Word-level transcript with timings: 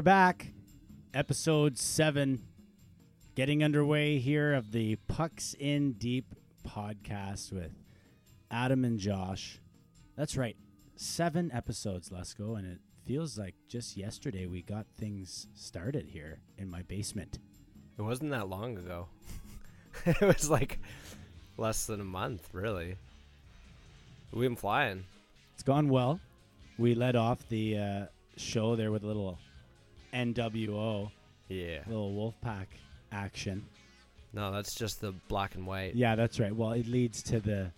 We're 0.00 0.04
back. 0.04 0.46
Episode 1.12 1.76
7 1.76 2.40
getting 3.34 3.62
underway 3.62 4.16
here 4.16 4.54
of 4.54 4.72
the 4.72 4.96
Pucks 5.08 5.54
in 5.60 5.92
Deep 5.92 6.34
podcast 6.66 7.52
with 7.52 7.72
Adam 8.50 8.86
and 8.86 8.98
Josh. 8.98 9.60
That's 10.16 10.38
right. 10.38 10.56
7 10.96 11.50
episodes, 11.52 12.08
Lesko, 12.08 12.56
and 12.56 12.66
it 12.66 12.78
feels 13.04 13.36
like 13.36 13.54
just 13.68 13.94
yesterday 13.94 14.46
we 14.46 14.62
got 14.62 14.86
things 14.96 15.48
started 15.54 16.06
here 16.06 16.40
in 16.56 16.70
my 16.70 16.80
basement. 16.80 17.38
It 17.98 18.02
wasn't 18.02 18.30
that 18.30 18.48
long 18.48 18.78
ago. 18.78 19.08
it 20.06 20.22
was 20.22 20.48
like 20.48 20.78
less 21.58 21.84
than 21.84 22.00
a 22.00 22.04
month, 22.04 22.48
really. 22.54 22.96
We've 24.32 24.48
been 24.48 24.56
flying. 24.56 25.04
It's 25.52 25.62
gone 25.62 25.90
well. 25.90 26.20
We 26.78 26.94
led 26.94 27.16
off 27.16 27.46
the 27.50 27.76
uh, 27.76 28.06
show 28.38 28.76
there 28.76 28.90
with 28.90 29.04
a 29.04 29.06
little 29.06 29.38
NWO, 30.12 31.10
Yeah. 31.48 31.80
little 31.86 32.12
Wolfpack 32.44 32.66
action. 33.12 33.64
No, 34.32 34.52
that's 34.52 34.74
just 34.74 35.00
the 35.00 35.12
black 35.28 35.54
and 35.56 35.66
white. 35.66 35.94
Yeah, 35.96 36.14
that's 36.14 36.38
right. 36.38 36.54
Well, 36.54 36.72
it 36.72 36.86
leads 36.86 37.22
to 37.24 37.40
the 37.40 37.72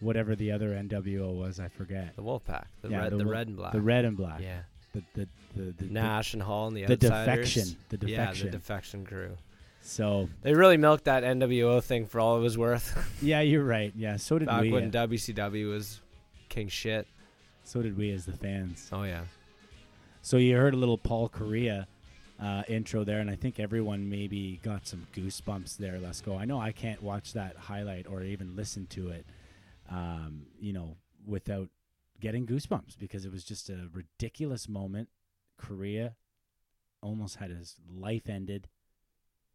whatever 0.00 0.34
the 0.34 0.50
other 0.50 0.70
NWO 0.74 1.32
was. 1.32 1.60
I 1.60 1.68
forget. 1.68 2.16
The 2.16 2.22
Wolfpack. 2.22 2.64
The 2.82 2.88
Yeah, 2.90 3.02
red 3.02 3.12
the 3.12 3.16
the, 3.18 3.26
red 3.26 3.46
and 3.48 3.56
black. 3.56 3.72
The 3.72 3.80
red 3.80 4.04
and 4.04 4.16
black. 4.16 4.40
Yeah. 4.40 4.62
The 4.92 5.02
the 5.14 5.28
the, 5.54 5.74
the, 5.78 5.84
Nash 5.92 6.32
and 6.34 6.42
Hall 6.42 6.66
and 6.68 6.76
the, 6.76 6.84
the 6.86 6.94
outsiders. 6.94 7.54
defection. 7.54 7.76
The 7.90 7.96
defection. 7.98 8.46
Yeah, 8.46 8.50
the 8.50 8.56
defection 8.58 9.06
crew. 9.06 9.36
so 9.82 10.28
They 10.42 10.54
really 10.54 10.76
milked 10.78 11.04
that 11.04 11.22
NWO 11.24 11.82
thing 11.82 12.06
for 12.06 12.20
all 12.20 12.38
it 12.38 12.40
was 12.40 12.56
worth. 12.58 12.96
yeah, 13.22 13.40
you're 13.42 13.64
right. 13.64 13.92
Yeah, 13.96 14.16
so 14.16 14.38
did 14.38 14.46
Back 14.48 14.62
we. 14.62 14.72
when 14.72 14.94
uh, 14.96 15.06
WCW 15.06 15.70
was 15.70 16.00
king 16.48 16.68
shit. 16.68 17.06
so 17.64 17.80
did 17.82 17.96
we 17.96 18.10
as 18.12 18.24
the 18.26 18.32
fans. 18.32 18.88
Oh 18.92 19.04
yeah. 19.04 19.22
So 20.24 20.36
you 20.36 20.56
heard 20.56 20.72
a 20.72 20.76
little 20.76 20.98
Paul 20.98 21.28
Kariya 21.28 21.86
uh, 22.40 22.62
intro 22.68 23.02
there, 23.02 23.18
and 23.18 23.28
I 23.28 23.34
think 23.34 23.58
everyone 23.58 24.08
maybe 24.08 24.60
got 24.62 24.86
some 24.86 25.08
goosebumps 25.16 25.76
there. 25.78 25.98
Let's 25.98 26.20
go. 26.20 26.36
I 26.36 26.44
know 26.44 26.60
I 26.60 26.70
can't 26.70 27.02
watch 27.02 27.32
that 27.32 27.56
highlight 27.56 28.06
or 28.06 28.22
even 28.22 28.54
listen 28.54 28.86
to 28.90 29.08
it, 29.08 29.26
um, 29.90 30.46
you 30.60 30.72
know, 30.72 30.96
without 31.26 31.68
getting 32.20 32.46
goosebumps 32.46 32.96
because 33.00 33.24
it 33.24 33.32
was 33.32 33.42
just 33.42 33.68
a 33.68 33.88
ridiculous 33.92 34.68
moment. 34.68 35.08
Kariya 35.60 36.14
almost 37.02 37.36
had 37.36 37.50
his 37.50 37.74
life 37.92 38.28
ended 38.28 38.68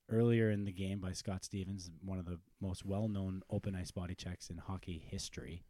earlier 0.09 0.51
in 0.51 0.65
the 0.65 0.73
game 0.73 0.99
by 0.99 1.13
Scott 1.13 1.45
Stevens, 1.45 1.89
one 2.03 2.19
of 2.19 2.25
the 2.25 2.39
most 2.59 2.85
well-known 2.85 3.41
open 3.49 3.73
ice 3.73 3.91
body 3.91 4.15
checks 4.15 4.49
in 4.49 4.57
hockey 4.57 5.01
history, 5.09 5.63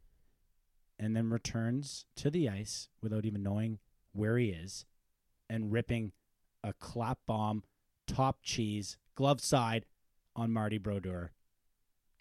and 0.97 1.15
then 1.15 1.29
returns 1.29 2.05
to 2.15 2.31
the 2.31 2.49
ice 2.49 2.89
without 2.99 3.25
even 3.25 3.43
knowing 3.43 3.77
where 4.13 4.37
he 4.37 4.49
is 4.49 4.85
and 5.49 5.71
ripping 5.71 6.11
a 6.63 6.73
clap 6.73 7.19
bomb, 7.25 7.63
top 8.05 8.39
cheese, 8.41 8.97
glove 9.15 9.41
side 9.41 9.85
on 10.35 10.51
Marty 10.51 10.77
Brodeur. 10.77 11.31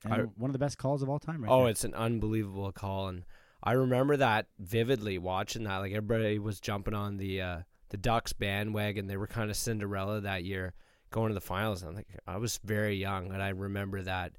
And 0.05 0.13
I- 0.13 0.19
one 0.21 0.51
of 0.51 0.53
the 0.53 0.59
best 0.59 0.79
calls 0.79 1.03
of 1.03 1.09
all 1.09 1.19
time, 1.19 1.43
right? 1.43 1.51
oh, 1.51 1.63
there. 1.63 1.71
it's 1.71 1.85
an 1.85 1.95
unbelievable 1.95 2.71
call, 2.73 3.09
and 3.09 3.25
I 3.63 3.73
remember 3.73 4.17
that 4.19 4.47
vividly. 4.59 5.19
Watching 5.19 5.65
that, 5.65 5.79
like 5.79 5.93
everybody 5.93 6.39
was 6.39 6.61
jumping 6.61 6.95
on 6.95 7.17
the 7.17 7.41
uh, 7.41 7.59
the 7.89 7.97
Ducks 7.97 8.33
bandwagon. 8.33 9.07
They 9.07 9.17
were 9.17 9.27
kind 9.27 9.51
of 9.51 9.57
Cinderella 9.57 10.21
that 10.21 10.45
year, 10.45 10.75
going 11.11 11.29
to 11.29 11.35
the 11.35 11.41
finals. 11.41 11.83
And 11.83 11.91
I'm 11.91 11.97
like, 11.97 12.09
I 12.27 12.37
was 12.37 12.61
very 12.63 12.97
young, 12.97 13.33
and 13.33 13.43
I 13.43 13.49
remember 13.49 14.03
that 14.03 14.33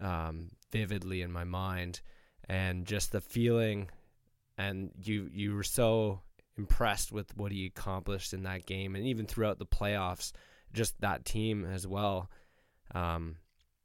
um, 0.00 0.50
vividly 0.70 1.22
in 1.22 1.32
my 1.32 1.44
mind, 1.44 2.00
and 2.48 2.86
just 2.86 3.12
the 3.12 3.20
feeling. 3.20 3.88
And 4.58 4.90
you 5.00 5.30
you 5.32 5.54
were 5.54 5.62
so 5.62 6.20
impressed 6.58 7.10
with 7.12 7.34
what 7.36 7.52
he 7.52 7.64
accomplished 7.66 8.34
in 8.34 8.42
that 8.42 8.66
game, 8.66 8.94
and 8.96 9.06
even 9.06 9.24
throughout 9.26 9.58
the 9.58 9.66
playoffs, 9.66 10.32
just 10.72 11.00
that 11.00 11.24
team 11.24 11.64
as 11.64 11.86
well. 11.86 12.28
Um, 12.94 13.36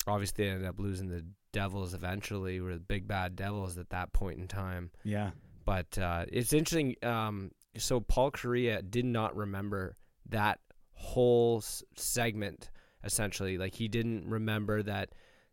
obviously, 0.08 0.44
they 0.46 0.50
ended 0.52 0.68
up 0.68 0.80
losing 0.80 1.08
the 1.08 1.26
Devils 1.54 1.94
eventually, 1.94 2.60
were 2.60 2.74
the 2.74 2.80
big 2.80 3.08
bad 3.08 3.36
Devils 3.36 3.78
at 3.78 3.92
that 3.92 4.12
point 4.12 4.40
in 4.40 4.48
time. 4.48 4.90
yeah, 5.04 5.32
But 5.66 5.98
uh, 6.00 6.26
it's 6.30 6.52
interesting. 6.52 6.96
Um, 7.04 7.52
so 7.78 8.00
Paul 8.00 8.32
Kariya 8.32 8.90
did 8.90 9.06
not 9.06 9.36
remember 9.36 9.96
that 10.30 10.60
whole 10.94 11.60
s- 11.60 11.84
segment. 11.96 12.70
Essentially, 13.04 13.58
like 13.58 13.76
he 13.76 13.88
didn't 13.90 14.26
remember 14.28 14.82
that 14.84 15.10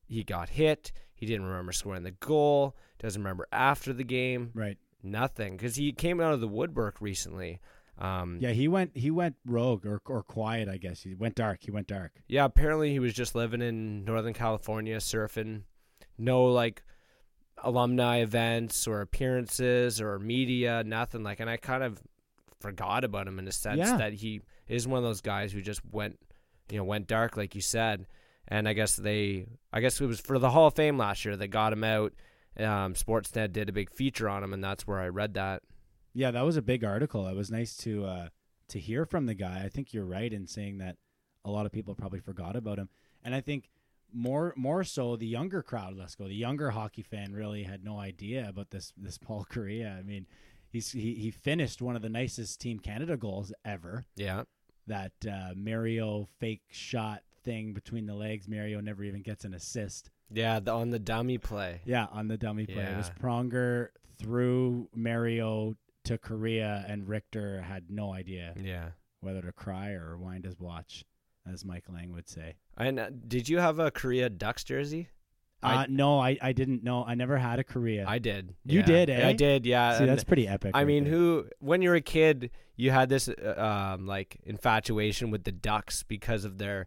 he 0.06 0.22
got 0.22 0.48
hit. 0.48 0.92
He 1.14 1.26
didn't 1.26 1.46
remember 1.46 1.72
scoring 1.72 2.04
the 2.04 2.12
goal. 2.12 2.76
Doesn't 3.00 3.20
remember 3.20 3.46
after 3.52 3.92
the 3.92 4.04
game. 4.04 4.52
right. 4.54 4.78
Nothing, 5.02 5.56
because 5.56 5.76
he 5.76 5.92
came 5.92 6.20
out 6.20 6.32
of 6.34 6.40
the 6.40 6.48
woodwork 6.48 7.00
recently. 7.00 7.60
Um, 7.98 8.38
Yeah, 8.40 8.50
he 8.52 8.66
went 8.68 8.96
he 8.96 9.10
went 9.10 9.36
rogue 9.44 9.84
or 9.86 10.00
or 10.06 10.22
quiet, 10.22 10.68
I 10.68 10.76
guess. 10.78 11.02
He 11.02 11.14
went 11.14 11.34
dark. 11.34 11.60
He 11.62 11.70
went 11.70 11.86
dark. 11.86 12.12
Yeah, 12.28 12.44
apparently 12.44 12.90
he 12.92 12.98
was 12.98 13.12
just 13.12 13.34
living 13.34 13.60
in 13.62 14.04
Northern 14.04 14.32
California 14.34 14.96
surfing. 14.98 15.62
No 16.16 16.44
like 16.44 16.82
alumni 17.62 18.18
events 18.18 18.86
or 18.86 19.00
appearances 19.02 20.00
or 20.00 20.18
media, 20.18 20.82
nothing 20.84 21.22
like 21.22 21.40
and 21.40 21.50
I 21.50 21.56
kind 21.58 21.82
of 21.82 22.00
forgot 22.60 23.04
about 23.04 23.26
him 23.28 23.38
in 23.38 23.46
a 23.48 23.52
sense 23.52 23.78
Yeah. 23.78 23.96
that 23.98 24.14
he 24.14 24.40
is 24.68 24.86
one 24.86 24.98
of 24.98 25.04
those 25.04 25.20
guys 25.20 25.52
who 25.52 25.60
just 25.60 25.80
went 25.90 26.18
you 26.70 26.78
know, 26.78 26.84
went 26.84 27.06
dark 27.06 27.36
like 27.36 27.54
you 27.54 27.60
said. 27.60 28.06
And 28.48 28.68
I 28.68 28.72
guess 28.72 28.96
they 28.96 29.46
I 29.72 29.80
guess 29.80 30.00
it 30.00 30.06
was 30.06 30.20
for 30.20 30.38
the 30.38 30.50
Hall 30.50 30.68
of 30.68 30.74
Fame 30.74 30.96
last 30.96 31.24
year 31.24 31.36
that 31.36 31.48
got 31.48 31.72
him 31.72 31.84
out. 31.84 32.12
Um 32.56 32.94
Sportsnet 32.94 33.52
did 33.52 33.68
a 33.68 33.72
big 33.72 33.90
feature 33.90 34.28
on 34.28 34.42
him 34.44 34.52
and 34.52 34.62
that's 34.62 34.86
where 34.86 35.00
I 35.00 35.08
read 35.08 35.34
that. 35.34 35.62
Yeah, 36.12 36.30
that 36.32 36.44
was 36.44 36.56
a 36.56 36.62
big 36.62 36.84
article. 36.84 37.26
It 37.26 37.36
was 37.36 37.50
nice 37.50 37.76
to 37.78 38.04
uh, 38.04 38.28
to 38.68 38.78
hear 38.78 39.04
from 39.04 39.26
the 39.26 39.34
guy. 39.34 39.62
I 39.64 39.68
think 39.68 39.92
you're 39.92 40.04
right 40.04 40.32
in 40.32 40.46
saying 40.46 40.78
that 40.78 40.96
a 41.44 41.50
lot 41.50 41.66
of 41.66 41.72
people 41.72 41.94
probably 41.94 42.20
forgot 42.20 42.56
about 42.56 42.78
him, 42.78 42.88
and 43.22 43.34
I 43.34 43.40
think 43.40 43.70
more 44.12 44.52
more 44.56 44.82
so 44.82 45.16
the 45.16 45.26
younger 45.26 45.62
crowd. 45.62 45.94
Let's 45.96 46.14
go. 46.14 46.26
The 46.26 46.34
younger 46.34 46.70
hockey 46.70 47.02
fan 47.02 47.32
really 47.32 47.62
had 47.62 47.84
no 47.84 47.98
idea 47.98 48.48
about 48.48 48.70
this 48.70 48.92
this 48.96 49.18
Paul 49.26 49.46
Kariya. 49.50 49.98
I 49.98 50.02
mean, 50.02 50.26
he's 50.68 50.90
he, 50.92 51.14
he 51.14 51.30
finished 51.30 51.80
one 51.80 51.96
of 51.96 52.02
the 52.02 52.08
nicest 52.08 52.60
Team 52.60 52.78
Canada 52.78 53.16
goals 53.16 53.52
ever. 53.64 54.04
Yeah. 54.16 54.44
That 54.86 55.12
uh, 55.30 55.52
Mario 55.54 56.26
fake 56.40 56.62
shot 56.70 57.22
thing 57.44 57.72
between 57.72 58.06
the 58.06 58.14
legs. 58.14 58.48
Mario 58.48 58.80
never 58.80 59.04
even 59.04 59.22
gets 59.22 59.44
an 59.44 59.54
assist. 59.54 60.10
Yeah, 60.32 60.60
the, 60.60 60.72
on 60.72 60.90
the 60.90 60.98
dummy 60.98 61.38
play. 61.38 61.80
Yeah, 61.84 62.06
on 62.12 62.28
the 62.28 62.36
dummy 62.36 62.66
play. 62.66 62.82
It 62.84 62.96
was 62.96 63.10
Pronger 63.20 63.88
through 64.18 64.88
Mario 64.94 65.74
to 66.04 66.18
Kariya, 66.18 66.90
and 66.90 67.08
Richter 67.08 67.60
had 67.62 67.90
no 67.90 68.12
idea 68.14 68.54
Yeah. 68.60 68.90
whether 69.20 69.42
to 69.42 69.52
cry 69.52 69.90
or 69.90 70.16
wind 70.16 70.44
his 70.44 70.58
watch, 70.58 71.04
as 71.50 71.64
Mike 71.64 71.84
Lange 71.92 72.12
would 72.12 72.28
say. 72.28 72.54
And 72.76 72.98
uh, 72.98 73.10
did 73.26 73.48
you 73.48 73.58
have 73.58 73.78
a 73.78 73.90
Kariya 73.90 74.36
Ducks 74.38 74.64
jersey? 74.64 75.08
Uh, 75.62 75.66
I- 75.66 75.86
no, 75.90 76.18
I, 76.18 76.38
I 76.40 76.52
didn't 76.52 76.82
know. 76.82 77.04
I 77.04 77.14
never 77.14 77.36
had 77.36 77.58
a 77.58 77.64
Kariya. 77.64 78.06
I 78.06 78.18
did. 78.18 78.54
You 78.64 78.80
yeah. 78.80 78.86
did, 78.86 79.10
eh? 79.10 79.28
I 79.28 79.32
did. 79.34 79.66
Yeah. 79.66 79.92
See, 79.98 80.04
and 80.04 80.08
that's 80.10 80.24
pretty 80.24 80.48
epic. 80.48 80.70
I 80.74 80.78
right 80.78 80.86
mean, 80.86 81.04
there. 81.04 81.12
who 81.12 81.46
when 81.58 81.82
you 81.82 81.90
were 81.90 81.96
a 81.96 82.00
kid, 82.00 82.50
you 82.76 82.90
had 82.90 83.10
this 83.10 83.28
uh, 83.28 83.92
um, 83.98 84.06
like 84.06 84.38
infatuation 84.44 85.30
with 85.30 85.44
the 85.44 85.52
Ducks 85.52 86.02
because 86.02 86.46
of 86.46 86.56
their 86.56 86.86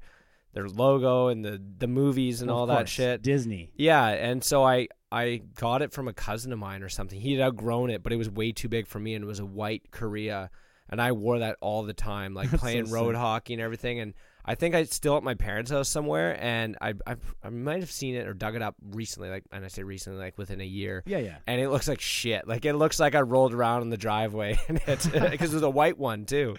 their 0.54 0.68
logo 0.70 1.28
and 1.28 1.44
the 1.44 1.62
the 1.80 1.88
movies 1.88 2.42
and 2.42 2.50
Of 2.50 2.58
all 2.58 2.66
that 2.68 2.88
shit. 2.90 3.22
Disney. 3.22 3.72
Yeah, 3.76 4.08
and 4.08 4.44
so 4.44 4.64
I 4.64 4.88
I 5.12 5.42
got 5.56 5.82
it 5.82 5.92
from 5.92 6.08
a 6.08 6.14
cousin 6.14 6.52
of 6.54 6.60
mine 6.60 6.82
or 6.84 6.90
something. 6.90 7.20
He 7.20 7.34
had 7.34 7.42
outgrown 7.48 7.90
it, 7.90 8.02
but 8.04 8.14
it 8.14 8.18
was 8.18 8.30
way 8.30 8.52
too 8.52 8.70
big 8.70 8.88
for 8.88 9.00
me, 9.00 9.14
and 9.16 9.24
it 9.24 9.28
was 9.28 9.40
a 9.40 9.46
white 9.46 9.92
Kariya, 9.92 10.50
and 10.90 11.02
I 11.02 11.12
wore 11.12 11.40
that 11.40 11.58
all 11.62 11.84
the 11.84 11.94
time, 11.94 12.34
like 12.34 12.50
That's 12.52 12.62
playing 12.62 12.88
so 12.88 12.94
road 12.94 13.14
sick. 13.14 13.18
hockey 13.18 13.54
and 13.54 13.62
everything. 13.62 14.00
And 14.00 14.14
I 14.46 14.56
think 14.56 14.76
I 14.76 14.84
still 14.84 15.16
at 15.16 15.24
my 15.24 15.36
parents' 15.36 15.72
house 15.72 15.88
somewhere, 15.90 16.38
and 16.40 16.78
I 16.82 16.94
I, 17.08 17.16
I 17.44 17.50
might 17.50 17.80
have 17.82 17.92
seen 17.92 18.16
it 18.16 18.28
or 18.28 18.34
dug 18.34 18.56
it 18.56 18.62
up 18.62 18.76
recently, 18.92 19.30
like 19.30 19.44
and 19.52 19.64
I 19.64 19.68
say 19.70 19.84
recently, 19.84 20.20
like 20.20 20.38
within 20.38 20.62
a 20.62 20.66
year. 20.66 21.02
Yeah, 21.06 21.20
yeah. 21.20 21.38
And 21.48 21.62
it 21.62 21.70
looks 21.70 21.88
like 21.88 22.02
shit. 22.02 22.48
Like 22.48 22.66
it 22.66 22.74
looks 22.74 23.00
like 23.00 23.16
I 23.16 23.22
rolled 23.22 23.54
around 23.54 23.84
in 23.84 23.90
the 23.90 23.98
driveway, 23.98 24.60
and 24.68 24.82
it's 24.88 25.08
because 25.08 25.52
it 25.52 25.56
was 25.56 25.64
a 25.64 25.70
white 25.70 25.98
one 25.98 26.26
too. 26.26 26.56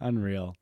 Unreal. 0.00 0.54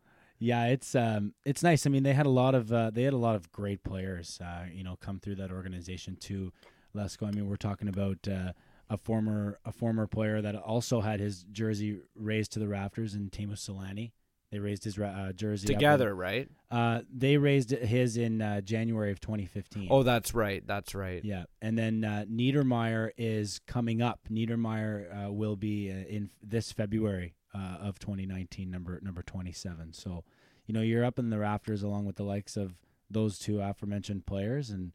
Yeah, 0.45 0.67
it's 0.67 0.95
um 0.95 1.33
it's 1.45 1.63
nice. 1.63 1.87
I 1.87 1.91
mean, 1.91 2.03
they 2.03 2.13
had 2.13 2.27
a 2.27 2.31
lot 2.31 2.55
of 2.55 2.73
uh, 2.73 2.91
they 2.91 3.03
had 3.05 3.15
a 3.15 3.19
lot 3.29 3.35
of 3.37 3.51
great 3.51 3.83
players, 3.83 4.39
uh, 4.45 4.65
you 4.73 4.85
know, 4.85 4.97
come 4.97 5.19
through 5.21 5.37
that 5.37 5.51
organization 5.51 6.17
too. 6.17 6.53
Lesko. 6.95 7.27
I 7.27 7.31
mean, 7.31 7.49
we're 7.49 7.57
talking 7.57 7.89
about 7.89 8.19
uh, 8.29 8.53
a 8.91 8.97
former 8.99 9.59
a 9.65 9.73
former 9.73 10.07
player 10.07 10.43
that 10.43 10.55
also 10.55 11.01
had 11.01 11.19
his 11.21 11.45
jersey 11.51 12.01
raised 12.15 12.53
to 12.53 12.59
the 12.59 12.69
rafters 12.69 13.15
in 13.15 13.31
Teemu 13.31 13.55
Selanne. 13.55 14.13
They 14.53 14.61
raised 14.61 14.85
his 14.85 14.97
uh, 14.99 15.33
jersey 15.35 15.67
in- 15.73 15.75
Together, 15.75 16.15
right? 16.15 16.49
uh, 16.71 17.01
they 17.13 17.39
raised 17.39 17.71
his 17.71 18.17
in 18.17 18.41
uh, 18.41 18.61
January 18.61 19.11
of 19.11 19.19
2015. 19.21 19.89
Oh, 19.91 20.05
that's 20.05 20.33
right. 20.33 20.63
That's 20.65 20.95
right. 20.95 21.25
Yeah, 21.25 21.45
and 21.61 21.77
then 21.77 22.05
uh, 22.05 22.25
Niedermayer 22.31 23.11
is 23.17 23.61
coming 23.67 24.01
up. 24.01 24.21
Niedermayer 24.31 25.27
uh, 25.27 25.33
will 25.33 25.57
be 25.57 25.91
uh, 25.91 25.95
in 26.09 26.31
this 26.41 26.71
February 26.71 27.35
uh, 27.53 27.79
of 27.81 27.99
2019, 27.99 28.71
number 28.71 29.01
number 29.03 29.23
27. 29.23 29.93
So, 29.93 30.23
you 30.67 30.75
know, 30.75 30.81
you're 30.81 31.05
up 31.05 31.19
in 31.19 31.31
the 31.31 31.39
rafters 31.39 31.83
along 31.83 32.07
with 32.07 32.17
the 32.17 32.25
likes 32.25 32.57
of 32.57 32.75
those 33.11 33.39
two 33.39 33.61
aforementioned 33.61 34.27
players, 34.27 34.71
and 34.71 34.93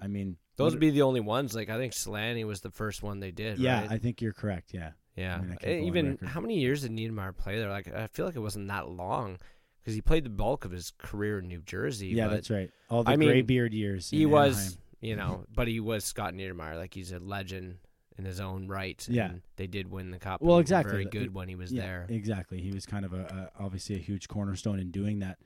I 0.00 0.06
mean, 0.08 0.36
Those 0.56 0.72
would 0.72 0.80
be 0.80 0.90
the 0.90 1.02
only 1.02 1.20
ones. 1.20 1.54
Like 1.54 1.68
I 1.70 1.76
think 1.78 1.92
Selanne 1.92 2.44
was 2.46 2.60
the 2.60 2.70
first 2.70 3.02
one 3.02 3.20
they 3.20 3.30
did. 3.30 3.58
yeah, 3.58 3.82
right? 3.82 3.92
I 3.92 3.98
think 3.98 4.20
you're 4.22 4.32
correct. 4.32 4.72
Yeah, 4.72 4.90
yeah. 5.16 5.36
I 5.36 5.40
mean, 5.40 5.58
I 5.62 5.66
Eh, 5.66 5.78
Even 5.80 6.18
how 6.24 6.40
many 6.40 6.58
years 6.58 6.82
did 6.82 6.90
Niedermayer 6.92 7.36
play 7.36 7.58
there? 7.58 7.70
Like 7.70 7.92
I 7.94 8.06
feel 8.08 8.26
like 8.26 8.36
it 8.36 8.40
wasn't 8.40 8.68
that 8.68 8.88
long 8.88 9.38
because 9.80 9.94
he 9.94 10.00
played 10.00 10.24
the 10.24 10.30
bulk 10.30 10.64
of 10.64 10.70
his 10.70 10.92
career 10.98 11.38
in 11.38 11.48
New 11.48 11.60
Jersey. 11.60 12.08
yeah, 12.08 12.28
that's 12.28 12.50
right. 12.50 12.70
All 12.88 13.04
the 13.04 13.10
I 13.10 13.16
mean, 13.16 13.28
graybeard 13.28 13.72
years. 13.74 14.08
He 14.10 14.24
was, 14.26 14.78
you 15.00 15.14
know, 15.16 15.44
but 15.54 15.68
he 15.68 15.80
was 15.80 16.04
Scott 16.04 16.32
Niedermayer. 16.34 16.76
Like 16.76 16.94
he's 16.94 17.12
a 17.12 17.18
legend 17.18 17.76
in 18.18 18.24
his 18.24 18.40
own 18.40 18.68
right. 18.68 19.06
Yeah. 19.10 19.26
and 19.26 19.42
they 19.56 19.66
did 19.66 19.90
win 19.90 20.10
the 20.10 20.18
cup. 20.18 20.40
Well, 20.40 20.58
exactly. 20.58 20.92
Very 20.92 21.04
good 21.06 21.34
when 21.34 21.48
he 21.48 21.56
was 21.56 21.72
yeah, 21.72 21.82
there. 21.82 22.06
Exactly. 22.08 22.60
He 22.60 22.70
was 22.70 22.86
kind 22.86 23.04
of 23.04 23.12
a, 23.12 23.50
a 23.58 23.62
obviously 23.62 23.96
a 23.96 23.98
huge 23.98 24.28
cornerstone 24.28 24.78
in 24.78 24.90
doing 24.90 25.20
that. 25.20 25.38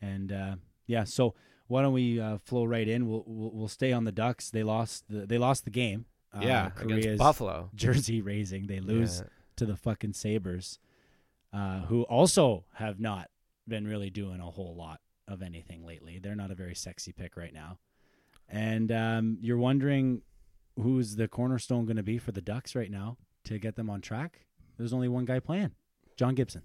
And 0.00 0.32
uh, 0.32 0.56
yeah, 0.86 1.04
so 1.04 1.34
why 1.68 1.82
don't 1.82 1.92
we 1.92 2.20
uh, 2.20 2.38
flow 2.38 2.64
right 2.64 2.86
in? 2.86 3.08
We'll, 3.08 3.24
we'll 3.26 3.50
we'll 3.52 3.68
stay 3.68 3.92
on 3.92 4.04
the 4.04 4.12
Ducks. 4.12 4.50
They 4.50 4.62
lost 4.62 5.04
the 5.08 5.26
they 5.26 5.38
lost 5.38 5.64
the 5.64 5.70
game. 5.70 6.06
Uh, 6.34 6.40
yeah, 6.42 6.70
Kariya's 6.70 7.04
against 7.04 7.18
Buffalo. 7.18 7.70
jersey 7.74 8.20
raising. 8.20 8.66
They 8.66 8.80
lose 8.80 9.20
Yeah. 9.20 9.28
to 9.56 9.66
the 9.66 9.76
fucking 9.76 10.14
Sabres, 10.14 10.78
uh, 11.52 11.80
who 11.82 12.02
also 12.04 12.64
have 12.74 12.98
not 12.98 13.30
been 13.68 13.86
really 13.86 14.10
doing 14.10 14.40
a 14.40 14.50
whole 14.50 14.74
lot 14.74 15.00
of 15.28 15.42
anything 15.42 15.84
lately. 15.86 16.18
They're 16.18 16.34
not 16.34 16.50
a 16.50 16.54
very 16.54 16.74
sexy 16.74 17.12
pick 17.12 17.36
right 17.36 17.52
now. 17.54 17.78
And 18.48 18.90
um, 18.92 19.38
you're 19.40 19.58
wondering 19.58 20.22
who's 20.80 21.16
the 21.16 21.28
cornerstone 21.28 21.84
going 21.84 21.96
to 21.96 22.02
be 22.02 22.18
for 22.18 22.32
the 22.32 22.40
Ducks 22.40 22.74
right 22.74 22.90
now 22.90 23.16
to 23.44 23.58
get 23.58 23.76
them 23.76 23.90
on 23.90 24.00
track. 24.00 24.46
There's 24.78 24.92
only 24.92 25.08
one 25.08 25.24
guy 25.24 25.40
playing, 25.40 25.72
John 26.16 26.34
Gibson. 26.34 26.62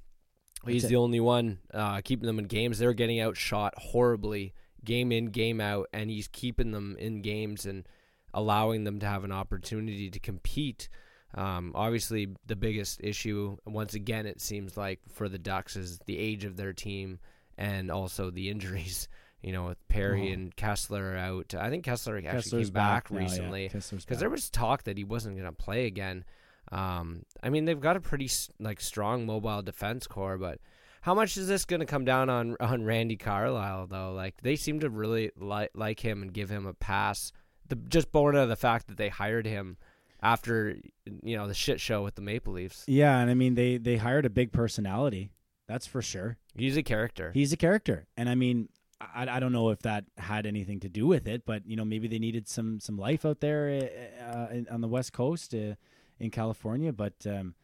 He's 0.66 0.84
That's 0.84 0.90
the 0.90 0.98
only 0.98 1.20
one 1.20 1.60
uh, 1.74 2.02
keeping 2.02 2.26
them 2.26 2.40
in 2.40 2.46
games. 2.46 2.80
They're 2.80 2.94
getting 2.94 3.22
outshot 3.22 3.74
horribly, 3.78 4.54
game 4.84 5.12
in, 5.12 5.28
game 5.28 5.62
out, 5.62 5.88
and 5.94 6.10
he's 6.10 6.28
keeping 6.28 6.72
them 6.72 6.96
in 7.00 7.22
games 7.22 7.66
and 7.66 7.88
allowing 8.34 8.84
them 8.84 9.00
to 9.00 9.06
have 9.06 9.24
an 9.24 9.32
opportunity 9.32 10.10
to 10.10 10.20
compete. 10.20 10.90
Um, 11.36 11.74
obviously, 11.76 12.30
the 12.46 12.56
biggest 12.56 13.02
issue, 13.04 13.58
once 13.66 13.94
again, 13.94 14.26
it 14.26 14.42
seems 14.42 14.78
like 14.78 15.00
for 15.14 15.30
the 15.30 15.38
Ducks 15.38 15.76
is 15.76 16.00
the 16.06 16.18
age 16.18 16.46
of 16.46 16.58
their 16.58 16.74
team 16.74 17.20
and 17.58 17.92
also 17.92 18.32
the 18.32 18.50
injuries. 18.50 19.08
You 19.48 19.54
know, 19.54 19.66
with 19.68 19.88
Perry 19.88 20.30
Oh. 20.30 20.34
and 20.34 20.56
Kesler 20.56 21.18
out. 21.18 21.56
I 21.56 21.70
think 21.70 21.86
Kesler 21.86 22.18
actually 22.26 22.62
Kesler's 22.64 22.68
came 22.68 22.74
back, 22.74 23.08
yeah. 23.10 23.18
recently 23.18 23.70
because 23.70 23.92
back. 24.06 24.18
there 24.20 24.30
was 24.30 24.50
talk 24.50 24.84
that 24.84 24.98
he 24.98 25.04
wasn't 25.06 25.38
going 25.38 25.48
to 25.50 25.54
play 25.56 25.86
again. 25.86 26.26
Um, 26.72 27.24
I 27.42 27.50
mean, 27.50 27.64
they've 27.66 27.80
got 27.80 27.96
a 27.96 28.02
pretty 28.02 28.30
like 28.60 28.82
strong 28.82 29.26
mobile 29.26 29.62
defense 29.62 30.06
core, 30.06 30.38
but 30.38 30.60
how 31.02 31.14
much 31.14 31.38
is 31.38 31.48
this 31.48 31.64
going 31.64 31.80
to 31.80 31.86
come 31.86 32.04
down 32.04 32.30
on 32.30 32.58
on 32.60 32.84
Randy 32.84 33.16
Carlyle 33.16 33.88
though? 33.88 34.12
Like 34.12 34.36
they 34.42 34.58
seem 34.58 34.82
to 34.82 34.90
really 34.90 35.32
li- 35.38 35.70
like 35.74 36.02
him 36.02 36.22
and 36.22 36.34
give 36.34 36.50
him 36.50 36.66
a 36.66 36.74
pass. 36.74 37.32
The, 37.70 37.76
just 37.78 38.12
born 38.12 38.36
out 38.36 38.44
of 38.44 38.50
the 38.50 38.56
fact 38.58 38.88
that 38.88 38.98
they 38.98 39.10
hired 39.10 39.46
him 39.46 39.78
after 40.22 40.78
you 41.24 41.38
know 41.38 41.48
the 41.48 41.54
shit 41.54 41.80
show 41.80 42.04
with 42.04 42.16
the 42.16 42.22
Maple 42.22 42.54
Leafs. 42.54 42.84
Yeah, 42.88 43.18
and 43.20 43.30
I 43.30 43.34
mean 43.34 43.56
they 43.56 43.78
they 43.78 43.96
hired 43.98 44.26
a 44.26 44.30
big 44.30 44.52
personality. 44.52 45.32
That's 45.70 45.86
for 45.88 46.02
sure. 46.02 46.38
He's 46.56 46.76
a 46.78 46.84
character. 46.84 47.32
He's 47.34 47.54
a 47.54 47.58
character, 47.58 48.08
and 48.18 48.28
I 48.30 48.36
mean, 48.36 48.68
I, 49.00 49.28
I 49.28 49.40
don't 49.40 49.52
know 49.52 49.70
if 49.70 49.80
that 49.80 50.06
had 50.18 50.46
anything 50.46 50.80
to 50.82 50.90
do 50.90 51.06
with 51.06 51.28
it, 51.28 51.46
but 51.46 51.68
you 51.68 51.76
know, 51.76 51.86
maybe 51.86 52.08
they 52.08 52.20
needed 52.20 52.48
some 52.48 52.80
some 52.80 52.98
life 52.98 53.26
out 53.26 53.40
there 53.42 53.90
uh, 54.22 54.48
in, 54.54 54.68
on 54.70 54.82
the 54.82 54.88
West 54.88 55.14
Coast 55.14 55.54
uh, 55.54 55.76
in 56.20 56.32
California. 56.32 56.92
But 56.92 57.14
um, 57.26 57.56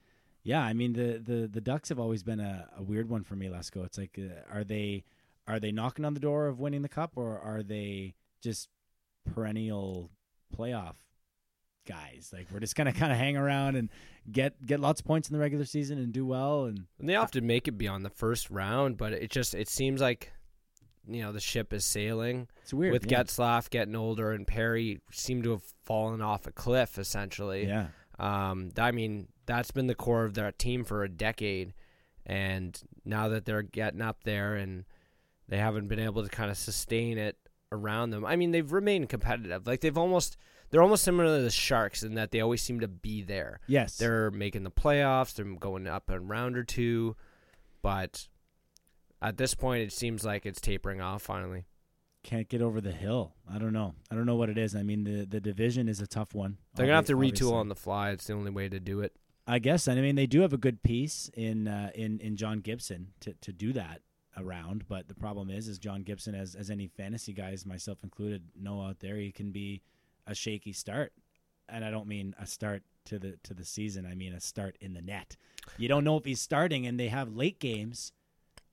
yeah, 0.44 0.62
I 0.62 0.74
mean, 0.74 0.94
the, 0.94 1.22
the 1.24 1.48
the 1.48 1.62
Ducks 1.62 1.90
have 1.90 2.00
always 2.00 2.24
been 2.24 2.40
a, 2.40 2.70
a 2.78 2.84
weird 2.84 3.10
one 3.10 3.24
for 3.24 3.36
me, 3.36 3.48
Lesko. 3.48 3.86
It's 3.86 3.98
like, 3.98 4.20
uh, 4.20 4.54
are 4.54 4.64
they 4.64 5.06
are 5.48 5.60
they 5.60 5.72
knocking 5.72 6.06
on 6.06 6.14
the 6.14 6.20
door 6.20 6.48
of 6.48 6.60
winning 6.60 6.84
the 6.84 6.90
cup, 6.90 7.14
or 7.16 7.40
are 7.40 7.64
they 7.64 8.14
just 8.42 8.70
perennial 9.26 10.12
playoff 10.56 10.96
guys? 11.88 12.32
Like 12.32 12.48
we're 12.52 12.60
just 12.60 12.76
gonna 12.76 12.94
kind 12.94 13.12
of 13.12 13.18
hang 13.18 13.38
around 13.38 13.76
and 13.76 13.90
get 14.32 14.64
get 14.66 14.80
lots 14.80 15.02
of 15.02 15.08
points 15.08 15.30
in 15.30 15.34
the 15.34 15.40
regular 15.40 15.66
season 15.66 15.98
and 15.98 16.14
do 16.14 16.26
well 16.26 16.66
and 16.66 16.86
And 17.00 17.10
they 17.10 17.16
often 17.16 17.48
make 17.48 17.68
it 17.68 17.78
beyond 17.78 18.06
the 18.06 18.12
first 18.12 18.52
round, 18.52 18.98
but 18.98 19.14
it 19.14 19.32
just 19.32 19.56
it 19.56 19.68
seems 19.68 20.00
like 20.00 20.32
you 21.08 21.22
know 21.22 21.32
the 21.32 21.40
ship 21.40 21.74
is 21.74 21.86
sailing. 21.86 22.48
it's 22.62 22.74
weird 22.74 22.94
with 22.94 23.10
yeah. 23.10 23.24
Getzlaf 23.24 23.70
getting 23.70 23.96
older 23.96 24.32
and 24.32 24.48
Perry 24.48 25.02
seemed 25.12 25.44
to 25.44 25.52
have 25.52 25.64
fallen 25.84 26.22
off 26.22 26.48
a 26.48 26.52
cliff 26.52 26.98
essentially. 26.98 27.68
yeah. 27.68 27.88
Um, 28.20 28.70
I 28.78 28.92
mean, 28.92 29.28
that's 29.46 29.72
been 29.72 29.88
the 29.88 29.96
core 29.96 30.24
of 30.24 30.36
their 30.36 30.52
team 30.52 30.84
for 30.84 31.04
a 31.04 31.10
decade, 31.10 31.74
and 32.26 32.80
now 33.04 33.30
that 33.30 33.46
they're 33.46 33.64
getting 33.64 34.02
up 34.02 34.24
there 34.24 34.56
and 34.56 34.86
they 35.48 35.58
haven't 35.58 35.88
been 35.88 36.00
able 36.00 36.24
to 36.24 36.30
kind 36.30 36.50
of 36.50 36.58
sustain 36.58 37.18
it 37.18 37.38
around 37.72 38.12
them. 38.12 38.26
I 38.26 38.36
mean, 38.36 38.52
they've 38.52 38.72
remained 38.72 39.10
competitive. 39.10 39.68
Like 39.68 39.82
they've 39.82 39.98
almost 39.98 40.38
they're 40.70 40.82
almost 40.82 41.04
similar 41.04 41.38
to 41.38 41.44
the 41.44 41.52
Sharks 41.52 42.04
in 42.04 42.16
that 42.16 42.32
they 42.32 42.40
always 42.40 42.62
seem 42.62 42.80
to 42.80 42.88
be 42.88 43.22
there. 43.22 43.60
Yes. 43.68 43.98
They're 43.98 44.32
making 44.32 44.64
the 44.64 44.72
playoffs. 44.72 45.36
They're 45.36 45.46
going 45.46 45.88
up 45.88 46.10
a 46.10 46.20
round 46.20 46.58
or 46.58 46.64
two, 46.64 47.16
but 47.82 48.28
at 49.24 49.38
this 49.38 49.56
point, 49.56 49.84
it 49.84 49.92
seems 49.94 50.24
like 50.26 50.46
it's 50.46 50.62
tapering 50.62 51.02
off 51.02 51.24
finally. 51.24 51.66
can't 52.24 52.48
get 52.48 52.62
over 52.62 52.80
the 52.82 52.92
hill. 52.92 53.34
I 53.52 53.58
don't 53.58 53.74
know. 53.74 53.96
I 54.12 54.16
don't 54.16 54.26
know 54.26 54.36
what 54.36 54.50
it 54.50 54.58
is. 54.58 54.76
I 54.76 54.84
mean, 54.84 55.04
the 55.04 55.26
the 55.26 55.42
division 55.42 55.88
is 55.90 56.00
a 56.02 56.08
tough 56.08 56.34
one. 56.36 56.58
They're 56.76 56.86
gonna 56.86 56.96
have 56.98 57.06
to 57.08 57.14
obvi- 57.16 57.32
retool 57.32 57.52
obviously. 57.52 57.54
on 57.54 57.70
the 57.70 57.76
fly. 57.76 58.12
It's 58.12 58.28
the 58.28 58.34
only 58.34 58.52
way 58.52 58.70
to 58.70 58.80
do 58.80 59.02
it. 59.02 59.16
I 59.46 59.60
guess. 59.60 59.88
And 59.88 60.00
I 60.00 60.02
mean, 60.02 60.16
they 60.16 60.28
do 60.28 60.42
have 60.42 60.54
a 60.54 60.58
good 60.58 60.84
piece 60.84 61.30
in 61.36 61.68
uh, 61.68 61.92
in 61.96 62.20
in 62.20 62.36
John 62.38 62.60
Gibson 62.60 63.14
to 63.22 63.34
to 63.42 63.52
do 63.52 63.74
that 63.74 64.02
around. 64.38 64.88
But 64.88 65.08
the 65.08 65.16
problem 65.16 65.50
is, 65.50 65.68
is 65.68 65.78
John 65.80 66.04
Gibson, 66.04 66.36
as 66.36 66.56
as 66.56 66.70
any 66.70 66.88
fantasy 66.88 67.34
guys, 67.34 67.66
myself 67.66 68.00
included, 68.04 68.44
know 68.60 68.82
out 68.82 69.00
there, 69.00 69.18
he 69.18 69.32
can 69.32 69.52
be 69.52 69.82
a 70.28 70.34
shaky 70.36 70.74
start. 70.74 71.14
And 71.68 71.84
I 71.84 71.92
don't 71.92 72.08
mean 72.08 72.36
a 72.40 72.46
start 72.46 72.84
to 73.06 73.20
the 73.20 73.38
to 73.44 73.54
the 73.54 73.66
season. 73.66 74.06
I 74.06 74.16
mean 74.16 74.34
a 74.34 74.40
start 74.40 74.78
in 74.80 74.94
the 74.94 75.02
net. 75.02 75.36
You 75.78 75.88
don't 75.90 76.04
know 76.06 76.18
if 76.18 76.26
he's 76.26 76.42
starting, 76.42 76.86
and 76.88 77.00
they 77.00 77.10
have 77.10 77.36
late 77.36 77.60
games. 77.60 78.14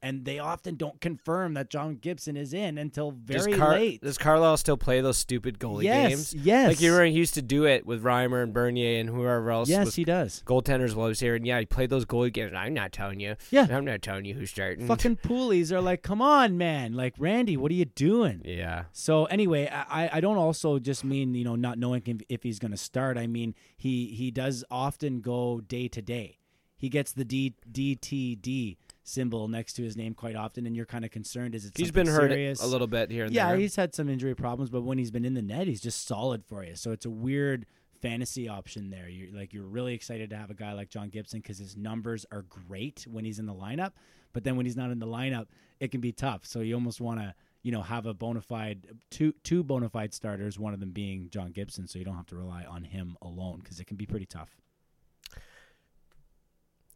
And 0.03 0.25
they 0.25 0.39
often 0.39 0.77
don't 0.77 0.99
confirm 0.99 1.53
that 1.55 1.69
John 1.69 1.97
Gibson 1.97 2.35
is 2.35 2.55
in 2.55 2.79
until 2.79 3.11
very 3.11 3.51
does 3.51 3.59
Car- 3.59 3.73
late. 3.73 4.01
Does 4.01 4.17
Carlyle 4.17 4.57
still 4.57 4.79
play 4.79 5.03
those 5.03 5.19
stupid 5.19 5.59
goalie 5.59 5.83
yes, 5.83 6.09
games? 6.09 6.35
yes, 6.35 6.69
Like 6.69 6.81
you 6.81 6.93
were 6.93 7.05
he 7.05 7.11
used 7.13 7.35
to 7.35 7.43
do 7.43 7.67
it 7.67 7.85
with 7.85 8.03
Reimer 8.03 8.43
and 8.43 8.55
Bernier 8.55 8.99
and 9.01 9.11
whoever 9.11 9.51
else. 9.51 9.69
Yes, 9.69 9.95
he 9.95 10.05
does. 10.05 10.43
goaltenders 10.47 10.95
while 10.95 11.09
he 11.09 11.11
was 11.11 11.21
here, 11.21 11.35
and 11.35 11.47
yeah, 11.47 11.59
he 11.61 11.67
played 11.67 11.91
those 11.91 12.07
goalie 12.07 12.33
games. 12.33 12.53
I'm 12.57 12.73
not 12.73 12.93
telling 12.93 13.21
you. 13.21 13.37
Yeah. 13.51 13.67
I'm 13.71 13.85
not 13.85 14.01
telling 14.01 14.25
you 14.25 14.33
who's 14.33 14.51
starting. 14.51 14.87
Fucking 14.87 15.17
poolies 15.25 15.71
are 15.71 15.83
like, 15.83 16.03
come 16.03 16.23
on, 16.23 16.57
man. 16.57 16.95
Like, 16.95 17.15
Randy, 17.19 17.59
what 17.59 17.71
are 17.71 17.75
you 17.75 17.85
doing? 17.85 18.41
yeah. 18.43 18.85
So 18.93 19.27
anyway, 19.27 19.69
I, 19.71 20.09
I 20.15 20.21
don't 20.21 20.39
also 20.39 20.79
just 20.79 21.05
mean 21.05 21.35
you 21.35 21.45
know 21.45 21.57
not 21.57 21.79
knowing 21.79 22.03
if, 22.07 22.23
if 22.31 22.43
he's 22.43 22.59
going 22.59 22.71
to 22.71 22.79
start. 22.79 23.19
I 23.19 23.27
mean 23.27 23.55
he 23.77 24.07
he 24.07 24.31
does 24.31 24.65
often 24.71 25.21
go 25.21 25.61
day 25.61 25.89
to 25.89 26.01
day. 26.01 26.39
He 26.79 26.89
gets 26.89 27.13
the 27.13 27.27
D 27.27 27.53
DTD 27.71 28.77
symbol 29.03 29.49
next 29.49 29.75
to 29.75 29.83
his 29.83 29.97
name 29.97 30.15
quite 30.15 30.37
often, 30.37 30.67
and 30.67 30.77
you're 30.77 30.87
kind 30.87 31.05
of 31.05 31.11
concerned. 31.11 31.55
Is 31.55 31.65
it 31.65 31.73
he's 31.77 31.91
been 31.91 32.07
hurt 32.07 32.31
serious? 32.31 32.63
a 32.63 32.67
little 32.67 32.87
bit 32.87 33.11
here 33.11 33.25
and 33.25 33.35
Yeah, 33.35 33.49
there. 33.49 33.57
he's 33.59 33.77
had 33.77 33.95
some 33.95 34.09
injury 34.09 34.35
problems, 34.35 34.71
but 34.71 34.83
when 34.83 34.99
he's 34.99 35.11
been 35.11 35.25
in 35.25 35.35
the 35.35 35.43
net, 35.43 35.67
he's 35.67 35.81
just 35.81 36.07
solid 36.07 36.45
for 36.45 36.65
you. 36.65 36.75
So 36.77 36.93
it's 36.93 37.07
a 37.07 37.11
weird 37.11 37.67
fantasy 38.01 38.49
option 38.49 38.91
there. 38.91 39.09
You're 39.09 39.33
like 39.37 39.53
you're 39.53 39.67
really 39.67 39.95
excited 39.95 40.31
to 40.31 40.37
have 40.37 40.51
a 40.51 40.55
guy 40.55 40.73
like 40.73 40.89
John 40.91 41.09
Gibson 41.09 41.41
because 41.41 41.59
his 41.59 41.77
numbers 41.77 42.25
are 42.33 42.43
great 42.43 43.07
when 43.11 43.25
he's 43.25 43.39
in 43.39 43.47
the 43.47 43.55
lineup, 43.55 43.93
but 44.33 44.45
then 44.45 44.57
when 44.57 44.67
he's 44.67 44.77
not 44.77 44.91
in 44.91 44.99
the 45.01 45.07
lineup, 45.07 45.47
it 45.81 45.91
can 45.91 46.01
be 46.01 46.13
tough. 46.13 46.47
So 46.47 46.61
you 46.61 46.75
almost 46.75 47.01
want 47.01 47.21
to 47.21 47.35
you 47.63 47.73
know 47.73 47.83
have 47.83 48.07
a 48.07 48.15
bona 48.15 48.41
fide 48.41 48.87
two 49.11 49.35
two 49.45 49.63
bona 49.63 49.89
fide 49.89 50.15
starters, 50.15 50.59
one 50.59 50.73
of 50.73 50.81
them 50.81 50.93
being 50.93 51.29
John 51.31 51.53
Gibson, 51.53 51.87
so 51.89 51.99
you 51.99 52.05
don't 52.05 52.17
have 52.17 52.27
to 52.29 52.37
rely 52.37 52.65
on 52.65 52.85
him 52.85 53.17
alone 53.21 53.61
because 53.63 53.81
it 53.81 53.87
can 53.87 53.97
be 53.99 54.07
pretty 54.07 54.27
tough. 54.27 54.57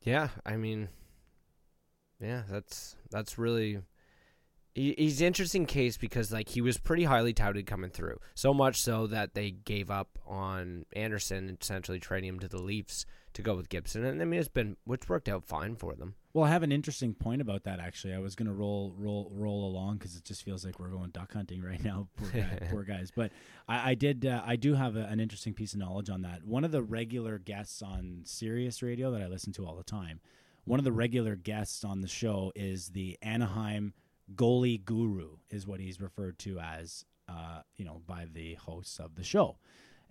Yeah, 0.03 0.29
I 0.45 0.57
mean, 0.57 0.89
yeah, 2.21 2.43
that's 2.49 2.97
that's 3.11 3.39
really. 3.39 3.81
He, 4.75 4.93
he's 4.99 5.21
an 5.21 5.29
interesting 5.29 5.67
case 5.67 5.97
because 5.97 6.33
like 6.33 6.49
he 6.49 6.61
was 6.61 6.79
pretty 6.79 7.05
highly 7.05 7.33
touted 7.33 7.67
coming 7.67 7.91
through, 7.91 8.19
so 8.35 8.53
much 8.53 8.81
so 8.81 9.07
that 9.07 9.35
they 9.35 9.53
gave 9.53 9.91
up 9.91 10.19
on 10.27 10.85
Andersen, 10.95 11.49
and 11.49 11.59
essentially 11.61 12.01
trading 12.01 12.31
him 12.31 12.41
to 12.41 12.49
the 12.49 12.61
Leafs 12.61 13.07
to 13.35 13.43
go 13.43 13.55
with 13.55 13.69
Gibson, 13.69 14.05
and 14.05 14.21
I 14.21 14.25
mean 14.25 14.41
it's 14.41 14.49
been 14.49 14.77
which 14.85 15.09
worked 15.09 15.29
out 15.29 15.45
fine 15.45 15.77
for 15.77 15.95
them. 15.95 16.15
Well, 16.33 16.45
I 16.45 16.49
have 16.49 16.65
an 16.65 16.73
interesting 16.73 17.15
point 17.15 17.41
about 17.41 17.63
that. 17.63 17.79
Actually, 17.79 18.15
I 18.15 18.19
was 18.19 18.35
going 18.35 18.49
to 18.49 18.53
roll 18.53 18.93
roll 18.99 19.31
roll 19.33 19.69
along 19.69 19.99
because 19.99 20.17
it 20.17 20.25
just 20.25 20.43
feels 20.43 20.65
like 20.65 20.81
we're 20.81 20.89
going 20.89 21.11
duck 21.11 21.33
hunting 21.33 21.63
right 21.63 21.83
now. 21.83 22.09
Poor, 22.17 22.31
guy, 22.31 22.69
poor 22.71 22.83
guys. 22.83 23.13
But 23.15 23.31
I, 23.69 23.91
I 23.91 23.95
did. 23.95 24.27
Uh, 24.27 24.43
I 24.45 24.57
do 24.57 24.75
have 24.75 24.97
a, 24.97 25.05
an 25.05 25.21
interesting 25.21 25.55
piece 25.55 25.75
of 25.75 25.79
knowledge 25.79 26.11
on 26.11 26.23
that. 26.23 26.45
One 26.45 26.65
of 26.65 26.73
the 26.73 26.83
regular 26.83 27.39
guests 27.39 27.83
on 27.83 28.23
Sirius 28.25 28.83
Radio 28.83 29.13
that 29.13 29.23
I 29.23 29.29
listen 29.29 29.53
to 29.55 29.67
all 29.67 29.77
the 29.77 29.85
time. 29.85 30.21
One 30.65 30.79
of 30.79 30.85
the 30.85 30.93
regular 30.93 31.37
guests 31.37 31.85
on 31.85 32.01
the 32.01 32.09
show 32.09 32.53
is 32.55 32.89
the 32.89 33.19
Anaheim 33.23 33.95
goalie 34.35 34.83
guru, 34.85 35.37
is 35.51 35.67
what 35.67 35.81
he's 35.81 36.01
referred 36.01 36.39
to 36.41 36.59
as. 36.59 37.05
Uh, 37.27 37.63
you 37.77 37.87
know, 37.87 38.03
by 38.07 38.27
the 38.31 38.53
hosts 38.53 38.99
of 38.99 39.15
the 39.15 39.25
show. 39.25 39.57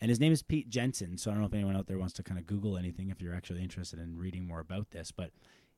And 0.02 0.10
his 0.10 0.20
name 0.20 0.34
is 0.34 0.42
Pete 0.42 0.68
Jensen. 0.68 1.20
So 1.20 1.30
I 1.30 1.36
don't 1.36 1.42
know 1.42 1.48
if 1.48 1.54
anyone 1.54 1.76
out 1.76 1.86
there 1.86 2.00
wants 2.00 2.16
to 2.16 2.24
kind 2.24 2.40
of 2.40 2.48
Google 2.48 2.76
anything 2.76 3.12
if 3.12 3.22
you're 3.22 3.36
actually 3.36 3.62
interested 3.62 4.00
in 4.00 4.18
reading 4.18 4.48
more 4.48 4.60
about 4.60 4.90
this. 4.90 5.12
But 5.12 5.30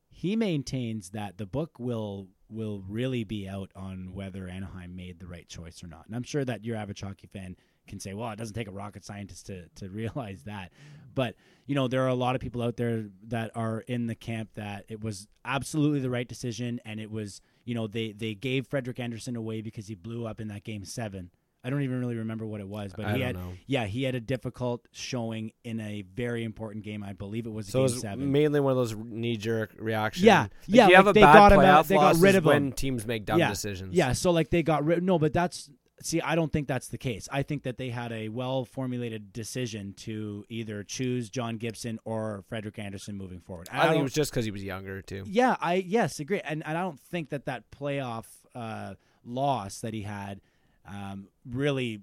he 0.09 0.37
maintains 0.37 1.09
that 1.09 1.37
the 1.37 1.45
book 1.45 1.77
will 1.77 2.29
will 2.49 2.83
really 2.87 3.25
be 3.25 3.49
out 3.49 3.69
on 3.75 4.13
whether 4.13 4.47
Anaheim 4.47 4.95
made 4.95 5.19
the 5.19 5.27
right 5.27 5.47
choice 5.47 5.83
or 5.83 5.87
not. 5.87 6.05
And 6.07 6.15
I'm 6.15 6.23
sure 6.23 6.45
that 6.45 6.63
your 6.63 6.77
average 6.77 7.01
hockey 7.01 7.27
fan 7.27 7.57
can 7.87 7.99
say, 7.99 8.13
well, 8.13 8.29
it 8.31 8.37
doesn't 8.37 8.53
take 8.55 8.67
a 8.67 8.71
rocket 8.71 9.03
scientist 9.05 9.45
to, 9.47 9.67
to 9.75 9.89
realize 9.89 10.43
that. 10.43 10.71
But, 11.13 11.35
you 11.65 11.75
know, 11.75 11.87
there 11.87 12.03
are 12.03 12.09
a 12.09 12.13
lot 12.15 12.35
of 12.35 12.41
people 12.41 12.61
out 12.61 12.75
there 12.77 13.05
that 13.27 13.51
are 13.55 13.79
in 13.87 14.07
the 14.07 14.15
camp 14.15 14.49
that 14.55 14.85
it 14.89 15.01
was 15.01 15.27
absolutely 15.45 15.99
the 16.01 16.09
right 16.09 16.27
decision. 16.27 16.79
And 16.85 16.99
it 16.99 17.09
was, 17.09 17.41
you 17.63 17.73
know, 17.73 17.87
they, 17.87 18.11
they 18.11 18.33
gave 18.35 18.67
Frederik 18.67 18.99
Andersen 18.99 19.35
away 19.35 19.61
because 19.61 19.87
he 19.87 19.95
blew 19.95 20.25
up 20.27 20.41
in 20.41 20.49
that 20.49 20.63
game 20.63 20.83
seven. 20.83 21.29
I 21.63 21.71
don't 21.71 21.81
even 21.81 21.99
really 21.99 22.17
remember 22.17 22.45
what 22.45 22.61
it 22.61 22.67
was, 22.67 22.93
but 22.95 23.05
I 23.05 23.15
he 23.15 23.21
had, 23.21 23.35
know. 23.35 23.53
yeah, 23.65 23.85
he 23.85 24.03
had 24.03 24.13
a 24.13 24.19
difficult 24.19 24.87
showing 24.91 25.51
in 25.63 25.79
a 25.79 26.03
very 26.03 26.43
important 26.43 26.85
game. 26.85 27.01
I 27.03 27.13
believe 27.13 27.47
it 27.47 27.51
was 27.51 27.65
So 27.65 27.79
game 27.79 27.85
it's 27.87 28.01
seven. 28.01 28.31
mainly 28.31 28.59
one 28.59 28.69
of 28.71 28.77
those 28.77 28.93
knee 28.95 29.35
jerk 29.35 29.71
reactions. 29.79 30.25
Yeah, 30.25 30.41
Like, 30.41 30.51
yeah, 30.67 30.87
You 30.89 30.95
have 30.97 31.05
like 31.07 31.15
a 31.15 31.19
they 31.19 31.21
bad 31.25 31.33
got 31.33 31.51
him 31.53 31.59
playoff 31.59 31.65
out- 31.65 31.87
they 31.87 31.95
got 31.95 32.17
rid 32.17 32.35
of 32.35 32.45
when 32.45 32.67
him. 32.67 32.71
teams 32.73 33.07
make 33.07 33.25
dumb 33.25 33.39
yeah. 33.39 33.49
decisions. 33.49 33.95
Yeah, 33.95 34.11
so 34.13 34.29
like 34.29 34.51
they 34.51 34.61
got 34.61 34.85
rid. 34.85 35.01
No, 35.01 35.17
but 35.17 35.33
that's 35.33 35.71
see, 36.01 36.21
I 36.21 36.35
don't 36.35 36.51
think 36.51 36.67
that's 36.67 36.87
the 36.87 36.97
case. 36.97 37.27
I 37.31 37.43
think 37.43 37.63
that 37.63 37.77
they 37.77 37.89
had 37.89 38.11
a 38.11 38.29
well 38.29 38.65
formulated 38.65 39.31
decision 39.33 39.93
to 39.99 40.45
either 40.49 40.83
choose 40.83 41.29
John 41.29 41.57
Gibson 41.57 41.99
or 42.05 42.43
Frederik 42.47 42.79
Andersen 42.79 43.17
moving 43.17 43.39
forward. 43.39 43.69
I 43.71 43.87
think 43.87 43.99
it 43.99 44.03
was 44.03 44.13
just 44.13 44.31
because 44.31 44.45
he 44.45 44.51
was 44.51 44.63
younger 44.63 45.01
too. 45.01 45.23
yeah, 45.27 45.55
I 45.59 45.75
yes 45.75 46.19
agree, 46.19 46.41
and, 46.41 46.65
and 46.65 46.77
I 46.77 46.81
don't 46.81 46.99
think 46.99 47.29
that 47.29 47.45
that 47.45 47.71
playoff 47.71 48.25
uh, 48.53 48.95
loss 49.23 49.79
that 49.79 49.93
he 49.93 50.01
had 50.01 50.41
um, 50.87 51.27
really 51.49 52.01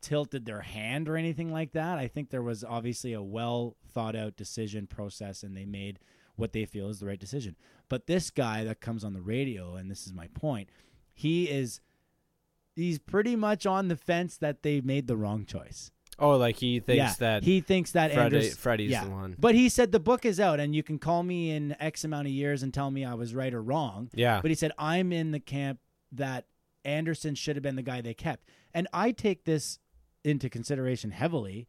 tilted 0.00 0.44
their 0.44 0.60
hand 0.60 1.08
or 1.08 1.16
anything 1.16 1.50
like 1.50 1.72
that. 1.72 1.98
I 1.98 2.08
think 2.08 2.30
there 2.30 2.42
was 2.42 2.62
obviously 2.62 3.14
a 3.14 3.22
well 3.22 3.76
thought 3.92 4.14
out 4.14 4.36
decision 4.36 4.86
process, 4.86 5.42
and 5.42 5.56
they 5.56 5.64
made 5.64 5.98
what 6.36 6.52
they 6.52 6.64
feel 6.64 6.88
is 6.88 7.00
the 7.00 7.06
right 7.06 7.18
decision. 7.18 7.56
But 7.88 8.06
this 8.06 8.30
guy 8.30 8.64
that 8.64 8.80
comes 8.80 9.04
on 9.04 9.12
the 9.12 9.20
radio, 9.20 9.76
and 9.76 9.90
this 9.90 10.06
is 10.06 10.12
my 10.12 10.28
point, 10.34 10.68
he 11.12 11.44
is 11.44 11.80
he's 12.74 12.98
pretty 12.98 13.36
much 13.36 13.66
on 13.66 13.88
the 13.88 13.96
fence 13.96 14.36
that 14.38 14.62
they 14.62 14.80
made 14.80 15.06
the 15.06 15.16
wrong 15.16 15.44
choice. 15.44 15.90
Oh, 16.18 16.36
like 16.36 16.56
he 16.56 16.78
thinks 16.78 16.96
yeah, 16.98 17.14
that 17.18 17.44
he 17.44 17.60
thinks 17.60 17.90
that 17.92 18.12
Freddie- 18.12 18.36
Anders- 18.36 18.56
Freddie's 18.56 18.90
yeah. 18.90 19.04
the 19.04 19.10
one. 19.10 19.34
But 19.38 19.54
he 19.54 19.68
said 19.68 19.90
the 19.90 20.00
book 20.00 20.24
is 20.24 20.38
out, 20.38 20.60
and 20.60 20.74
you 20.74 20.82
can 20.82 20.98
call 20.98 21.22
me 21.22 21.50
in 21.50 21.76
X 21.80 22.04
amount 22.04 22.28
of 22.28 22.32
years 22.32 22.62
and 22.62 22.72
tell 22.72 22.90
me 22.90 23.04
I 23.04 23.14
was 23.14 23.34
right 23.34 23.52
or 23.52 23.62
wrong. 23.62 24.10
Yeah. 24.14 24.40
But 24.40 24.50
he 24.50 24.54
said 24.54 24.70
I'm 24.78 25.12
in 25.12 25.32
the 25.32 25.40
camp 25.40 25.80
that 26.12 26.46
Andersen 26.84 27.34
should 27.34 27.56
have 27.56 27.62
been 27.62 27.76
the 27.76 27.82
guy 27.82 28.00
they 28.00 28.14
kept, 28.14 28.48
and 28.72 28.86
I 28.92 29.10
take 29.10 29.44
this 29.44 29.80
into 30.22 30.48
consideration 30.48 31.10
heavily 31.10 31.66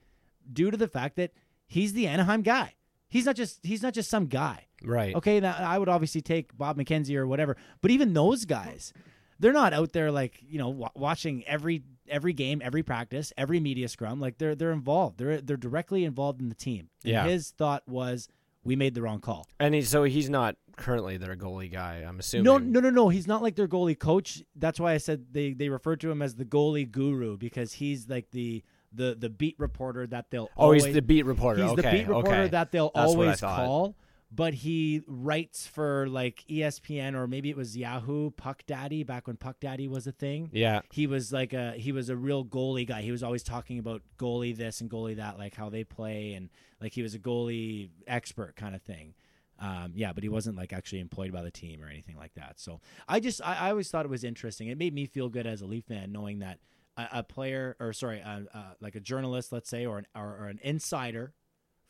due 0.51 0.69
to 0.69 0.77
the 0.77 0.87
fact 0.87 1.15
that 1.15 1.31
he's 1.67 1.93
the 1.93 2.05
Anaheim 2.07 2.41
guy. 2.43 2.75
He's 3.09 3.25
not 3.25 3.35
just 3.35 3.65
he's 3.65 3.81
not 3.81 3.93
just 3.93 4.09
some 4.09 4.27
guy. 4.27 4.67
right. 4.83 5.15
Okay, 5.15 5.39
now 5.39 5.55
I 5.57 5.79
would 5.79 5.89
obviously 5.89 6.21
take 6.21 6.55
Bob 6.55 6.77
McKenzie 6.77 7.15
or 7.15 7.25
whatever, 7.25 7.57
but 7.81 7.89
even 7.89 8.13
those 8.13 8.45
guys, 8.45 8.93
they're 9.39 9.53
not 9.53 9.73
out 9.73 9.93
there 9.93 10.11
like 10.11 10.39
you 10.47 10.57
know 10.57 10.69
wa 10.69 10.89
watching 10.95 11.43
every 11.45 11.83
every 12.07 12.33
game, 12.33 12.61
every 12.63 12.83
practice, 12.83 13.33
every 13.37 13.59
media 13.59 13.87
scrum. 13.87 14.19
Like 14.19 14.37
they're 14.37 14.55
they're 14.55 14.71
involved. 14.71 15.17
They're 15.17 15.41
they're 15.41 15.57
directly 15.57 16.03
involved 16.05 16.41
in 16.41 16.49
the 16.49 16.55
team. 16.55 16.89
And 17.03 17.13
Yeah. 17.13 17.25
His 17.25 17.51
thought 17.51 17.83
was 17.87 18.27
we 18.63 18.75
made 18.75 18.95
the 18.95 19.01
wrong 19.01 19.19
call. 19.19 19.47
And 19.59 19.75
he, 19.75 19.81
so 19.83 20.03
he's 20.03 20.29
not 20.29 20.55
currently 20.75 21.17
their 21.17 21.35
goalie 21.35 21.71
guy. 21.71 22.03
I'm 22.05 22.19
assuming. 22.19 22.43
No, 22.45 22.57
no, 22.57 22.79
no, 22.79 22.89
no. 22.89 23.09
He's 23.09 23.27
not 23.27 23.41
like 23.41 23.55
their 23.55 23.67
goalie 23.67 23.97
coach. 23.97 24.43
That's 24.55 24.79
why 24.79 24.93
I 24.93 24.97
said 24.97 25.27
they 25.31 25.53
they 25.53 25.69
refer 25.69 25.95
to 25.97 26.11
him 26.11 26.21
as 26.21 26.35
the 26.35 26.45
goalie 26.45 26.89
guru 26.89 27.37
because 27.37 27.73
he's 27.73 28.09
like 28.09 28.31
the 28.31 28.63
the 28.93 29.15
the 29.17 29.29
beat 29.29 29.55
reporter 29.59 30.07
that 30.07 30.31
they'll. 30.31 30.49
Oh, 30.57 30.63
always, 30.63 30.85
he's 30.85 30.95
the 30.95 31.01
beat 31.01 31.25
reporter. 31.25 31.61
He's 31.61 31.71
okay. 31.71 31.81
the 31.81 31.91
beat 31.91 32.07
reporter 32.07 32.29
okay. 32.29 32.47
that 32.49 32.71
they'll 32.71 32.91
That's 32.93 33.11
always 33.11 33.39
call, 33.39 33.95
but 34.35 34.53
he 34.53 35.01
writes 35.07 35.65
for 35.65 36.07
like 36.07 36.43
ESPN 36.49 37.15
or 37.15 37.25
maybe 37.25 37.49
it 37.49 37.55
was 37.55 37.77
Yahoo 37.77 38.31
Puck 38.31 38.63
Daddy 38.65 39.03
back 39.03 39.27
when 39.27 39.37
Puck 39.37 39.59
Daddy 39.61 39.87
was 39.87 40.07
a 40.07 40.11
thing. 40.11 40.49
Yeah. 40.51 40.81
He 40.91 41.07
was 41.07 41.31
like 41.31 41.53
a 41.53 41.71
he 41.73 41.91
was 41.91 42.09
a 42.09 42.17
real 42.17 42.43
goalie 42.43 42.87
guy. 42.87 43.01
He 43.01 43.11
was 43.11 43.23
always 43.23 43.43
talking 43.43 43.79
about 43.79 44.01
goalie 44.17 44.55
this 44.55 44.81
and 44.81 44.89
goalie 44.89 45.17
that, 45.17 45.37
like 45.37 45.55
how 45.55 45.69
they 45.69 45.83
play 45.83 46.33
and 46.33 46.49
like 46.81 46.93
he 46.93 47.01
was 47.01 47.15
a 47.15 47.19
goalie 47.19 47.89
expert 48.07 48.55
kind 48.55 48.75
of 48.75 48.81
thing. 48.81 49.13
Um, 49.57 49.93
yeah, 49.95 50.11
but 50.11 50.23
he 50.23 50.27
wasn't 50.27 50.57
like 50.57 50.73
actually 50.73 50.99
employed 50.99 51.31
by 51.31 51.41
the 51.41 51.51
team 51.51 51.81
or 51.81 51.87
anything 51.87 52.17
like 52.17 52.33
that. 52.33 52.59
So 52.59 52.81
I 53.07 53.21
just 53.21 53.41
I, 53.41 53.55
I 53.55 53.69
always 53.69 53.89
thought 53.89 54.05
it 54.05 54.11
was 54.11 54.25
interesting. 54.25 54.67
It 54.67 54.77
made 54.77 54.93
me 54.93 55.05
feel 55.05 55.29
good 55.29 55.47
as 55.47 55.61
a 55.61 55.65
Leaf 55.65 55.85
fan 55.85 56.11
knowing 56.11 56.39
that 56.39 56.59
a, 56.97 57.07
a 57.13 57.23
player 57.23 57.77
or 57.79 57.93
sorry, 57.93 58.21
uh, 58.21 58.41
uh, 58.53 58.73
like 58.81 58.95
a 58.95 58.99
journalist, 58.99 59.53
let's 59.53 59.69
say, 59.69 59.85
or 59.85 59.99
an 59.99 60.07
or, 60.13 60.35
or 60.41 60.47
an 60.47 60.59
insider 60.61 61.33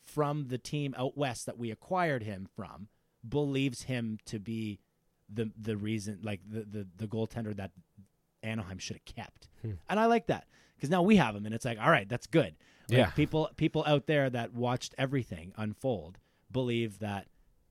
from 0.06 0.46
the 0.48 0.58
team 0.58 0.94
out 0.96 1.16
west 1.18 1.46
that 1.46 1.58
we 1.58 1.70
acquired 1.70 2.22
him 2.22 2.46
from 2.56 2.88
believes 3.28 3.82
him 3.82 4.18
to 4.24 4.38
be 4.38 4.78
the 5.28 5.50
the 5.60 5.76
reason 5.76 6.20
like 6.22 6.40
the 6.48 6.60
the, 6.60 6.86
the 6.96 7.06
goaltender 7.06 7.54
that 7.56 7.72
Anaheim 8.42 8.78
should 8.78 8.96
have 8.96 9.04
kept. 9.04 9.48
Hmm. 9.62 9.72
And 9.88 9.98
I 9.98 10.06
like 10.06 10.28
that 10.28 10.46
because 10.76 10.90
now 10.90 11.02
we 11.02 11.16
have 11.16 11.34
him 11.34 11.44
and 11.46 11.54
it's 11.54 11.64
like 11.64 11.78
all 11.80 11.90
right, 11.90 12.08
that's 12.08 12.26
good. 12.26 12.54
Like, 12.88 12.98
Yeah. 12.98 13.10
people 13.10 13.50
people 13.56 13.82
out 13.86 14.06
there 14.06 14.30
that 14.30 14.54
watched 14.54 14.94
everything 14.96 15.52
unfold 15.56 16.18
believe 16.52 17.00
that 17.00 17.26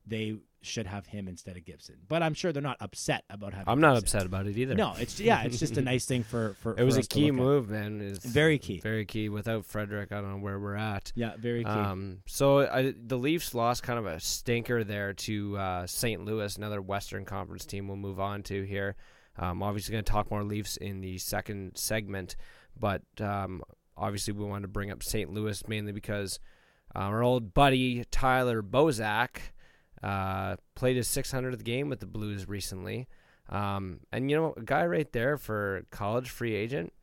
they 0.07 0.37
should 0.61 0.87
have 0.87 1.05
him 1.05 1.27
instead 1.27 1.55
of 1.57 1.63
Gibson. 1.63 1.95
But 2.07 2.23
I'm 2.23 2.33
sure 2.33 2.51
they're 2.51 2.61
not 2.61 2.77
upset 2.79 3.23
about 3.29 3.53
having 3.53 3.69
I'm 3.71 3.79
not 3.79 3.93
Gibson. 3.95 4.17
upset 4.19 4.25
about 4.25 4.47
it 4.47 4.57
either. 4.57 4.73
No, 4.75 4.93
it's 4.97 5.19
yeah, 5.19 5.43
it's 5.43 5.59
just 5.59 5.77
a 5.77 5.81
nice 5.81 6.05
thing 6.05 6.23
for 6.23 6.55
for 6.59 6.75
It 6.77 6.83
was 6.83 6.95
for 6.95 7.01
a 7.01 7.03
key 7.03 7.31
look 7.31 7.39
at. 7.39 7.45
move, 7.45 7.69
man. 7.69 8.01
It's 8.01 8.25
Very 8.25 8.57
key. 8.57 8.79
Very 8.79 9.05
key. 9.05 9.29
Without 9.29 9.65
Frederik, 9.65 10.11
I 10.11 10.21
don't 10.21 10.31
know 10.31 10.43
where 10.43 10.59
we're 10.59 10.75
at. 10.75 11.11
Yeah, 11.15 11.33
very 11.37 11.63
key. 11.63 11.69
Um, 11.69 12.19
so 12.25 12.67
I, 12.67 12.93
the 12.97 13.17
Leafs 13.17 13.53
lost 13.53 13.83
kind 13.83 13.99
of 13.99 14.05
a 14.07 14.19
stinker 14.19 14.83
there 14.83 15.13
to 15.13 15.57
uh, 15.57 15.87
St. 15.87 16.25
Louis, 16.25 16.57
another 16.57 16.81
Western 16.81 17.25
Conference 17.25 17.65
team. 17.65 17.87
We'll 17.87 17.97
move 17.97 18.19
on 18.19 18.41
to 18.43 18.63
here. 18.63 18.95
Um, 19.37 19.61
obviously, 19.61 19.91
going 19.91 20.03
to 20.03 20.11
talk 20.11 20.31
more 20.31 20.43
Leafs 20.43 20.77
in 20.77 21.01
the 21.01 21.17
second 21.17 21.77
segment, 21.77 22.35
but 22.79 23.01
um, 23.19 23.61
obviously 23.97 24.33
we 24.33 24.45
wanted 24.45 24.63
to 24.63 24.67
bring 24.69 24.91
up 24.91 25.03
St. 25.03 25.29
Louis 25.31 25.67
mainly 25.67 25.91
because 25.91 26.39
uh, 26.95 26.99
our 26.99 27.21
old 27.21 27.53
buddy 27.53 28.03
Tyler 28.11 28.63
Bozak 28.63 29.37
uh, 30.05 30.55
played 30.75 30.95
his 30.95 31.07
600th 31.07 31.63
game 31.63 31.89
with 31.89 31.99
the 31.99 32.05
Blues 32.05 32.47
recently, 32.47 33.07
um, 33.49 34.01
and 34.11 34.29
you 34.29 34.37
know 34.37 34.53
a 34.55 34.61
guy 34.61 34.85
right 34.85 35.11
there 35.11 35.35
for 35.35 35.83
college 35.89 36.29
free 36.29 36.53
agent. 36.53 36.93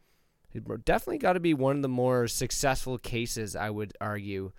Definitely 0.84 1.18
got 1.18 1.32
to 1.32 1.40
be 1.40 1.54
one 1.54 1.76
of 1.76 1.82
the 1.82 1.88
more 1.88 2.28
successful 2.28 2.98
cases, 2.98 3.56
I 3.56 3.70
would 3.70 3.96
argue, 4.00 4.52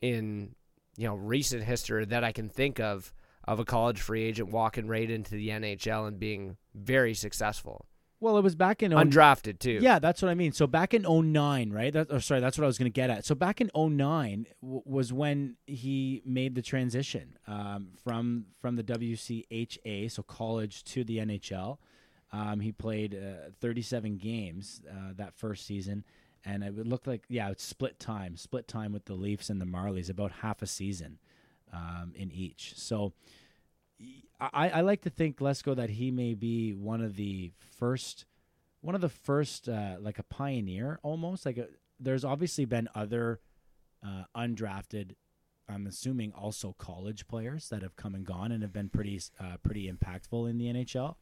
in 0.00 0.54
you 0.96 1.08
know 1.08 1.16
recent 1.16 1.64
history 1.64 2.04
that 2.04 2.22
I 2.22 2.30
can 2.30 2.48
think 2.48 2.78
of 2.78 3.12
of 3.44 3.58
a 3.58 3.64
college 3.64 4.00
free 4.00 4.22
agent 4.22 4.50
walking 4.50 4.86
right 4.86 5.10
into 5.10 5.34
the 5.34 5.48
NHL 5.48 6.06
and 6.06 6.20
being 6.20 6.58
very 6.74 7.14
successful, 7.14 7.86
well, 8.20 8.36
it 8.36 8.42
was 8.42 8.54
back 8.56 8.82
in 8.82 8.90
09. 8.90 9.10
undrafted 9.10 9.58
too. 9.58 9.78
Yeah, 9.80 9.98
that's 9.98 10.20
what 10.22 10.30
I 10.30 10.34
mean. 10.34 10.52
So 10.52 10.66
back 10.66 10.92
in 10.94 11.02
09, 11.02 11.70
right? 11.70 11.92
That, 11.92 12.12
or 12.12 12.20
sorry, 12.20 12.40
that's 12.40 12.58
what 12.58 12.64
I 12.64 12.66
was 12.66 12.78
going 12.78 12.90
to 12.90 12.94
get 12.94 13.10
at. 13.10 13.24
So 13.24 13.34
back 13.34 13.60
in 13.60 13.70
09 13.74 14.46
w- 14.60 14.82
was 14.84 15.12
when 15.12 15.56
he 15.66 16.22
made 16.24 16.54
the 16.54 16.62
transition 16.62 17.38
um, 17.46 17.90
from 18.02 18.46
from 18.60 18.76
the 18.76 18.82
WCHA, 18.84 20.10
so 20.10 20.22
college, 20.22 20.84
to 20.84 21.04
the 21.04 21.18
NHL. 21.18 21.78
Um, 22.30 22.60
he 22.60 22.72
played 22.72 23.14
uh, 23.14 23.50
37 23.60 24.18
games 24.18 24.82
uh, 24.90 25.12
that 25.16 25.34
first 25.34 25.64
season, 25.66 26.04
and 26.44 26.62
it 26.62 26.74
would 26.74 26.86
look 26.86 27.06
like 27.06 27.24
yeah, 27.28 27.50
it's 27.50 27.64
split 27.64 27.98
time, 27.98 28.36
split 28.36 28.68
time 28.68 28.92
with 28.92 29.04
the 29.06 29.14
Leafs 29.14 29.48
and 29.48 29.60
the 29.60 29.66
Marlies, 29.66 30.10
about 30.10 30.32
half 30.42 30.60
a 30.60 30.66
season 30.66 31.18
um, 31.72 32.12
in 32.14 32.30
each. 32.30 32.74
So 32.76 33.12
I, 34.40 34.70
I 34.70 34.80
like 34.82 35.02
to 35.02 35.10
think 35.10 35.38
Lesko 35.38 35.74
that 35.76 35.90
he 35.90 36.10
may 36.10 36.34
be 36.34 36.72
one 36.72 37.00
of 37.00 37.16
the 37.16 37.50
first, 37.76 38.26
one 38.80 38.94
of 38.94 39.00
the 39.00 39.08
first, 39.08 39.68
uh, 39.68 39.96
like 40.00 40.18
a 40.18 40.22
pioneer 40.22 41.00
almost. 41.02 41.44
Like 41.44 41.58
a, 41.58 41.66
there's 41.98 42.24
obviously 42.24 42.64
been 42.64 42.88
other 42.94 43.40
uh, 44.04 44.24
undrafted, 44.36 45.14
I'm 45.68 45.86
assuming 45.86 46.32
also 46.32 46.74
college 46.78 47.26
players 47.26 47.68
that 47.70 47.82
have 47.82 47.96
come 47.96 48.14
and 48.14 48.24
gone 48.24 48.52
and 48.52 48.62
have 48.62 48.72
been 48.72 48.88
pretty, 48.88 49.20
uh, 49.40 49.56
pretty 49.62 49.90
impactful 49.90 50.48
in 50.48 50.58
the 50.58 50.66
NHL. 50.66 51.16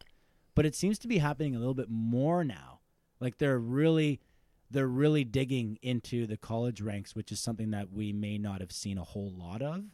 But 0.55 0.67
it 0.67 0.75
seems 0.75 0.99
to 1.01 1.09
be 1.09 1.19
happening 1.19 1.57
a 1.57 1.59
little 1.59 1.75
bit 1.75 1.91
more 1.91 2.45
now. 2.45 2.81
Like 3.19 3.39
they're 3.39 3.59
really, 3.59 4.21
they're 4.71 4.87
really 4.87 5.25
digging 5.25 5.79
into 5.81 6.27
the 6.27 6.37
college 6.37 6.83
ranks, 6.83 7.15
which 7.15 7.33
is 7.33 7.41
something 7.41 7.71
that 7.71 7.93
we 7.93 8.13
may 8.13 8.37
not 8.37 8.61
have 8.61 8.73
seen 8.73 8.99
a 8.99 9.05
whole 9.05 9.33
lot 9.33 9.63
of 9.63 9.85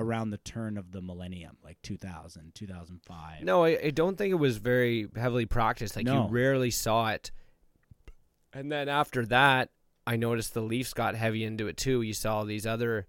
around 0.00 0.30
the 0.30 0.38
turn 0.38 0.76
of 0.76 0.90
the 0.92 1.00
millennium, 1.02 1.56
like 1.62 1.76
2000, 1.82 2.54
2005. 2.54 3.42
No, 3.42 3.64
I, 3.64 3.78
I 3.84 3.90
don't 3.90 4.16
think 4.16 4.32
it 4.32 4.36
was 4.36 4.56
very 4.56 5.06
heavily 5.14 5.46
practiced. 5.46 5.94
Like 5.96 6.06
No. 6.06 6.24
you 6.24 6.28
rarely 6.32 6.70
saw 6.70 7.10
it. 7.10 7.30
And 8.52 8.70
then 8.72 8.88
after 8.88 9.24
that, 9.26 9.70
I 10.06 10.16
noticed 10.16 10.54
the 10.54 10.60
Leafs 10.62 10.92
got 10.94 11.14
heavy 11.14 11.44
into 11.44 11.68
it 11.68 11.76
too. 11.76 12.02
You 12.02 12.14
saw 12.14 12.42
these 12.44 12.66
other, 12.66 13.06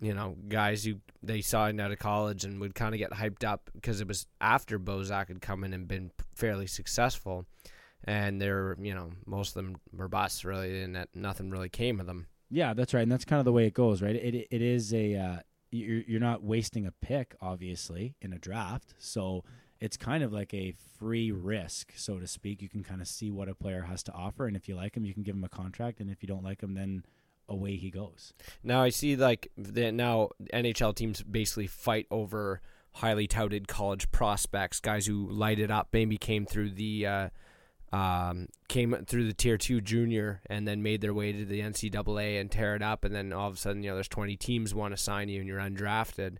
you 0.00 0.14
know, 0.14 0.36
guys 0.48 0.84
who 0.84 0.94
they 1.22 1.40
saw 1.42 1.64
out 1.66 1.78
of 1.92 1.98
college 1.98 2.44
and 2.44 2.60
would 2.60 2.74
kind 2.74 2.94
of 2.94 2.98
get 2.98 3.10
hyped 3.10 3.44
up 3.44 3.68
because 3.74 4.00
it 4.00 4.08
was 4.08 4.26
after 4.40 4.78
Bozak 4.78 5.28
had 5.28 5.40
come 5.42 5.64
in 5.64 5.74
and 5.74 5.86
been 5.86 6.12
fairly 6.34 6.66
successful. 6.66 7.44
And 8.06 8.40
they're, 8.40 8.76
you 8.80 8.94
know, 8.94 9.10
most 9.26 9.50
of 9.56 9.64
them 9.64 9.76
were 9.92 10.08
busts 10.08 10.44
really, 10.44 10.82
and 10.82 10.94
that 10.94 11.08
nothing 11.14 11.50
really 11.50 11.70
came 11.70 12.00
of 12.00 12.06
them. 12.06 12.26
Yeah, 12.50 12.74
that's 12.74 12.92
right, 12.92 13.00
and 13.02 13.10
that's 13.10 13.24
kind 13.24 13.38
of 13.40 13.46
the 13.46 13.52
way 13.52 13.66
it 13.66 13.72
goes, 13.74 14.02
right? 14.02 14.14
It 14.14 14.46
it 14.50 14.60
is 14.62 14.92
a 14.92 15.16
uh, 15.16 15.36
you're 15.74 16.02
you're 16.06 16.20
not 16.20 16.42
wasting 16.42 16.86
a 16.86 16.92
pick, 16.92 17.34
obviously, 17.40 18.14
in 18.20 18.32
a 18.32 18.38
draft, 18.38 18.94
so 18.98 19.44
it's 19.80 19.96
kind 19.96 20.22
of 20.22 20.32
like 20.32 20.54
a 20.54 20.74
free 20.98 21.30
risk, 21.30 21.92
so 21.96 22.18
to 22.18 22.26
speak. 22.26 22.62
You 22.62 22.68
can 22.68 22.82
kind 22.82 23.00
of 23.00 23.08
see 23.08 23.30
what 23.30 23.48
a 23.48 23.54
player 23.54 23.82
has 23.82 24.02
to 24.04 24.12
offer, 24.12 24.46
and 24.46 24.56
if 24.56 24.68
you 24.68 24.76
like 24.76 24.96
him, 24.96 25.04
you 25.04 25.14
can 25.14 25.22
give 25.22 25.34
him 25.34 25.44
a 25.44 25.48
contract, 25.48 26.00
and 26.00 26.10
if 26.10 26.22
you 26.22 26.26
don't 26.26 26.44
like 26.44 26.62
him, 26.62 26.74
then 26.74 27.04
away 27.48 27.76
he 27.76 27.90
goes. 27.90 28.32
Now 28.62 28.82
I 28.82 28.88
see 28.88 29.16
like 29.16 29.50
the, 29.56 29.92
now 29.92 30.30
NHL 30.52 30.94
teams 30.94 31.22
basically 31.22 31.66
fight 31.66 32.06
over 32.10 32.62
highly 32.94 33.26
touted 33.26 33.68
college 33.68 34.10
prospects, 34.12 34.80
guys 34.80 35.06
who 35.06 35.28
light 35.28 35.58
it 35.58 35.70
up, 35.70 35.88
maybe 35.92 36.16
came 36.16 36.46
through 36.46 36.70
the 36.70 37.06
uh, 37.06 37.28
um, 37.94 38.48
came 38.68 38.92
through 39.06 39.28
the 39.28 39.32
tier 39.32 39.56
two 39.56 39.80
junior 39.80 40.42
and 40.46 40.66
then 40.66 40.82
made 40.82 41.00
their 41.00 41.14
way 41.14 41.30
to 41.30 41.44
the 41.44 41.60
NCAA 41.60 42.40
and 42.40 42.50
tear 42.50 42.74
it 42.74 42.82
up, 42.82 43.04
and 43.04 43.14
then 43.14 43.32
all 43.32 43.48
of 43.48 43.54
a 43.54 43.56
sudden 43.56 43.84
you 43.84 43.90
know 43.90 43.94
there's 43.94 44.08
20 44.08 44.36
teams 44.36 44.74
want 44.74 44.92
to 44.96 45.00
sign 45.00 45.28
you 45.28 45.38
and 45.38 45.48
you're 45.48 45.60
undrafted. 45.60 46.38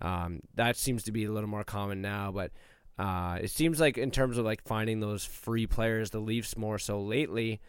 Um, 0.00 0.40
that 0.54 0.76
seems 0.76 1.04
to 1.04 1.12
be 1.12 1.26
a 1.26 1.30
little 1.30 1.50
more 1.50 1.64
common 1.64 2.00
now, 2.00 2.32
but 2.32 2.50
uh, 2.98 3.38
it 3.42 3.50
seems 3.50 3.78
like 3.78 3.98
in 3.98 4.10
terms 4.10 4.38
of 4.38 4.46
like 4.46 4.62
finding 4.62 5.00
those 5.00 5.22
free 5.22 5.66
players, 5.66 6.10
the 6.10 6.18
Leafs 6.18 6.56
more 6.56 6.78
so 6.78 6.98
lately 6.98 7.60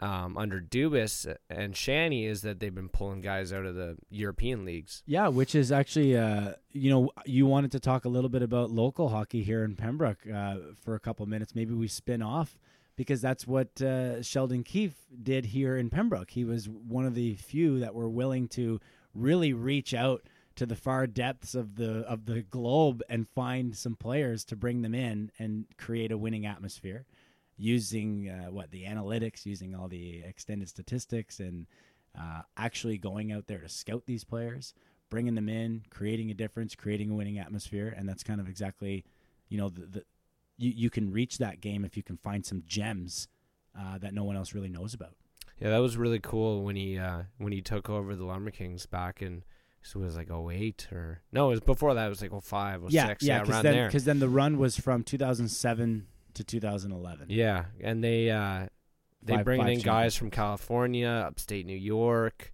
um, 0.00 0.36
under 0.36 0.60
Dubas 0.60 1.34
and 1.48 1.76
Shanny 1.76 2.26
is 2.26 2.42
that 2.42 2.60
they've 2.60 2.74
been 2.74 2.88
pulling 2.88 3.20
guys 3.20 3.52
out 3.52 3.64
of 3.64 3.74
the 3.74 3.96
European 4.10 4.64
leagues. 4.64 5.02
Yeah, 5.06 5.28
which 5.28 5.54
is 5.54 5.70
actually, 5.70 6.16
uh, 6.16 6.54
you 6.72 6.90
know, 6.90 7.10
you 7.24 7.46
wanted 7.46 7.72
to 7.72 7.80
talk 7.80 8.04
a 8.04 8.08
little 8.08 8.30
bit 8.30 8.42
about 8.42 8.70
local 8.70 9.08
hockey 9.08 9.42
here 9.42 9.64
in 9.64 9.76
Pembroke 9.76 10.18
uh, 10.32 10.56
for 10.82 10.94
a 10.94 11.00
couple 11.00 11.24
minutes. 11.26 11.54
Maybe 11.54 11.74
we 11.74 11.88
spin 11.88 12.22
off 12.22 12.58
because 12.96 13.20
that's 13.20 13.46
what 13.46 13.80
uh, 13.80 14.22
Sheldon 14.22 14.64
Keefe 14.64 15.06
did 15.22 15.46
here 15.46 15.76
in 15.76 15.90
Pembroke. 15.90 16.30
He 16.30 16.44
was 16.44 16.68
one 16.68 17.06
of 17.06 17.14
the 17.14 17.34
few 17.34 17.80
that 17.80 17.94
were 17.94 18.08
willing 18.08 18.48
to 18.48 18.80
really 19.14 19.52
reach 19.52 19.94
out 19.94 20.22
to 20.56 20.66
the 20.66 20.76
far 20.76 21.06
depths 21.06 21.54
of 21.54 21.76
the 21.76 22.00
of 22.00 22.26
the 22.26 22.42
globe 22.42 23.02
and 23.08 23.28
find 23.28 23.76
some 23.76 23.96
players 23.96 24.44
to 24.44 24.56
bring 24.56 24.82
them 24.82 24.94
in 24.94 25.30
and 25.38 25.66
create 25.76 26.12
a 26.12 26.18
winning 26.18 26.46
atmosphere 26.46 27.06
using 27.56 28.28
uh, 28.28 28.50
what 28.50 28.70
the 28.70 28.84
analytics, 28.84 29.46
using 29.46 29.74
all 29.74 29.88
the 29.88 30.22
extended 30.24 30.68
statistics, 30.68 31.40
and 31.40 31.66
uh, 32.18 32.42
actually 32.56 32.98
going 32.98 33.32
out 33.32 33.46
there 33.46 33.58
to 33.58 33.68
scout 33.68 34.04
these 34.06 34.24
players, 34.24 34.74
bringing 35.10 35.34
them 35.34 35.48
in, 35.48 35.82
creating 35.90 36.30
a 36.30 36.34
difference, 36.34 36.74
creating 36.74 37.10
a 37.10 37.14
winning 37.14 37.38
atmosphere, 37.38 37.94
and 37.96 38.08
that's 38.08 38.22
kind 38.22 38.40
of 38.40 38.48
exactly, 38.48 39.04
you 39.48 39.58
know, 39.58 39.68
the, 39.68 39.86
the 39.86 40.04
you 40.56 40.70
you 40.70 40.90
can 40.90 41.12
reach 41.12 41.38
that 41.38 41.60
game 41.60 41.84
if 41.84 41.96
you 41.96 42.02
can 42.02 42.16
find 42.16 42.44
some 42.44 42.62
gems 42.66 43.28
uh, 43.78 43.98
that 43.98 44.14
no 44.14 44.24
one 44.24 44.36
else 44.36 44.54
really 44.54 44.68
knows 44.68 44.94
about. 44.94 45.14
Yeah, 45.60 45.70
that 45.70 45.78
was 45.78 45.96
really 45.96 46.20
cool 46.20 46.62
when 46.62 46.76
he 46.76 46.98
uh, 46.98 47.22
when 47.38 47.52
he 47.52 47.62
took 47.62 47.88
over 47.88 48.14
the 48.14 48.24
Lumber 48.24 48.50
Kings 48.50 48.86
back 48.86 49.22
in 49.22 49.44
so 49.84 50.00
it 50.00 50.04
was 50.04 50.16
like 50.16 50.30
08 50.30 50.88
or 50.92 51.20
no, 51.30 51.48
it 51.48 51.50
was 51.50 51.60
before 51.60 51.94
that. 51.94 52.06
It 52.06 52.08
was 52.08 52.22
like 52.22 52.42
05, 52.42 52.82
06, 52.84 52.92
yeah, 52.92 53.06
yeah, 53.06 53.14
yeah, 53.20 53.38
around 53.42 53.64
then 53.64 53.74
there. 53.74 53.86
because 53.86 54.04
then 54.04 54.18
the 54.18 54.28
run 54.28 54.58
was 54.58 54.78
from 54.78 55.02
2007 55.02 56.06
to 56.34 56.44
2011. 56.44 57.26
Yeah, 57.30 57.64
and 57.80 58.02
they 58.02 58.30
uh, 58.30 58.66
they 59.22 59.34
Five- 59.36 59.44
bring 59.44 59.60
five 59.60 59.70
in 59.70 59.80
guys 59.80 60.14
from. 60.16 60.30
California, 60.30 61.08
upstate 61.08 61.66
New 61.66 61.76
York, 61.76 62.52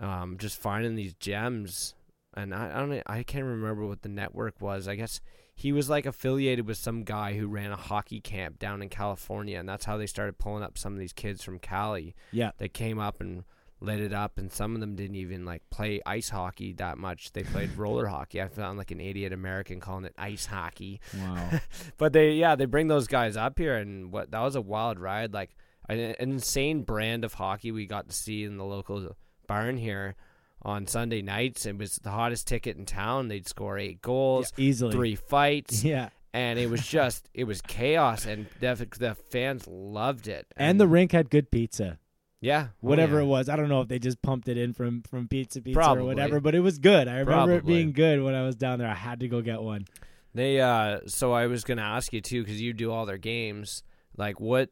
um, 0.00 0.36
just 0.38 0.60
finding 0.60 0.94
these 0.94 1.14
gems. 1.14 1.94
And 2.36 2.52
I, 2.54 2.72
I 2.76 2.80
don't, 2.80 3.02
I 3.06 3.22
can't 3.22 3.44
remember 3.44 3.86
what 3.86 4.02
the 4.02 4.08
network 4.08 4.60
was. 4.60 4.88
I 4.88 4.96
guess 4.96 5.20
he 5.54 5.70
was 5.72 5.88
like 5.88 6.04
affiliated 6.04 6.66
with 6.66 6.76
some 6.78 7.04
guy 7.04 7.34
who 7.34 7.46
ran 7.46 7.70
a 7.70 7.76
hockey 7.76 8.20
camp 8.20 8.58
down 8.58 8.82
in 8.82 8.88
California, 8.88 9.58
and 9.58 9.68
that's 9.68 9.84
how 9.84 9.96
they 9.96 10.06
started 10.06 10.36
pulling 10.36 10.64
up 10.64 10.76
some 10.76 10.92
of 10.94 10.98
these 10.98 11.12
kids 11.12 11.44
from 11.44 11.60
Cali 11.60 12.14
Yeah, 12.32 12.50
that 12.58 12.74
came 12.74 12.98
up 12.98 13.20
and 13.20 13.44
lit 13.84 14.00
it 14.00 14.12
up. 14.12 14.38
And 14.38 14.50
some 14.50 14.74
of 14.74 14.80
them 14.80 14.96
didn't 14.96 15.16
even 15.16 15.44
like 15.44 15.62
play 15.70 16.00
ice 16.06 16.28
hockey 16.28 16.72
that 16.74 16.98
much. 16.98 17.32
They 17.32 17.42
played 17.42 17.70
roller 17.76 18.06
hockey. 18.06 18.40
I 18.42 18.48
found 18.48 18.78
like 18.78 18.90
an 18.90 19.00
idiot 19.00 19.32
American 19.32 19.80
calling 19.80 20.04
it 20.04 20.14
ice 20.18 20.46
hockey 20.46 21.00
wow. 21.18 21.50
but 21.98 22.12
they 22.12 22.32
yeah 22.32 22.54
they 22.56 22.64
bring 22.64 22.88
those 22.88 23.06
guys 23.06 23.36
up 23.36 23.58
here 23.58 23.76
and 23.76 24.12
what 24.12 24.30
that 24.30 24.40
was 24.40 24.56
a 24.56 24.60
wild 24.60 24.98
ride 24.98 25.32
like 25.32 25.54
an, 25.88 25.98
an 25.98 26.14
insane 26.18 26.82
brand 26.82 27.24
of 27.24 27.34
hockey 27.34 27.70
we 27.72 27.86
got 27.86 28.08
to 28.08 28.14
see 28.14 28.44
in 28.44 28.56
the 28.56 28.64
local 28.64 29.16
barn 29.46 29.76
here 29.76 30.14
on 30.62 30.86
Sunday 30.86 31.20
nights 31.22 31.66
it 31.66 31.76
was 31.76 31.96
the 31.96 32.10
hottest 32.10 32.46
ticket 32.46 32.76
in 32.76 32.86
town 32.86 33.28
they'd 33.28 33.46
score 33.48 33.78
eight 33.78 34.00
goals 34.00 34.52
Yeah, 34.56 34.64
easily. 34.64 34.92
three 34.92 35.14
fights 35.14 35.84
Yeah, 35.94 36.08
and 36.32 36.58
it 36.58 36.70
was 36.70 36.86
just 36.86 37.28
it 37.34 37.44
was 37.44 37.60
chaos 37.60 38.24
and 38.26 38.46
the, 38.60 38.88
the 38.98 39.14
fans 39.14 39.66
loved 39.66 40.26
it 40.28 40.46
and 40.56 40.80
the 40.80 40.88
rink 40.88 41.12
had 41.12 41.28
good 41.30 41.50
pizza. 41.50 41.98
Yeah 42.44 42.66
oh, 42.68 42.70
whatever 42.80 43.16
yeah. 43.16 43.22
it 43.22 43.26
was. 43.26 43.48
I 43.48 43.56
don't 43.56 43.68
know 43.68 43.80
if 43.80 43.88
they 43.88 43.98
just 43.98 44.20
pumped 44.20 44.48
it 44.48 44.58
in 44.58 44.72
from 44.72 45.02
from 45.02 45.28
Pizza 45.28 45.62
Pizza 45.62 45.80
or 45.80 46.04
whatever, 46.04 46.40
but 46.40 46.54
it 46.54 46.60
was 46.60 46.78
good. 46.78 47.08
I 47.08 47.18
remember 47.20 47.52
it 47.54 47.66
being 47.66 47.92
good 47.92 48.22
when 48.22 48.34
I 48.34 48.42
was 48.44 48.54
down 48.54 48.78
there. 48.78 48.88
I 48.88 48.94
had 48.94 49.20
to 49.20 49.28
go 49.28 49.40
get 49.40 49.62
one. 49.62 49.86
They 50.34 50.60
uh 50.60 51.00
so 51.06 51.32
I 51.32 51.46
was 51.46 51.64
gonna 51.64 51.82
ask 51.82 52.12
you 52.12 52.20
too 52.20 52.42
because 52.42 52.60
you 52.60 52.72
do 52.72 52.92
all 52.92 53.06
their 53.06 53.18
games. 53.18 53.82
Like 54.16 54.40
what 54.40 54.70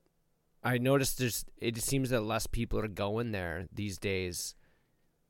I 0.63 0.79
noticed 0.79 1.19
there's 1.19 1.45
it 1.57 1.77
seems 1.79 2.11
that 2.11 2.21
less 2.23 2.47
people 2.47 2.79
are 2.79 2.89
going 2.89 3.33
there 3.33 3.67
these 3.73 3.99
days. 3.99 4.55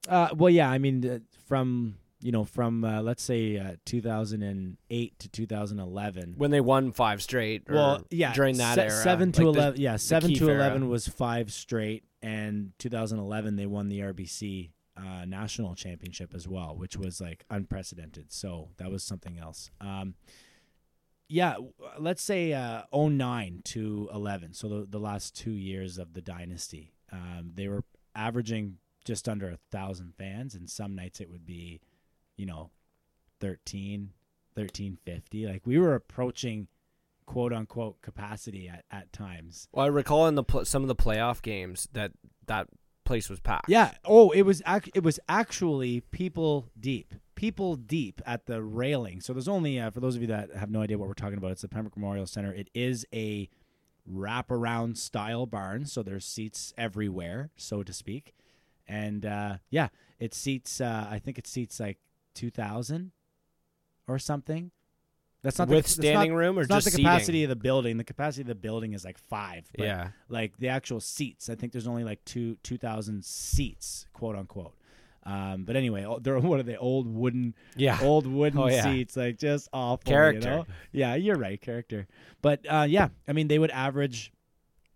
Uh, 0.09 0.29
well, 0.35 0.51
yeah, 0.51 0.69
I 0.69 0.79
mean, 0.79 1.09
uh, 1.09 1.19
from 1.47 1.97
you 2.21 2.33
know, 2.33 2.45
from 2.45 2.85
uh, 2.85 3.03
let's 3.03 3.23
say 3.23 3.59
uh, 3.59 3.75
2008 3.85 5.19
to 5.19 5.29
2011. 5.29 6.35
When 6.37 6.51
they 6.51 6.61
won 6.61 6.93
five 6.93 7.23
straight. 7.23 7.65
Or 7.69 7.75
Well, 7.75 8.07
yeah, 8.11 8.33
during 8.33 8.59
that 8.59 8.77
se- 8.77 8.83
era, 8.83 9.03
seven 9.03 9.33
to 9.33 9.45
like 9.47 9.55
the- 9.55 9.61
eleven. 9.61 9.81
yeah, 9.81 9.97
seven 9.97 10.31
Keefe 10.31 10.39
to 10.39 10.51
era. 10.51 10.57
eleven 10.57 10.89
was 10.89 11.09
five 11.09 11.53
straight, 11.53 12.05
and 12.23 12.73
2011 12.79 13.57
they 13.57 13.67
won 13.67 13.89
the 13.89 14.01
RBC 14.01 14.71
uh, 14.97 15.25
national 15.27 15.75
championship 15.75 16.35
as 16.35 16.47
well, 16.47 16.77
which 16.77 16.97
was 16.97 17.21
like 17.21 17.45
unprecedented. 17.51 18.33
So 18.33 18.69
that 18.77 18.91
was 18.91 19.03
something 19.03 19.39
else. 19.39 19.71
Um, 19.81 20.15
yeah, 21.29 21.57
let's 21.99 22.23
say 22.23 22.53
uh, 22.53 22.83
09 22.95 23.63
to 23.65 24.11
11. 24.13 24.53
So 24.53 24.69
the, 24.69 24.87
the 24.89 24.99
last 24.99 25.35
two 25.35 25.53
years 25.53 25.97
of 25.97 26.13
the 26.13 26.21
dynasty, 26.21 26.93
um, 27.11 27.53
they 27.55 27.69
were 27.69 27.85
averaging 28.15 28.77
just 29.05 29.29
under 29.29 29.49
a 29.49 29.59
thousand 29.71 30.15
fans, 30.17 30.55
and 30.55 30.69
some 30.69 30.95
nights 30.95 31.21
it 31.21 31.31
would 31.31 31.47
be, 31.47 31.81
you 32.37 32.47
know, 32.47 32.71
13, 33.41 34.11
1350. 34.55 35.47
Like 35.47 35.63
we 35.67 35.79
were 35.79 35.95
approaching 35.95 36.69
quote 37.33 37.53
unquote 37.53 38.03
capacity 38.03 38.69
at, 38.69 38.85
at 38.91 39.13
times. 39.13 39.67
Well, 39.73 39.87
I 39.87 39.89
recall 39.89 40.27
in 40.27 40.35
the 40.35 40.45
pl- 40.45 40.67
some 40.67 40.83
of 40.83 40.89
the 40.89 40.95
playoff 40.95 41.41
games 41.41 41.89
that 41.95 42.13
that 42.47 42.69
place 43.05 43.31
was 43.31 43.41
packed. 43.41 43.69
Yeah. 43.69 43.93
Oh, 44.05 44.31
it 44.31 44.43
was 44.43 44.63
ac- 44.67 44.91
it 44.95 45.03
was 45.03 45.19
actually 45.29 46.01
people 46.01 46.69
deep, 46.79 47.15
people 47.35 47.77
deep 47.77 48.21
at 48.27 48.45
the 48.45 48.63
railing. 48.63 49.21
So 49.23 49.33
there's 49.33 49.49
only 49.49 49.81
uh, 49.81 49.91
for 49.91 50.01
those 50.01 50.15
of 50.15 50.21
you 50.21 50.29
that 50.29 50.55
have 50.55 50.71
no 50.71 50.83
idea 50.83 50.99
what 50.99 51.09
we're 51.09 51.15
talking 51.15 51.39
about. 51.39 51.53
It's 51.53 51.63
the 51.63 51.69
Pembroke 51.69 51.97
Memorial 51.97 52.27
Center. 52.27 52.53
It 52.53 52.69
is 52.75 53.07
a 53.15 53.49
wraparound 54.11 54.99
style 54.99 55.47
barn, 55.47 55.87
so 55.87 56.03
there's 56.03 56.27
seats 56.27 56.75
everywhere, 56.77 57.51
so 57.57 57.83
to 57.83 57.93
speak. 57.93 58.35
And 58.87 59.25
uh, 59.25 59.57
yeah, 59.71 59.89
it 60.19 60.35
seats. 60.35 60.81
Uh, 60.83 61.07
I 61.11 61.19
think 61.19 61.39
it 61.39 61.47
seats 61.47 61.81
like 61.81 61.99
two 62.35 62.51
thousand 62.51 63.13
or 64.07 64.19
something. 64.19 64.71
That's 65.43 65.59
not 65.59 65.69
with 65.69 65.85
the, 65.87 65.91
standing 65.91 66.31
not, 66.33 66.39
room 66.39 66.59
or 66.59 66.65
just 66.65 66.85
the 66.85 66.91
seating? 66.93 67.05
capacity 67.05 67.43
of 67.45 67.49
the 67.51 67.57
building. 67.57 67.97
The 67.97 68.05
capacity 68.05 68.43
of 68.43 68.47
the 68.49 68.55
building 68.55 68.93
is 68.93 69.05
like 69.05 69.19
five. 69.19 69.69
but 69.77 69.85
Yeah. 69.85 70.09
like 70.29 70.57
the 70.59 70.69
actual 70.69 71.01
seats. 71.01 71.49
I 71.51 71.55
think 71.57 71.73
there's 71.73 71.89
only 71.89 72.05
like 72.05 72.25
two 72.25 72.57
two 72.63 72.79
thousand 72.79 73.25
seats, 73.25 74.07
quote 74.13 74.37
unquote. 74.37 74.75
Um, 75.25 75.65
but 75.65 75.77
anyway, 75.77 76.05
oh, 76.05 76.19
they're 76.21 76.39
what 76.41 76.61
are 76.61 76.65
they? 76.65 76.77
Old 76.77 77.07
wooden, 77.07 77.55
Yeah. 77.77 77.99
old 78.03 78.27
wooden 78.33 78.59
Oh, 78.61 78.69
yeah. 78.69 78.83
seats, 78.83 79.17
like 79.17 79.39
just 79.39 79.69
awful. 79.73 80.09
Character. 80.11 80.49
You 80.49 80.57
know? 80.57 80.67
Yeah, 80.93 81.15
you're 81.17 81.37
right, 81.37 81.61
character. 81.61 82.07
But 82.41 82.61
uh, 82.69 82.87
yeah, 82.89 83.09
I 83.27 83.33
mean, 83.33 83.49
they 83.49 83.59
would 83.59 83.71
average 83.73 84.33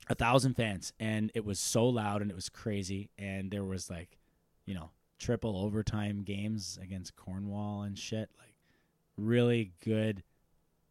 a 0.08 0.14
thousand 0.14 0.54
fans, 0.54 0.92
and 1.00 1.32
it 1.34 1.44
was 1.44 1.58
so 1.58 1.86
loud 1.88 2.22
and 2.22 2.30
it 2.30 2.34
was 2.34 2.48
crazy, 2.48 3.10
and 3.18 3.50
there 3.50 3.64
was 3.64 3.90
like, 3.90 4.18
you 4.64 4.74
know, 4.74 4.90
triple 5.18 5.56
overtime 5.58 6.22
games 6.22 6.78
against 6.80 7.16
Cornwall 7.16 7.82
and 7.82 7.98
shit. 7.98 8.28
Like, 8.38 8.54
really 9.16 9.72
good, 9.84 10.22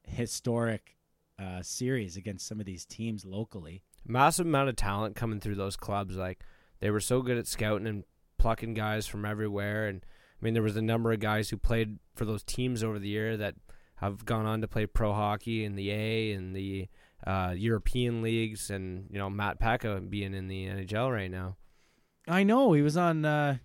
historic 0.07 0.97
uh, 1.39 1.61
series 1.61 2.15
against 2.17 2.47
some 2.47 2.59
of 2.59 2.65
these 2.65 2.85
teams 2.85 3.25
locally. 3.25 3.83
massive 4.07 4.45
amount 4.45 4.69
of 4.69 4.75
talent 4.75 5.15
coming 5.15 5.39
through 5.39 5.55
those 5.55 5.75
clubs. 5.75 6.15
Like 6.15 6.43
they 6.79 6.89
were 6.89 6.99
so 6.99 7.21
good 7.21 7.37
at 7.37 7.47
scouting 7.47 7.87
and 7.87 8.03
plucking 8.37 8.73
guys 8.73 9.07
from 9.07 9.25
everywhere. 9.25 9.87
And 9.87 10.05
I 10.41 10.45
mean, 10.45 10.53
there 10.53 10.63
was 10.63 10.77
a 10.77 10.81
number 10.81 11.11
of 11.11 11.19
guys 11.19 11.49
who 11.49 11.57
played 11.57 11.99
for 12.15 12.25
those 12.25 12.43
teams 12.43 12.83
over 12.83 12.99
the 12.99 13.07
year 13.09 13.35
that 13.37 13.55
have 13.95 14.25
gone 14.25 14.45
on 14.45 14.61
to 14.61 14.67
play 14.67 14.85
pro 14.85 15.13
hockey 15.13 15.63
in 15.63 15.75
the 15.75 15.89
A 15.91 16.33
and 16.33 16.55
the 16.55 16.87
uh, 17.25 17.53
European 17.55 18.21
leagues, 18.21 18.69
and 18.69 19.07
you 19.09 19.17
know 19.17 19.29
Matt 19.29 19.59
Peca 19.59 20.09
being 20.09 20.33
in 20.33 20.47
the 20.47 20.65
NHL 20.67 21.11
right 21.11 21.31
now. 21.31 21.55
I 22.27 22.43
know 22.43 22.73
he 22.73 22.81
was 22.81 22.97
on. 22.97 23.25
Uh, 23.25 23.57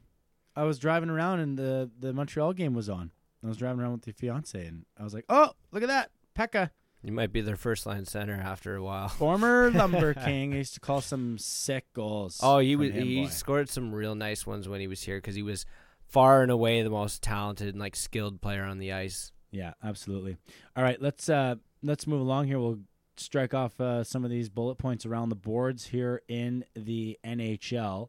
I 0.57 0.62
was 0.64 0.79
driving 0.79 1.11
around 1.11 1.40
and 1.40 1.59
the 1.59 1.90
the 1.98 2.12
Montreal 2.12 2.53
game 2.53 2.74
was 2.74 2.88
on. 2.88 3.11
I 3.44 3.48
was 3.48 3.57
driving 3.57 3.81
around 3.81 3.92
with 3.92 4.03
the 4.03 4.12
fiance 4.12 4.64
and 4.64 4.85
I 4.98 5.03
was 5.03 5.14
like, 5.14 5.24
"Oh, 5.29 5.53
look 5.72 5.83
at 5.83 5.88
that, 5.88 6.11
Peca, 6.40 6.70
You 7.03 7.12
might 7.12 7.33
be 7.33 7.40
their 7.42 7.57
first 7.57 7.85
line 7.87 8.07
center 8.07 8.35
after 8.35 8.74
a 8.76 8.83
while. 8.83 9.09
former 9.09 9.70
Lumber 9.74 10.14
King." 10.14 10.55
I 10.55 10.59
used 10.59 10.74
to 10.74 10.81
call 10.81 11.00
some 11.00 11.37
sick 11.38 11.92
goals. 11.92 12.40
Oh, 12.42 12.59
he 12.59 12.76
was 12.76 12.92
him, 12.92 13.05
he 13.07 13.22
boy. 13.24 13.29
scored 13.29 13.68
some 13.68 13.92
real 13.94 14.14
nice 14.14 14.46
ones 14.46 14.68
when 14.68 14.81
he 14.81 14.87
was 14.87 15.03
here 15.03 15.18
because 15.18 15.35
he 15.35 15.42
was 15.42 15.66
far 16.07 16.42
and 16.42 16.50
away 16.50 16.83
the 16.83 16.90
most 16.90 17.22
talented 17.22 17.68
and 17.68 17.79
like 17.79 17.94
skilled 17.94 18.40
player 18.40 18.64
on 18.64 18.79
the 18.79 18.92
ice. 18.92 19.33
Yeah, 19.50 19.74
absolutely. 19.85 20.37
All 20.76 20.83
right, 20.83 21.00
let's 21.00 21.29
uh 21.29 21.57
let's 21.83 22.07
move 22.07 22.20
along 22.20 22.46
here. 22.46 22.59
We'll 22.59 22.79
strike 23.16 23.53
off 23.53 23.79
uh, 23.81 24.03
some 24.03 24.24
of 24.24 24.31
these 24.31 24.48
bullet 24.48 24.76
points 24.76 25.05
around 25.05 25.29
the 25.29 25.37
boards 25.37 25.87
here 25.87 26.22
in 26.29 26.64
the 26.74 27.18
NHL. 27.24 28.09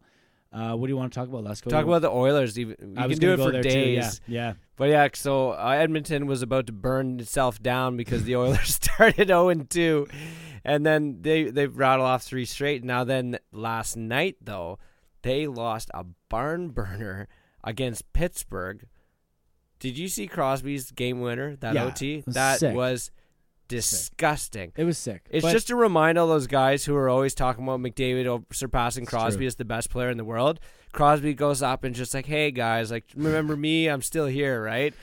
Uh, 0.52 0.76
what 0.76 0.88
do 0.88 0.92
you 0.92 0.98
want 0.98 1.14
to 1.14 1.18
talk 1.20 1.30
about? 1.30 1.44
Let's 1.46 1.62
go. 1.62 1.70
Talk 1.70 1.86
about 1.86 2.02
the 2.02 2.12
Oilers. 2.12 2.60
Even 2.60 2.76
you 2.96 3.02
I 3.02 3.08
can 3.08 3.18
do 3.20 3.34
it 3.34 3.38
for 3.38 3.52
too, 3.54 3.62
days. 3.62 4.20
Yeah, 4.28 4.54
But 4.76 4.90
yeah, 4.90 5.08
so 5.14 5.52
uh, 5.52 5.76
Edmonton 5.80 6.28
was 6.28 6.42
about 6.42 6.68
to 6.68 6.74
burn 6.74 7.20
itself 7.22 7.62
down 7.62 7.96
because 7.96 8.26
the 8.26 8.36
Oilers 8.36 8.76
started 8.82 9.30
0 9.30 9.48
and 9.50 9.70
2, 9.70 10.08
and 10.66 10.86
then 10.86 11.22
they 11.22 11.46
they 11.46 11.68
rattle 11.68 12.06
off 12.06 12.24
three 12.24 12.44
straight. 12.46 12.84
Now 12.84 13.06
then, 13.06 13.40
last 13.54 13.96
night 13.96 14.36
though, 14.42 14.78
they 15.22 15.48
lost 15.48 15.90
a 15.94 16.06
barn 16.30 16.70
burner 16.70 17.30
against 17.64 18.12
Pittsburgh. 18.12 18.86
Did 19.80 19.98
you 19.98 20.10
see 20.10 20.28
Crosby's 20.28 20.92
game 20.92 21.22
winner? 21.22 21.56
That 21.56 21.76
Yeah, 21.76 21.86
OT 21.86 22.24
that 22.28 22.60
sick. 22.60 22.76
was 22.76 23.10
disgusting. 23.72 24.72
It 24.76 24.84
was 24.84 24.98
sick. 24.98 25.24
It's 25.30 25.44
But- 25.46 25.52
just 25.52 25.68
to 25.68 25.76
remind 25.76 26.18
all 26.18 26.28
those 26.28 26.48
guys 26.48 26.86
who 26.86 26.96
are 26.96 27.10
always 27.10 27.34
talking 27.34 27.64
about 27.64 27.80
McDavid 27.80 28.46
surpassing 28.54 29.06
Crosby 29.06 29.46
as 29.46 29.56
the 29.56 29.66
best 29.66 29.90
player 29.90 30.10
in 30.10 30.18
the 30.18 30.26
world. 30.26 30.60
Crosby 30.94 31.34
goes 31.34 31.62
up 31.62 31.84
and 31.84 31.96
just 31.96 32.14
like, 32.14 32.26
"Hey 32.26 32.52
guys, 32.52 32.92
like 32.92 33.06
remember 33.16 33.56
me? 33.56 33.88
I'm 33.88 34.02
still 34.02 34.26
here, 34.28 34.62
right?" 34.64 34.94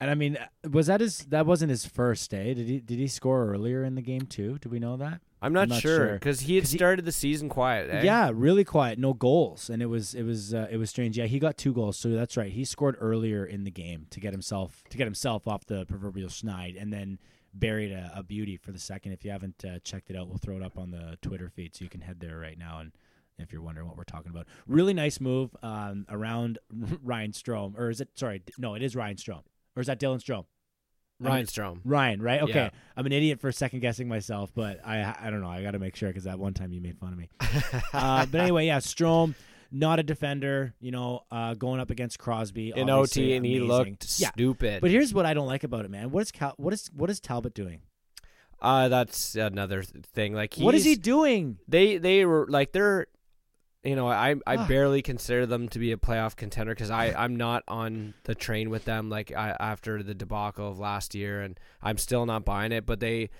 and 0.00 0.10
I 0.10 0.14
mean, 0.14 0.36
was 0.70 0.88
that 0.88 1.00
his? 1.00 1.18
That 1.26 1.46
wasn't 1.46 1.70
his 1.70 1.86
first 1.86 2.30
day. 2.30 2.52
Did 2.52 2.66
he? 2.66 2.80
Did 2.80 2.98
he 2.98 3.06
score 3.06 3.46
earlier 3.48 3.84
in 3.84 3.94
the 3.94 4.02
game 4.02 4.22
too? 4.22 4.58
Do 4.60 4.68
we 4.68 4.78
know 4.80 4.96
that? 4.96 5.20
I'm 5.40 5.52
not, 5.52 5.64
I'm 5.64 5.68
not 5.68 5.82
sure 5.82 5.96
sure. 6.08 6.12
because 6.14 6.40
he 6.40 6.54
had 6.54 6.64
'Cause 6.64 6.70
he- 6.72 6.78
started 6.78 7.04
the 7.04 7.12
season 7.12 7.50
quiet. 7.50 7.90
eh? 7.90 8.02
Yeah, 8.02 8.30
really 8.34 8.64
quiet, 8.64 8.98
no 8.98 9.12
goals, 9.12 9.68
and 9.70 9.82
it 9.82 9.86
was 9.86 10.14
it 10.14 10.22
was 10.24 10.52
uh, 10.54 10.66
it 10.70 10.78
was 10.78 10.88
strange. 10.90 11.16
Yeah, 11.18 11.26
he 11.26 11.38
got 11.38 11.56
two 11.58 11.72
goals, 11.74 11.96
so 11.98 12.08
that's 12.10 12.36
right. 12.36 12.50
He 12.50 12.64
scored 12.64 12.96
earlier 12.98 13.44
in 13.44 13.64
the 13.64 13.70
game 13.70 14.06
to 14.10 14.20
get 14.20 14.32
himself 14.32 14.82
to 14.90 14.96
get 14.96 15.04
himself 15.06 15.46
off 15.46 15.64
the 15.66 15.84
proverbial 15.86 16.28
schneid, 16.30 16.80
and 16.80 16.92
then 16.92 17.18
buried 17.54 17.92
a, 17.92 18.10
a 18.16 18.22
beauty 18.22 18.56
for 18.56 18.72
the 18.72 18.78
second. 18.78 19.12
If 19.12 19.24
you 19.24 19.30
haven't 19.30 19.64
uh, 19.64 19.78
checked 19.84 20.10
it 20.10 20.16
out, 20.16 20.28
we'll 20.28 20.38
throw 20.38 20.56
it 20.56 20.62
up 20.62 20.76
on 20.76 20.90
the 20.90 21.16
Twitter 21.22 21.48
feed, 21.48 21.74
so 21.74 21.84
you 21.84 21.90
can 21.90 22.00
head 22.00 22.20
there 22.20 22.38
right 22.38 22.58
now. 22.58 22.80
And 22.80 22.92
if 23.38 23.52
you're 23.52 23.62
wondering 23.62 23.86
what 23.86 23.96
we're 23.96 24.04
talking 24.04 24.30
about, 24.30 24.46
really 24.66 24.94
nice 24.94 25.20
move 25.20 25.54
um, 25.62 26.06
around 26.10 26.58
Ryan 27.02 27.32
Strome, 27.32 27.78
or 27.78 27.90
is 27.90 28.00
it? 28.00 28.08
Sorry, 28.14 28.42
no, 28.58 28.74
it 28.74 28.82
is 28.82 28.94
Ryan 28.96 29.16
Strome, 29.16 29.44
or 29.76 29.80
is 29.80 29.86
that 29.86 30.00
Dylan 30.00 30.22
Strome? 30.22 30.44
Ryan 31.20 31.46
Strome. 31.46 31.80
Ryan, 31.84 32.20
right? 32.20 32.42
Okay, 32.42 32.52
Yeah. 32.52 32.70
I'm 32.96 33.06
an 33.06 33.12
idiot 33.12 33.40
for 33.40 33.50
second 33.52 33.80
guessing 33.80 34.08
myself, 34.08 34.50
but 34.54 34.80
I 34.84 35.14
I 35.18 35.30
don't 35.30 35.40
know. 35.40 35.48
I 35.48 35.62
got 35.62 35.70
to 35.70 35.78
make 35.78 35.96
sure 35.96 36.08
because 36.08 36.24
that 36.24 36.38
one 36.38 36.54
time 36.54 36.72
you 36.72 36.80
made 36.80 36.98
fun 36.98 37.12
of 37.12 37.18
me. 37.18 37.28
uh, 37.92 38.26
but 38.26 38.40
anyway, 38.40 38.66
yeah, 38.66 38.78
Strome, 38.78 39.34
not 39.74 39.98
a 39.98 40.02
defender. 40.02 40.74
You 40.80 40.92
know, 40.92 41.20
uh, 41.30 41.54
going 41.54 41.80
up 41.80 41.90
against 41.90 42.18
Crosby 42.18 42.72
in 42.74 42.88
OT, 42.88 43.34
and 43.36 43.44
he 43.44 43.60
looked 43.60 44.18
yeah. 44.18 44.30
stupid. 44.30 44.80
But 44.80 44.90
here's 44.90 45.12
what 45.12 45.26
I 45.26 45.34
don't 45.34 45.46
like 45.46 45.64
about 45.64 45.84
it, 45.84 45.90
man. 45.90 46.10
What 46.10 46.22
is 46.22 46.30
Cal- 46.30 46.54
what 46.56 46.72
is 46.72 46.90
what 46.94 47.10
is 47.10 47.20
Talbot 47.20 47.54
doing? 47.54 47.82
uh, 48.64 48.88
that's 48.88 49.34
another 49.34 49.82
thing. 49.82 50.32
Like, 50.32 50.54
what 50.56 50.74
is 50.74 50.84
he 50.84 50.96
doing? 50.96 51.58
They 51.68 51.98
they 51.98 52.24
were 52.24 52.46
like 52.48 52.72
they're, 52.72 53.06
you 53.82 53.94
know, 53.94 54.08
I 54.08 54.36
I 54.46 54.56
Ugh. 54.56 54.68
barely 54.68 55.02
consider 55.02 55.44
them 55.44 55.68
to 55.68 55.78
be 55.78 55.92
a 55.92 55.98
playoff 55.98 56.34
contender 56.34 56.74
because 56.74 56.90
I 56.90 57.12
I'm 57.12 57.36
not 57.36 57.62
on 57.68 58.14
the 58.24 58.34
train 58.34 58.70
with 58.70 58.86
them 58.86 59.10
like 59.10 59.32
I, 59.36 59.54
after 59.60 60.02
the 60.02 60.14
debacle 60.14 60.70
of 60.70 60.78
last 60.78 61.14
year, 61.14 61.42
and 61.42 61.60
I'm 61.82 61.98
still 61.98 62.24
not 62.24 62.44
buying 62.44 62.72
it. 62.72 62.86
But 62.86 63.00
they. 63.00 63.30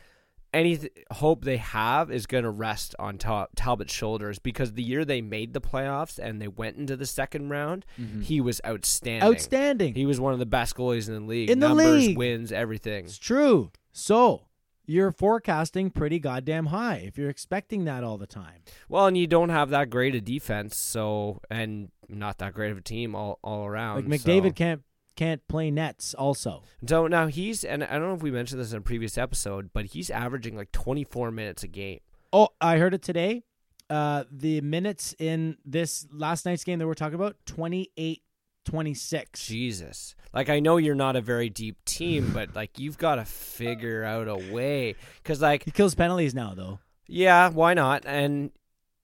Any 0.54 0.78
hope 1.10 1.44
they 1.44 1.56
have 1.56 2.10
is 2.12 2.26
going 2.26 2.44
to 2.44 2.50
rest 2.50 2.94
on 2.98 3.18
Tal- 3.18 3.48
Talbot's 3.56 3.92
shoulders 3.92 4.38
because 4.38 4.74
the 4.74 4.82
year 4.82 5.04
they 5.04 5.20
made 5.20 5.52
the 5.52 5.60
playoffs 5.60 6.18
and 6.18 6.40
they 6.40 6.48
went 6.48 6.76
into 6.76 6.96
the 6.96 7.06
second 7.06 7.48
round, 7.48 7.84
mm-hmm. 8.00 8.20
he 8.20 8.40
was 8.40 8.60
outstanding. 8.64 9.28
Outstanding. 9.28 9.94
He 9.94 10.06
was 10.06 10.20
one 10.20 10.32
of 10.32 10.38
the 10.38 10.46
best 10.46 10.76
goalies 10.76 11.08
in 11.08 11.14
the 11.14 11.20
league. 11.20 11.50
In 11.50 11.58
the 11.58 11.68
Numbers, 11.68 12.06
league. 12.06 12.16
wins, 12.16 12.52
everything. 12.52 13.06
It's 13.06 13.18
true. 13.18 13.72
So 13.92 14.42
you're 14.86 15.10
forecasting 15.10 15.90
pretty 15.90 16.18
goddamn 16.18 16.66
high 16.66 17.02
if 17.06 17.18
you're 17.18 17.30
expecting 17.30 17.84
that 17.86 18.04
all 18.04 18.18
the 18.18 18.26
time. 18.26 18.62
Well, 18.88 19.06
and 19.06 19.16
you 19.16 19.26
don't 19.26 19.48
have 19.48 19.70
that 19.70 19.90
great 19.90 20.14
a 20.14 20.20
defense, 20.20 20.76
so 20.76 21.40
and 21.50 21.90
not 22.08 22.38
that 22.38 22.54
great 22.54 22.70
of 22.70 22.78
a 22.78 22.82
team 22.82 23.14
all 23.14 23.38
all 23.42 23.66
around. 23.66 24.08
Like 24.08 24.20
so- 24.20 24.28
McDavid 24.28 24.54
can't 24.54 24.82
can't 25.16 25.46
play 25.48 25.70
nets. 25.70 26.14
Also, 26.14 26.62
So 26.86 27.06
now 27.06 27.26
he's 27.26 27.64
and 27.64 27.84
I 27.84 27.92
don't 27.98 28.08
know 28.08 28.14
if 28.14 28.22
we 28.22 28.30
mentioned 28.30 28.60
this 28.60 28.72
in 28.72 28.78
a 28.78 28.82
previous 28.82 29.16
episode, 29.18 29.70
but 29.72 29.86
he's 29.86 30.10
averaging 30.10 30.56
like 30.56 30.72
24 30.72 31.30
minutes 31.30 31.62
a 31.62 31.68
game. 31.68 32.00
Oh, 32.32 32.48
I 32.60 32.78
heard 32.78 32.94
it 32.94 33.02
today. 33.02 33.44
Uh, 33.90 34.24
the 34.30 34.60
minutes 34.62 35.14
in 35.18 35.56
this 35.64 36.06
last 36.10 36.46
night's 36.46 36.64
game 36.64 36.78
that 36.78 36.86
we're 36.86 36.94
talking 36.94 37.14
about 37.16 37.36
28 37.46 38.22
26. 38.64 39.46
Jesus. 39.46 40.14
Like 40.32 40.48
I 40.48 40.58
know 40.60 40.78
you're 40.78 40.94
not 40.94 41.16
a 41.16 41.20
very 41.20 41.50
deep 41.50 41.84
team, 41.84 42.30
but 42.34 42.54
like 42.56 42.78
you've 42.78 42.98
got 42.98 43.16
to 43.16 43.24
figure 43.24 44.04
out 44.04 44.26
a 44.26 44.36
way 44.52 44.96
cuz 45.22 45.40
like 45.40 45.64
He 45.64 45.70
kills 45.70 45.94
penalties 45.94 46.34
now, 46.34 46.54
though. 46.54 46.78
yeah, 47.06 47.50
why 47.50 47.74
not? 47.74 48.04
And 48.06 48.50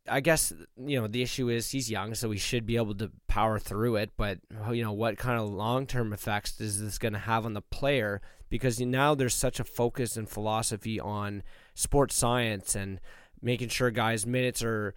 I 0.09 0.21
guess 0.21 0.53
you 0.77 1.01
know 1.01 1.07
the 1.07 1.23
issue 1.23 1.49
is 1.49 1.71
he's 1.71 1.91
young, 1.91 2.15
so 2.15 2.31
he 2.31 2.39
should 2.39 2.67
be 2.67 2.77
able 2.77 2.95
to 2.97 3.11
power 3.29 3.59
through 3.59 3.97
it. 3.97 4.11
But 4.17 4.39
you 4.73 4.83
know 4.83 4.93
what 4.93 5.19
kind 5.19 5.41
of 5.41 5.49
long 5.49 5.87
term 5.87 6.13
effects 6.13 6.61
is 6.61 6.81
this 6.81 6.99
going 6.99 7.13
to 7.13 7.19
have 7.19 7.45
on 7.45 7.55
the 7.55 7.63
player? 7.63 8.21
Because 8.49 8.81
now 8.81 9.15
there's 9.15 9.35
such 9.35 9.61
a 9.61 9.65
focus 9.65 10.17
and 10.17 10.29
philosophy 10.29 10.99
on 10.99 11.43
sports 11.75 12.17
science 12.17 12.75
and 12.75 13.01
making 13.41 13.69
sure 13.69 13.91
guys' 13.91 14.27
minutes 14.27 14.63
are 14.63 14.95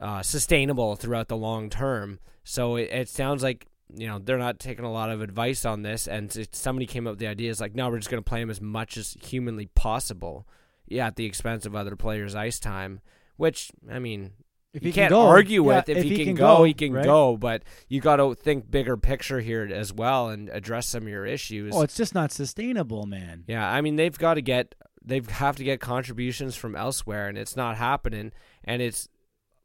uh, 0.00 0.22
sustainable 0.22 0.96
throughout 0.96 1.28
the 1.28 1.36
long 1.36 1.70
term. 1.70 2.20
So 2.44 2.76
it, 2.76 2.90
it 2.90 3.08
sounds 3.08 3.42
like 3.42 3.66
you 3.92 4.06
know 4.06 4.18
they're 4.18 4.38
not 4.38 4.58
taking 4.58 4.84
a 4.84 4.92
lot 4.92 5.10
of 5.10 5.22
advice 5.22 5.64
on 5.64 5.82
this, 5.82 6.06
and 6.06 6.48
somebody 6.52 6.86
came 6.86 7.06
up 7.06 7.12
with 7.12 7.18
the 7.18 7.26
idea 7.26 7.50
is 7.50 7.60
like, 7.60 7.74
no, 7.74 7.88
we're 7.88 7.98
just 7.98 8.10
going 8.10 8.22
to 8.22 8.28
play 8.28 8.40
him 8.40 8.50
as 8.50 8.60
much 8.60 8.96
as 8.96 9.16
humanly 9.22 9.66
possible, 9.74 10.46
yeah, 10.86 11.06
at 11.06 11.16
the 11.16 11.26
expense 11.26 11.66
of 11.66 11.74
other 11.74 11.96
players' 11.96 12.34
ice 12.34 12.60
time. 12.60 13.00
Which 13.36 13.70
I 13.90 13.98
mean, 13.98 14.32
If 14.72 14.82
you 14.82 14.88
he 14.88 14.92
can 14.92 15.02
can't 15.04 15.10
go, 15.10 15.22
argue 15.26 15.62
yeah, 15.68 15.76
with 15.78 15.88
if, 15.88 15.96
if 15.98 16.02
he, 16.04 16.10
he 16.10 16.16
can, 16.16 16.24
can 16.26 16.34
go, 16.36 16.64
he 16.64 16.74
can 16.74 16.92
right? 16.92 17.04
go. 17.04 17.36
But 17.36 17.62
you 17.88 18.00
got 18.00 18.16
to 18.16 18.34
think 18.34 18.70
bigger 18.70 18.96
picture 18.96 19.40
here 19.40 19.68
as 19.72 19.92
well 19.92 20.28
and 20.28 20.48
address 20.50 20.86
some 20.86 21.02
of 21.04 21.08
your 21.08 21.26
issues. 21.26 21.74
Oh, 21.74 21.82
it's 21.82 21.96
just 21.96 22.14
not 22.14 22.32
sustainable, 22.32 23.06
man. 23.06 23.44
yeah, 23.46 23.68
I 23.70 23.80
mean 23.80 23.96
they've 23.96 24.16
got 24.18 24.34
to 24.34 24.42
get 24.42 24.74
they 25.04 25.16
have 25.16 25.28
have 25.30 25.56
to 25.56 25.64
get 25.64 25.80
contributions 25.80 26.56
from 26.56 26.74
elsewhere, 26.76 27.28
and 27.28 27.36
it's 27.36 27.56
not 27.56 27.76
happening. 27.76 28.32
And 28.64 28.80
it's 28.80 29.08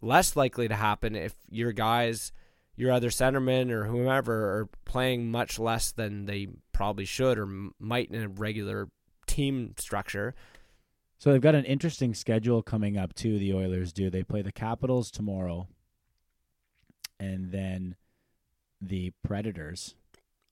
less 0.02 0.36
likely 0.36 0.68
to 0.68 0.76
happen 0.76 1.16
if 1.16 1.34
your 1.50 1.72
guys, 1.72 2.32
your 2.76 2.92
other 2.92 3.10
centermen 3.10 3.70
or 3.72 3.86
whomever, 3.86 4.34
are 4.60 4.70
playing 4.86 5.30
much 5.32 5.60
less 5.60 5.92
than 5.92 6.26
they 6.26 6.48
probably 6.72 7.06
should 7.06 7.38
or 7.38 7.44
m- 7.44 7.74
might 7.80 8.10
in 8.12 8.22
a 8.24 8.28
regular 8.30 8.90
team 9.28 9.74
structure. 9.78 10.34
So 11.20 11.32
they've 11.32 11.42
got 11.42 11.54
an 11.54 11.66
interesting 11.66 12.14
schedule 12.14 12.64
coming 12.64 12.98
up 12.98 13.14
too. 13.14 13.38
The 13.38 13.54
Oilers 13.54 13.92
do. 13.92 14.10
They 14.10 14.24
play 14.24 14.42
the 14.42 14.54
Capitals 14.54 15.12
tomorrow, 15.12 15.68
and 17.20 17.52
then 17.52 17.98
the 18.82 19.12
Predators 19.22 19.96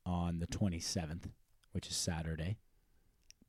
on 0.05 0.39
the 0.39 0.47
twenty 0.47 0.79
seventh, 0.79 1.29
which 1.71 1.87
is 1.87 1.95
Saturday. 1.95 2.57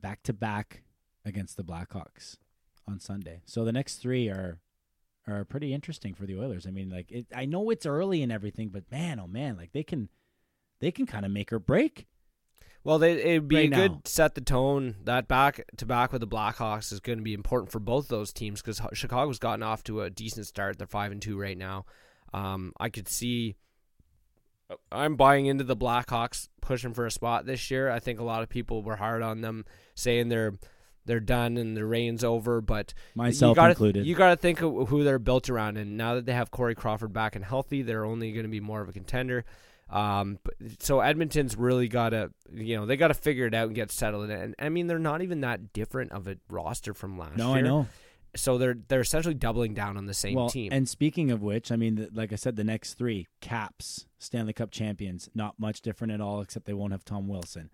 Back 0.00 0.22
to 0.22 0.33
back 0.33 0.85
against 1.24 1.57
the 1.57 1.64
Blackhawks 1.64 2.37
on 2.87 3.00
Sunday. 3.00 3.42
So 3.44 3.64
the 3.64 3.72
next 3.72 3.96
three 3.96 4.28
are 4.28 4.61
are 5.26 5.44
pretty 5.44 5.74
interesting 5.74 6.14
for 6.14 6.24
the 6.24 6.38
Oilers. 6.38 6.68
I 6.68 6.70
mean, 6.70 6.88
like 6.88 7.11
it, 7.11 7.26
I 7.35 7.46
know 7.46 7.68
it's 7.70 7.85
early 7.85 8.22
and 8.22 8.31
everything, 8.31 8.68
but 8.68 8.90
man, 8.92 9.18
oh 9.18 9.26
man, 9.26 9.57
like 9.57 9.72
they 9.72 9.83
can 9.83 10.09
they 10.81 10.92
can 10.92 11.04
kind 11.04 11.26
of 11.26 11.33
make 11.33 11.52
or 11.52 11.59
break. 11.59 12.07
Well, 12.85 12.99
they, 12.99 13.12
it'd 13.12 13.49
be 13.49 13.57
Right 13.57 13.73
a 13.73 13.77
good 13.77 13.93
now. 13.93 14.01
set 14.05 14.35
the 14.35 14.41
tone. 14.41 14.97
That 15.05 15.29
back 15.29 15.64
to 15.77 15.87
back 15.87 16.12
with 16.12 16.21
the 16.21 16.27
Blackhawks 16.27 16.93
is 16.93 17.01
going 17.01 17.19
to 17.19 17.25
be 17.25 17.35
important 17.35 17.71
for 17.71 17.81
both 17.81 18.09
those 18.09 18.33
teams 18.33 18.62
because 18.62 18.81
Chicago's 18.93 19.38
gotten 19.38 19.62
off 19.62 19.83
to 19.85 20.03
a 20.03 20.11
decent 20.11 20.47
start. 20.47 20.79
They're 20.79 20.87
five 20.87 21.12
and 21.12 21.21
two 21.21 21.38
right 21.38 21.59
now. 21.59 21.85
Um, 22.33 22.73
I 22.79 22.88
could 22.88 23.09
see. 23.09 23.57
I'm 24.93 25.17
buying 25.17 25.47
into 25.47 25.64
the 25.64 25.77
Blackhawks 25.77 26.49
pushing 26.61 26.93
for 26.95 27.07
a 27.07 27.11
spot 27.11 27.47
this 27.47 27.71
year. 27.71 27.91
I 27.91 28.01
think 28.01 28.21
a 28.21 28.25
lot 28.25 28.43
of 28.43 28.49
people 28.49 28.83
were 28.83 28.97
hard 28.97 29.23
on 29.23 29.41
them, 29.41 29.64
saying 29.95 30.29
they're 30.29 30.59
they're 31.07 31.21
done 31.21 31.57
and 31.57 31.77
the 31.77 31.85
reign's 31.87 32.23
over. 32.23 32.61
But 32.61 32.95
Myself 33.14 33.53
you 33.53 33.57
gotta, 33.57 33.71
included. 33.71 34.07
You 34.07 34.14
got 34.14 34.31
to 34.31 34.37
think 34.37 34.62
of 34.62 34.88
who 34.88 35.05
they're 35.05 35.19
built 35.19 35.49
around. 35.49 35.79
And 35.79 35.97
now 35.97 36.14
that 36.14 36.27
they 36.27 36.35
have 36.35 36.51
Corey 36.51 36.75
Crawford 36.75 37.12
back 37.12 37.35
and 37.35 37.45
healthy, 37.45 37.83
they're 37.83 38.05
only 38.05 38.33
going 38.33 38.45
to 38.45 38.51
be 38.51 38.61
more 38.61 38.81
of 38.83 38.88
a 38.88 38.93
contender. 38.93 39.45
Um, 39.90 40.38
but, 40.42 40.55
so 40.81 41.01
Edmonton's 41.01 41.57
really 41.57 41.88
got 41.88 42.11
to, 42.11 42.31
you 42.53 42.77
know, 42.77 42.87
they 42.87 42.96
got 42.96 43.09
to 43.09 43.14
figure 43.14 43.46
it 43.46 43.55
out 43.55 43.66
and 43.66 43.74
get 43.74 43.90
settled. 43.90 44.29
And 44.31 44.55
I 44.59 44.68
mean, 44.68 44.87
they're 44.87 44.98
not 44.98 45.22
even 45.22 45.40
that 45.40 45.72
different 45.72 46.12
of 46.12 46.27
a 46.29 46.37
roster 46.51 46.92
from 46.94 47.18
last 47.18 47.37
No, 47.37 47.55
year. 47.55 47.59
I 47.59 47.61
know. 47.62 47.87
So 48.37 48.59
they're 48.59 48.77
they're 48.88 49.01
essentially 49.01 49.35
doubling 49.35 49.72
down 49.72 49.96
on 49.96 50.05
the 50.05 50.12
same 50.14 50.35
well, 50.35 50.51
team. 50.51 50.70
And 50.70 50.87
speaking 50.87 51.31
of 51.31 51.42
which, 51.42 51.72
I 51.72 51.77
mean, 51.77 51.94
the, 51.94 52.11
like 52.12 52.33
I 52.33 52.37
said, 52.37 52.57
the 52.57 52.64
next 52.64 52.94
three 52.94 53.27
Caps, 53.40 54.07
Stanley 54.18 54.53
Cup 54.53 54.70
champions, 54.70 55.31
not 55.35 55.59
much 55.59 55.81
different 55.81 56.12
at 56.12 56.20
all, 56.20 56.42
except 56.42 56.66
they 56.66 56.74
won't 56.74 56.92
have 56.92 57.05
Tom 57.05 57.27
Wilson, 57.27 57.70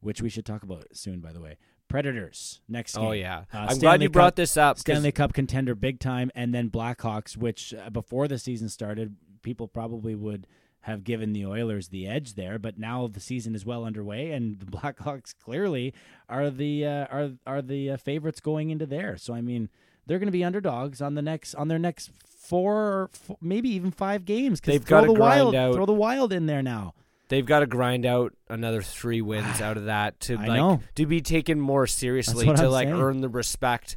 which 0.00 0.22
we 0.22 0.30
should 0.30 0.46
talk 0.46 0.62
about 0.62 0.86
soon, 0.94 1.20
by 1.20 1.32
the 1.32 1.40
way. 1.40 1.58
Predators 1.88 2.60
next 2.68 2.96
game. 2.96 3.04
oh 3.04 3.12
yeah, 3.12 3.44
Uh, 3.52 3.58
I'm 3.58 3.66
glad 3.66 3.76
Stanley 3.76 4.04
you 4.04 4.10
brought 4.10 4.36
this 4.36 4.56
up. 4.56 4.78
Stanley 4.78 5.12
Cup 5.12 5.34
contender 5.34 5.74
big 5.74 6.00
time, 6.00 6.30
and 6.34 6.54
then 6.54 6.70
Blackhawks, 6.70 7.36
which 7.36 7.74
uh, 7.74 7.90
before 7.90 8.28
the 8.28 8.38
season 8.38 8.68
started, 8.70 9.16
people 9.42 9.68
probably 9.68 10.14
would 10.14 10.46
have 10.88 11.04
given 11.04 11.32
the 11.32 11.46
Oilers 11.46 11.88
the 11.88 12.08
edge 12.08 12.34
there, 12.34 12.58
but 12.58 12.78
now 12.78 13.06
the 13.06 13.20
season 13.20 13.54
is 13.54 13.64
well 13.64 13.84
underway, 13.84 14.32
and 14.32 14.58
the 14.58 14.66
Blackhawks 14.78 15.34
clearly 15.38 15.94
are 16.28 16.50
the 16.50 16.84
uh, 16.84 17.06
are 17.10 17.30
are 17.46 17.62
the 17.62 17.92
uh, 17.92 17.96
favorites 17.96 18.40
going 18.40 18.70
into 18.70 18.86
there. 18.86 19.16
So 19.16 19.32
I 19.34 19.40
mean, 19.40 19.68
they're 20.06 20.18
going 20.18 20.26
to 20.26 20.32
be 20.32 20.42
underdogs 20.44 21.00
on 21.00 21.14
the 21.14 21.22
next 21.22 21.54
on 21.54 21.68
their 21.68 21.78
next 21.78 22.10
four, 22.26 22.74
or 22.74 23.10
maybe 23.40 23.68
even 23.70 23.90
five 23.92 24.24
games. 24.24 24.60
'cause 24.60 24.72
They've 24.74 24.84
gotta 24.84 25.06
the 25.08 25.14
grind 25.14 25.40
wild, 25.44 25.54
out- 25.54 25.74
throw 25.74 25.86
the 25.86 25.92
wild 25.92 26.32
in 26.32 26.46
there 26.46 26.62
now. 26.62 26.94
they've 27.28 27.44
got 27.46 27.60
to 27.60 27.66
grind 27.66 28.06
out 28.06 28.32
another 28.48 28.80
three 28.82 29.20
wins 29.30 29.60
out 29.60 29.76
of 29.76 29.84
that 29.84 30.18
to 30.20 30.36
like 30.38 30.80
to 30.94 31.04
be 31.06 31.20
taken 31.20 31.60
more 31.60 31.86
seriously 31.86 32.46
to 32.46 32.52
I'm 32.52 32.70
like 32.70 32.88
saying. 32.88 33.00
earn 33.00 33.20
the 33.20 33.28
respect 33.28 33.96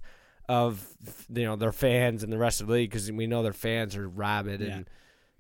of 0.49 0.85
you 1.33 1.45
know 1.45 1.55
their 1.55 1.71
fans 1.71 2.23
and 2.23 2.33
the 2.33 2.37
rest 2.37 2.59
of 2.59 2.67
the 2.67 2.73
league 2.73 2.89
because 2.89 3.09
we 3.09 3.25
know 3.27 3.41
their 3.41 3.53
fans 3.53 3.95
are 3.95 4.07
rabid 4.09 4.59
Yeah. 4.59 4.67
and 4.77 4.89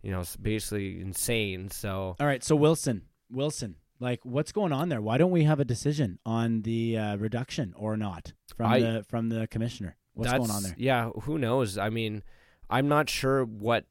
you 0.01 0.11
know 0.11 0.23
basically 0.41 0.99
insane. 0.99 1.69
So 1.69 2.15
All 2.19 2.27
right, 2.27 2.43
so 2.43 2.55
Wilson, 2.55 3.03
Wilson, 3.29 3.75
like 3.99 4.19
what's 4.23 4.51
going 4.51 4.71
on 4.71 4.89
there? 4.89 5.01
Why 5.01 5.17
don't 5.17 5.31
we 5.31 5.43
have 5.43 5.59
a 5.59 5.65
decision 5.65 6.19
on 6.25 6.61
the 6.63 6.97
uh, 6.97 7.17
reduction 7.17 7.73
or 7.77 7.97
not 7.97 8.33
from 8.55 8.71
I- 8.71 8.79
the 8.79 9.05
from 9.07 9.29
the 9.29 9.47
commissioner? 9.47 9.97
What's 10.13 10.31
going 10.31 10.51
on 10.51 10.63
there? 10.63 10.75
Yeah, 10.77 11.09
who 11.21 11.37
knows? 11.37 11.77
I 11.77 11.89
mean, 11.89 12.21
I'm 12.69 12.89
not 12.89 13.09
sure 13.09 13.45
what 13.45 13.85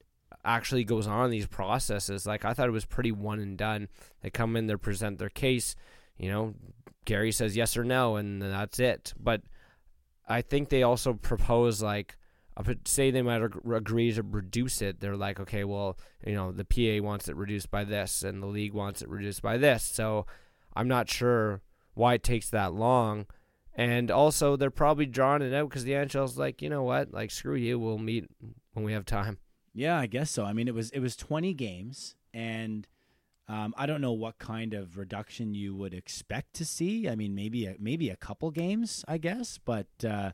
actually 0.45 0.85
goes 0.85 1.07
on 1.07 1.27
in 1.27 1.31
these 1.31 1.47
processes. 1.47 2.27
Like 2.27 2.45
I 2.45 2.53
thought 2.55 2.69
it 2.69 2.73
was 2.73 2.85
pretty 2.85 3.13
one 3.13 3.41
and 3.41 3.57
done. 3.57 3.89
They 4.23 4.31
come 4.31 4.57
in, 4.57 4.67
they 4.67 4.77
present 4.77 5.19
their 5.19 5.29
case, 5.29 5.75
you 6.19 6.31
know, 6.31 6.55
Gary 7.05 7.33
says 7.33 7.57
yes 7.57 7.77
or 7.77 7.85
no 7.85 8.17
and 8.17 8.41
that's 8.43 8.79
it. 8.79 9.13
But 9.19 9.43
I 10.29 10.43
think 10.43 10.69
they 10.69 10.83
also 10.83 11.15
propose 11.15 11.83
like 11.83 12.17
Would 12.67 12.87
say 12.89 13.11
they 13.11 13.23
might 13.23 13.43
ag- 13.43 13.61
agree 13.71 14.13
to 14.13 14.23
reduce 14.23 14.83
it. 14.83 15.01
They're 15.01 15.17
like, 15.17 15.41
okay, 15.41 15.65
well, 15.65 15.99
you 16.27 16.35
know, 16.35 16.53
the 16.53 16.65
PA 16.65 17.05
wants 17.05 17.29
it 17.29 17.37
reduced 17.37 17.71
by 17.71 17.85
this 17.85 18.23
and 18.23 18.43
the 18.43 18.47
league 18.47 18.75
wants 18.75 19.03
it 19.03 19.09
reduced 19.09 19.43
by 19.43 19.57
this. 19.57 19.83
So 19.83 20.27
I'm 20.75 20.89
not 20.89 21.09
sure 21.09 21.63
why 21.95 22.15
it 22.15 22.23
takes 22.23 22.51
that 22.51 22.73
long. 22.73 23.27
And 23.75 24.11
also, 24.11 24.57
they're 24.57 24.71
probably 24.71 25.07
drawing 25.07 25.43
it 25.43 25.55
out 25.55 25.69
because 25.69 25.85
the 25.85 25.93
NHL's 25.93 26.37
like, 26.37 26.61
you 26.61 26.69
know 26.69 26.83
what, 26.83 27.13
like 27.13 27.31
screw 27.31 27.55
you, 27.55 27.79
we'll 27.79 27.99
meet 27.99 28.27
when 28.73 28.85
we 28.85 28.93
have 28.93 29.05
time. 29.05 29.39
Yeah, 29.73 29.99
I 29.99 30.07
guess 30.07 30.31
so. 30.31 30.45
I 30.45 30.53
mean, 30.53 30.69
it 30.69 30.75
was 30.75 30.91
it 30.91 30.99
was 30.99 31.17
20 31.17 31.55
games, 31.55 32.17
and 32.35 32.87
um, 33.49 33.73
I 33.77 33.87
don't 33.87 34.01
know 34.01 34.13
what 34.13 34.39
kind 34.39 34.75
of 34.75 34.97
reduction 34.99 35.55
you 35.55 35.75
would 35.77 35.95
expect 35.95 36.55
to 36.55 36.65
see. 36.65 37.09
I 37.09 37.15
mean, 37.15 37.35
maybe 37.35 37.67
a, 37.67 37.77
maybe 37.79 38.11
a 38.11 38.17
couple 38.17 38.51
games, 38.51 39.05
I 39.07 39.19
guess. 39.19 39.59
But 39.65 39.87
uh, 40.05 40.33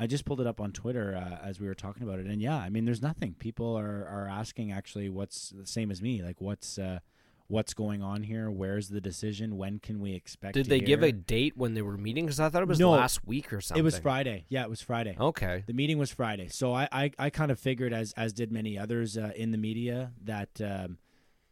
I 0.00 0.06
just 0.06 0.24
pulled 0.24 0.40
it 0.40 0.46
up 0.46 0.62
on 0.62 0.72
Twitter 0.72 1.14
uh, 1.14 1.46
as 1.46 1.60
we 1.60 1.66
were 1.66 1.74
talking 1.74 2.02
about 2.02 2.18
it, 2.18 2.26
and 2.26 2.40
yeah, 2.40 2.56
I 2.56 2.70
mean, 2.70 2.86
there's 2.86 3.02
nothing. 3.02 3.34
People 3.34 3.78
are 3.78 4.06
are 4.06 4.28
asking 4.30 4.72
actually, 4.72 5.10
what's 5.10 5.50
the 5.50 5.66
same 5.66 5.90
as 5.90 6.00
me? 6.00 6.22
Like, 6.22 6.40
what's 6.40 6.78
uh, 6.78 7.00
what's 7.48 7.74
going 7.74 8.02
on 8.02 8.22
here? 8.22 8.50
Where's 8.50 8.88
the 8.88 9.02
decision? 9.02 9.58
When 9.58 9.78
can 9.78 10.00
we 10.00 10.14
expect? 10.14 10.54
Did 10.54 10.64
to 10.64 10.70
they 10.70 10.80
give 10.80 11.02
a 11.02 11.12
date 11.12 11.54
when 11.54 11.74
they 11.74 11.82
were 11.82 11.98
meeting? 11.98 12.24
Because 12.24 12.40
I 12.40 12.48
thought 12.48 12.62
it 12.62 12.68
was 12.68 12.80
No, 12.80 12.92
last 12.92 13.26
week 13.26 13.52
or 13.52 13.60
something. 13.60 13.78
It 13.78 13.84
was 13.84 13.98
Friday. 13.98 14.46
Yeah, 14.48 14.62
it 14.62 14.70
was 14.70 14.80
Friday. 14.80 15.16
Okay. 15.20 15.64
The 15.66 15.74
meeting 15.74 15.98
was 15.98 16.10
Friday, 16.10 16.48
so 16.48 16.72
I 16.72 16.88
I, 16.90 17.10
I 17.18 17.28
kind 17.28 17.50
of 17.50 17.60
figured, 17.60 17.92
as 17.92 18.14
as 18.16 18.32
did 18.32 18.50
many 18.50 18.78
others 18.78 19.18
uh, 19.18 19.32
in 19.36 19.50
the 19.50 19.58
media, 19.58 20.12
that 20.24 20.60
um, 20.64 20.96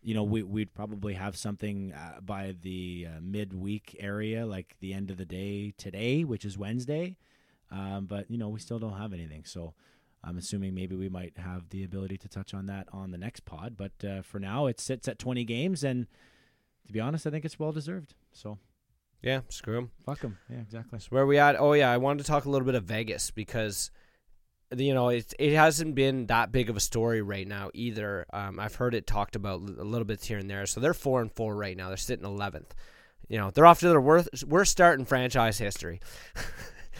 you 0.02 0.14
know 0.14 0.22
we 0.22 0.42
we'd 0.42 0.72
probably 0.72 1.12
have 1.14 1.36
something 1.36 1.92
uh, 1.92 2.20
by 2.22 2.54
the 2.62 3.08
uh, 3.10 3.20
midweek 3.20 3.94
area, 4.00 4.46
like 4.46 4.74
the 4.80 4.94
end 4.94 5.10
of 5.10 5.18
the 5.18 5.26
day 5.26 5.74
today, 5.76 6.24
which 6.24 6.46
is 6.46 6.56
Wednesday. 6.56 7.18
Um, 7.70 8.06
but 8.06 8.30
you 8.30 8.38
know 8.38 8.48
we 8.48 8.60
still 8.60 8.78
don't 8.78 8.96
have 8.98 9.12
anything, 9.12 9.44
so 9.44 9.74
I'm 10.24 10.38
assuming 10.38 10.74
maybe 10.74 10.96
we 10.96 11.08
might 11.08 11.36
have 11.38 11.68
the 11.70 11.84
ability 11.84 12.16
to 12.18 12.28
touch 12.28 12.54
on 12.54 12.66
that 12.66 12.88
on 12.92 13.10
the 13.10 13.18
next 13.18 13.44
pod. 13.44 13.76
But 13.76 13.92
uh, 14.06 14.22
for 14.22 14.38
now, 14.40 14.66
it 14.66 14.80
sits 14.80 15.06
at 15.08 15.18
20 15.18 15.44
games, 15.44 15.84
and 15.84 16.06
to 16.86 16.92
be 16.92 17.00
honest, 17.00 17.26
I 17.26 17.30
think 17.30 17.44
it's 17.44 17.58
well 17.58 17.72
deserved. 17.72 18.14
So 18.32 18.58
Yeah, 19.22 19.40
screw 19.48 19.74
them. 19.74 19.90
fuck 20.06 20.20
them. 20.20 20.38
Yeah, 20.50 20.58
exactly. 20.60 20.98
So 20.98 21.08
where 21.10 21.26
we 21.26 21.38
at? 21.38 21.56
Oh 21.60 21.72
yeah, 21.74 21.90
I 21.92 21.98
wanted 21.98 22.24
to 22.24 22.30
talk 22.30 22.46
a 22.46 22.50
little 22.50 22.66
bit 22.66 22.74
of 22.74 22.84
Vegas 22.84 23.30
because 23.30 23.90
you 24.76 24.92
know 24.94 25.08
it 25.10 25.32
it 25.38 25.54
hasn't 25.54 25.94
been 25.94 26.26
that 26.26 26.52
big 26.52 26.70
of 26.70 26.76
a 26.76 26.80
story 26.80 27.20
right 27.22 27.46
now 27.46 27.70
either. 27.74 28.24
Um, 28.32 28.58
I've 28.58 28.74
heard 28.76 28.94
it 28.94 29.06
talked 29.06 29.36
about 29.36 29.60
a 29.60 29.84
little 29.84 30.04
bit 30.06 30.24
here 30.24 30.38
and 30.38 30.48
there. 30.50 30.66
So 30.66 30.80
they're 30.80 30.94
four 30.94 31.20
and 31.20 31.30
four 31.30 31.54
right 31.54 31.76
now. 31.76 31.88
They're 31.88 31.96
sitting 31.96 32.24
eleventh. 32.24 32.74
You 33.28 33.38
know 33.38 33.50
they're 33.50 33.66
off 33.66 33.80
to 33.80 33.88
their 33.88 34.00
worst 34.00 34.44
worst 34.46 34.72
start 34.72 34.98
in 34.98 35.04
franchise 35.04 35.58
history. 35.58 36.00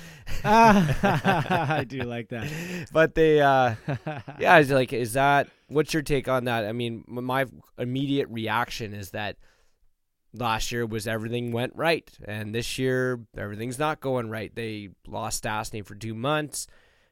I 0.45 1.85
do 1.87 2.03
like 2.03 2.29
that. 2.29 2.49
But 2.93 3.15
they, 3.15 3.41
uh, 3.41 3.75
yeah, 4.39 4.59
it's 4.59 4.71
like, 4.71 4.93
is 4.93 5.15
that 5.15 5.49
what's 5.69 5.93
your 5.93 6.03
take 6.03 6.29
on 6.29 6.45
that? 6.45 6.65
I 6.65 6.73
mean, 6.73 7.05
my 7.07 7.47
immediate 7.79 8.29
reaction 8.29 8.95
is 8.95 9.11
that 9.11 9.37
last 10.33 10.73
year 10.73 10.87
was 10.87 11.07
everything 11.07 11.53
went 11.53 11.75
right, 11.75 12.11
and 12.25 12.55
this 12.55 12.79
year 12.79 13.21
everything's 13.37 13.79
not 13.79 14.01
going 14.01 14.31
right. 14.31 14.55
They 14.55 14.91
lost 15.07 15.45
Stastny 15.45 15.85
for 15.85 15.95
two 15.95 16.15
months. 16.15 16.67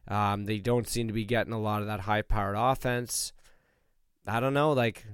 Um, 0.08 0.44
they 0.44 0.58
don't 0.58 0.88
seem 0.88 1.08
to 1.08 1.12
be 1.12 1.24
getting 1.24 1.52
a 1.52 1.60
lot 1.60 1.80
of 1.80 1.88
that 1.88 2.00
high-powered 2.00 2.56
offense. 2.56 3.32
I 4.26 4.40
don't 4.40 4.54
know, 4.54 4.72
like. 4.72 5.04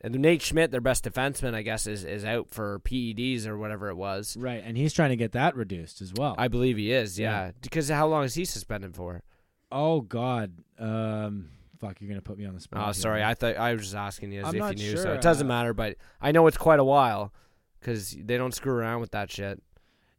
And 0.00 0.14
Nate 0.20 0.42
Schmidt, 0.42 0.70
their 0.70 0.80
best 0.80 1.04
defenseman, 1.04 1.54
I 1.54 1.62
guess, 1.62 1.86
is, 1.86 2.04
is 2.04 2.24
out 2.24 2.50
for 2.50 2.78
PEDs 2.80 3.46
or 3.46 3.58
whatever 3.58 3.88
it 3.88 3.96
was. 3.96 4.36
Right, 4.36 4.62
and 4.64 4.76
he's 4.76 4.92
trying 4.92 5.10
to 5.10 5.16
get 5.16 5.32
that 5.32 5.56
reduced 5.56 6.00
as 6.00 6.12
well. 6.14 6.36
I 6.38 6.46
believe 6.46 6.76
he 6.76 6.92
is, 6.92 7.18
yeah. 7.18 7.46
Yeah. 7.46 7.50
Because 7.60 7.88
how 7.88 8.06
long 8.06 8.24
is 8.24 8.34
he 8.34 8.44
suspended 8.44 8.94
for? 8.94 9.22
oh 9.70 10.00
God, 10.00 10.52
um, 10.78 11.50
fuck, 11.80 12.00
you're 12.00 12.08
gonna 12.08 12.22
put 12.22 12.38
me 12.38 12.46
on 12.46 12.54
the 12.54 12.60
spot. 12.60 12.80
Oh, 12.80 12.84
here. 12.86 12.94
sorry. 12.94 13.24
I 13.24 13.34
thought 13.34 13.56
I 13.56 13.72
was 13.72 13.82
just 13.82 13.94
asking 13.94 14.32
you 14.32 14.40
as 14.40 14.48
I'm 14.48 14.56
if 14.56 14.78
you 14.78 14.92
knew. 14.92 14.96
So 14.96 15.12
it 15.12 15.20
doesn't 15.20 15.46
uh, 15.46 15.48
matter. 15.48 15.74
But 15.74 15.96
I 16.20 16.32
know 16.32 16.46
it's 16.46 16.56
quite 16.56 16.80
a 16.80 16.84
while 16.84 17.32
because 17.80 18.16
they 18.18 18.36
don't 18.36 18.54
screw 18.54 18.72
around 18.72 19.00
with 19.00 19.10
that 19.12 19.30
shit. 19.30 19.62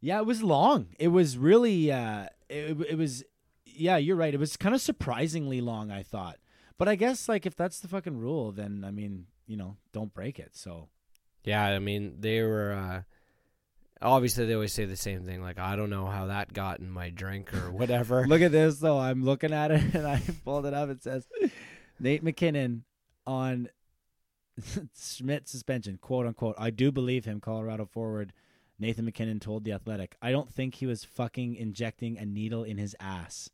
Yeah, 0.00 0.18
it 0.18 0.26
was 0.26 0.42
long. 0.42 0.88
It 0.98 1.08
was 1.08 1.36
really, 1.36 1.92
uh, 1.92 2.26
it, 2.48 2.80
it 2.88 2.96
was, 2.96 3.22
yeah, 3.66 3.98
you're 3.98 4.16
right. 4.16 4.32
It 4.32 4.40
was 4.40 4.56
kind 4.56 4.74
of 4.74 4.80
surprisingly 4.80 5.60
long. 5.60 5.90
I 5.90 6.02
thought, 6.02 6.38
but 6.78 6.88
I 6.88 6.94
guess 6.94 7.28
like 7.28 7.44
if 7.44 7.54
that's 7.54 7.80
the 7.80 7.88
fucking 7.88 8.18
rule, 8.18 8.52
then 8.52 8.84
I 8.86 8.90
mean, 8.90 9.26
you 9.50 9.56
know, 9.56 9.76
don't 9.92 10.14
break 10.14 10.38
it. 10.38 10.50
So 10.52 10.88
Yeah, 11.44 11.64
I 11.64 11.80
mean 11.80 12.16
they 12.20 12.42
were. 12.42 12.72
Uh, 12.72 13.02
obviously, 14.00 14.46
they 14.46 14.54
always 14.54 14.72
say 14.72 14.84
the 14.84 14.96
same 14.96 15.24
thing. 15.26 15.42
Like 15.42 15.58
I 15.58 15.74
don't 15.74 15.90
know 15.90 16.06
how 16.06 16.26
that 16.26 16.52
got 16.52 16.78
in 16.78 16.88
my 16.88 17.10
drink 17.10 17.52
or 17.52 17.70
whatever. 17.72 18.26
Look 18.26 18.42
at 18.42 18.52
this 18.52 18.78
though. 18.78 18.98
I'm 18.98 19.24
looking 19.24 19.52
at 19.52 19.72
it 19.72 19.82
and 19.94 20.06
I 20.06 20.22
pulled 20.44 20.66
it 20.66 20.74
up. 20.74 20.88
It 20.88 21.02
says 21.02 21.26
Nate 21.98 22.22
MacKinnon 22.22 22.84
on 23.26 23.68
Schmidt 24.96 25.48
suspension, 25.48 25.98
quote 26.00 26.26
unquote. 26.26 26.54
I 26.56 26.70
do 26.70 26.92
believe 26.92 27.24
him, 27.24 27.40
Colorado 27.40 27.86
forward 27.86 28.32
Nathan 28.78 29.04
MacKinnon 29.04 29.40
told 29.40 29.64
the 29.64 29.72
Athletic. 29.72 30.16
I 30.22 30.30
don't 30.32 30.50
think 30.50 30.76
he 30.76 30.86
was 30.86 31.04
fucking 31.04 31.56
injecting 31.56 32.16
a 32.16 32.24
needle 32.24 32.64
in 32.64 32.78
his 32.78 32.96
ass. 32.98 33.50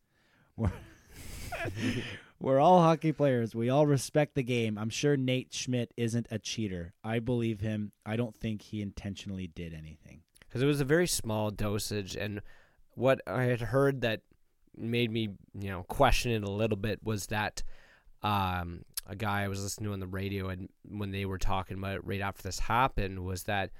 We're, 2.38 2.60
all 2.60 2.82
hockey 2.82 3.12
players. 3.12 3.54
We 3.54 3.70
all 3.70 3.86
respect 3.86 4.34
the 4.34 4.42
game. 4.42 4.76
I'm 4.78 4.90
sure 4.90 5.16
Nate 5.16 5.52
Schmidt 5.54 5.92
isn't 5.96 6.26
a 6.30 6.38
cheater. 6.38 6.92
I 7.02 7.18
believe 7.18 7.60
him. 7.60 7.92
I 8.04 8.16
don't 8.16 8.36
think 8.36 8.62
he 8.62 8.82
intentionally 8.82 9.46
did 9.46 9.72
anything. 9.72 10.20
because 10.48 10.62
it 10.62 10.66
was 10.66 10.80
a 10.80 10.84
very 10.84 11.06
small 11.06 11.50
dosage 11.50 12.16
and 12.16 12.40
what 12.94 13.20
i 13.26 13.42
had 13.44 13.60
heard 13.60 14.00
that 14.00 14.20
made 14.76 15.10
me 15.10 15.28
you 15.58 15.68
know 15.70 15.82
question 15.84 16.30
it 16.32 16.42
a 16.42 16.50
little 16.50 16.76
bit 16.76 16.98
was 17.02 17.26
that 17.26 17.62
um, 18.22 18.82
a 19.06 19.14
guy 19.16 19.42
i 19.42 19.48
was 19.48 19.62
listening 19.62 19.88
to 19.88 19.92
on 19.92 20.00
the 20.00 20.06
radio 20.06 20.48
and 20.48 20.68
when 20.88 21.10
they 21.10 21.24
were 21.26 21.38
talking 21.38 21.76
about 21.76 21.96
it 21.96 22.06
right 22.06 22.20
after 22.22 22.42
this 22.42 22.58
happened 22.60 23.24
was 23.24 23.42
that 23.44 23.70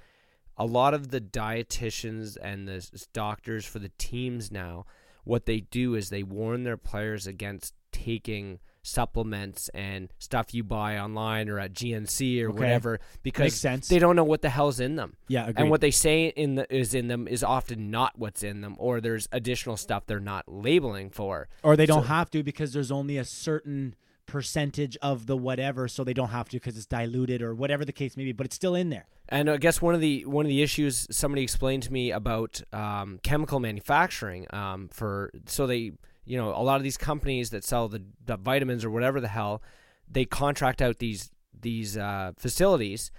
a 0.57 0.65
lot 0.65 0.93
of 0.93 1.09
the 1.09 1.21
dietitians 1.21 2.37
and 2.41 2.67
the 2.67 3.05
doctors 3.13 3.65
for 3.65 3.79
the 3.79 3.91
teams 3.97 4.51
now 4.51 4.85
what 5.23 5.45
they 5.45 5.59
do 5.59 5.95
is 5.95 6.09
they 6.09 6.23
warn 6.23 6.63
their 6.63 6.77
players 6.77 7.25
against 7.27 7.73
taking 8.01 8.59
supplements 8.83 9.69
and 9.73 10.11
stuff 10.17 10.53
you 10.53 10.63
buy 10.63 10.97
online 10.97 11.49
or 11.49 11.59
at 11.59 11.73
GNC 11.73 12.41
or 12.41 12.49
Okay. 12.49 12.59
whatever 12.59 12.99
because 13.21 13.61
they 13.89 13.99
don't 13.99 14.15
know 14.15 14.23
what 14.23 14.41
the 14.41 14.49
hell's 14.49 14.79
in 14.79 14.95
them. 14.95 15.15
Yeah, 15.27 15.41
agreed. 15.43 15.57
And 15.61 15.69
what 15.69 15.81
they 15.81 15.91
say 15.91 16.27
in 16.27 16.55
the, 16.55 16.73
is 16.73 16.93
in 16.93 17.07
them 17.07 17.27
is 17.27 17.43
often 17.43 17.91
not 17.91 18.17
what's 18.17 18.43
in 18.43 18.61
them, 18.61 18.75
or 18.79 19.01
there's 19.01 19.27
additional 19.31 19.75
stuff 19.77 20.05
they're 20.05 20.19
not 20.19 20.45
labeling 20.47 21.09
for. 21.09 21.49
or 21.63 21.75
they 21.75 21.85
don't 21.85 22.03
So- 22.03 22.07
have 22.07 22.29
to 22.31 22.43
because 22.43 22.71
there's 22.73 22.91
only 22.91 23.17
a 23.17 23.25
certain 23.25 23.95
percentage 24.25 24.97
of 25.01 25.25
the 25.25 25.37
whatever 25.37 25.87
so 25.87 26.03
they 26.03 26.13
don't 26.13 26.29
have 26.29 26.49
to 26.49 26.57
because 26.57 26.75
it's 26.75 26.85
diluted 26.85 27.41
or 27.41 27.55
whatever 27.55 27.85
the 27.85 27.93
case 27.93 28.17
may 28.17 28.25
be, 28.25 28.31
but 28.33 28.45
it's 28.45 28.55
still 28.55 28.75
in 28.75 28.89
there. 28.89 29.05
And 29.29 29.49
I 29.49 29.57
guess 29.57 29.81
one 29.81 29.95
of 29.95 30.01
the 30.01 30.25
one 30.25 30.45
of 30.45 30.49
the 30.49 30.61
issues 30.61 31.07
somebody 31.11 31.43
explained 31.43 31.83
to 31.83 31.93
me 31.93 32.11
about 32.11 32.61
um, 32.73 33.19
chemical 33.23 33.59
manufacturing 33.59 34.45
um, 34.53 34.89
for 34.91 35.31
so 35.45 35.65
they 35.67 35.93
you 36.27 36.37
know 36.37 36.49
a 36.49 36.61
lot 36.61 36.75
of 36.77 36.83
these 36.83 36.97
companies 36.97 37.49
that 37.51 37.63
sell 37.63 37.87
the, 37.87 38.03
the 38.25 38.37
vitamins 38.37 38.83
or 38.85 38.89
whatever 38.91 39.19
the 39.21 39.27
hell 39.29 39.61
they 40.09 40.25
contract 40.25 40.81
out 40.81 40.99
these 40.99 41.31
these 41.59 41.97
uh, 41.97 42.31
facilities 42.37 43.11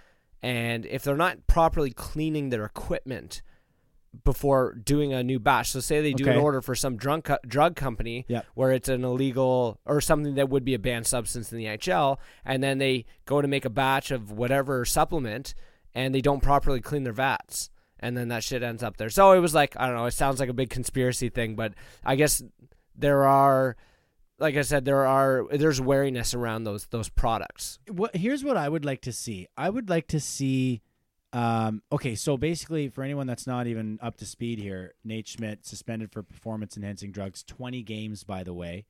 and 0.43 0.87
if 0.87 1.03
they're 1.03 1.17
not 1.17 1.47
properly 1.49 1.91
cleaning 1.91 2.51
their 2.51 2.65
equipment 2.65 3.43
before 4.25 4.73
doing 4.75 5.13
a 5.13 5.23
new 5.23 5.39
batch. 5.39 5.71
So 5.73 5.81
say 5.81 6.01
they 6.01 6.13
do 6.15 6.25
an 6.29 6.39
order 6.39 6.63
for 6.63 6.75
some 6.75 6.97
drug 6.97 7.25
co- 7.25 7.39
drug 7.47 7.77
company 7.77 8.25
Yep. 8.29 8.47
where 8.55 8.73
it's 8.73 8.89
an 8.89 9.05
illegal 9.05 9.81
or 9.85 10.01
something 10.01 10.35
that 10.37 10.49
would 10.49 10.65
be 10.65 10.75
a 10.75 10.79
banned 10.79 11.07
substance 11.07 11.53
in 11.53 11.59
the 11.59 11.67
NHL, 11.67 12.19
and 12.45 12.63
then 12.63 12.79
they 12.79 13.05
go 13.27 13.43
to 13.43 13.49
make 13.49 13.65
a 13.65 13.71
batch 13.71 14.11
of 14.11 14.31
whatever 14.33 14.85
supplement, 14.85 15.55
and 15.95 16.15
they 16.15 16.21
don't 16.23 16.43
properly 16.43 16.81
clean 16.81 17.05
their 17.05 17.13
vats, 17.13 17.69
and 18.01 18.17
then 18.17 18.29
that 18.29 18.43
shit 18.45 18.63
ends 18.63 18.83
up 18.83 18.97
there. 18.97 19.11
So 19.11 19.33
it 19.33 19.41
was 19.41 19.55
like 19.55 19.77
I 19.79 19.87
don't 19.87 19.97
know. 19.97 20.07
It 20.07 20.13
sounds 20.13 20.41
like 20.41 20.49
a 20.49 20.55
big 20.55 20.71
conspiracy 20.71 21.29
thing, 21.29 21.55
but 21.55 21.75
I 22.05 22.17
guess 22.17 22.43
there 22.99 23.25
are. 23.27 23.77
Like 24.41 24.57
I 24.57 24.63
said, 24.63 24.85
there 24.85 25.05
are 25.05 25.47
there's 25.51 25.81
wariness 25.81 26.33
around 26.33 26.63
those 26.63 26.87
those 26.87 27.09
products. 27.09 27.81
what 27.91 28.15
here's 28.15 28.45
what 28.45 28.57
I 28.57 28.69
would 28.69 28.85
like 28.85 29.01
to 29.03 29.13
see. 29.13 29.49
I 29.57 29.69
would 29.69 29.91
like 29.91 30.07
to 30.09 30.21
see 30.21 30.81
um 31.33 31.83
okay, 31.91 32.15
so 32.15 32.37
basically 32.37 32.89
for 32.89 33.03
anyone 33.03 33.27
that's 33.27 33.49
not 33.49 33.67
even 33.67 33.99
up 34.01 34.17
to 34.19 34.25
speed 34.25 34.61
here, 34.61 34.95
Nate 35.03 35.27
Schmidt 35.27 35.67
suspended 35.67 36.13
for 36.13 36.23
performance 36.23 36.77
enhancing 36.77 37.11
drugs, 37.11 37.43
20 37.43 37.83
games 37.83 38.23
by 38.23 38.45
the 38.45 38.55
way. 38.55 38.87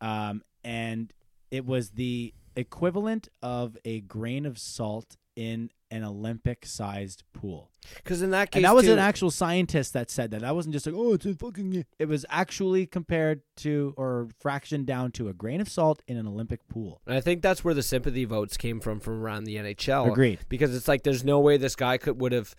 Um 0.00 0.42
and 0.64 1.12
it 1.52 1.64
was 1.64 1.90
the 1.90 2.34
equivalent 2.60 3.28
of 3.42 3.76
a 3.84 4.00
grain 4.02 4.46
of 4.46 4.58
salt 4.58 5.16
in 5.36 5.70
an 5.92 6.04
Olympic 6.04 6.64
sized 6.66 7.24
pool. 7.32 7.70
Because 7.96 8.22
in 8.22 8.30
that 8.30 8.50
case, 8.50 8.58
And 8.58 8.64
that 8.66 8.74
was 8.74 8.84
too- 8.84 8.92
an 8.92 8.98
actual 8.98 9.30
scientist 9.30 9.92
that 9.94 10.10
said 10.10 10.30
that. 10.32 10.42
That 10.42 10.54
wasn't 10.54 10.72
just 10.74 10.86
like, 10.86 10.94
oh, 10.96 11.14
it's 11.14 11.26
a 11.26 11.34
fucking. 11.34 11.84
It 11.98 12.06
was 12.08 12.24
actually 12.28 12.86
compared 12.86 13.40
to 13.58 13.94
or 13.96 14.28
fractioned 14.44 14.84
down 14.86 15.10
to 15.12 15.28
a 15.28 15.32
grain 15.32 15.60
of 15.60 15.68
salt 15.68 16.02
in 16.06 16.16
an 16.16 16.26
Olympic 16.28 16.68
pool. 16.68 17.00
And 17.06 17.16
I 17.16 17.20
think 17.20 17.42
that's 17.42 17.64
where 17.64 17.74
the 17.74 17.82
sympathy 17.82 18.24
votes 18.24 18.56
came 18.56 18.80
from 18.80 19.00
from 19.00 19.14
around 19.20 19.44
the 19.44 19.56
NHL. 19.56 20.08
Agreed. 20.12 20.40
Because 20.48 20.74
it's 20.76 20.86
like 20.86 21.02
there's 21.02 21.24
no 21.24 21.40
way 21.40 21.56
this 21.56 21.74
guy 21.74 21.96
could 21.98 22.20
would 22.20 22.32
have. 22.32 22.54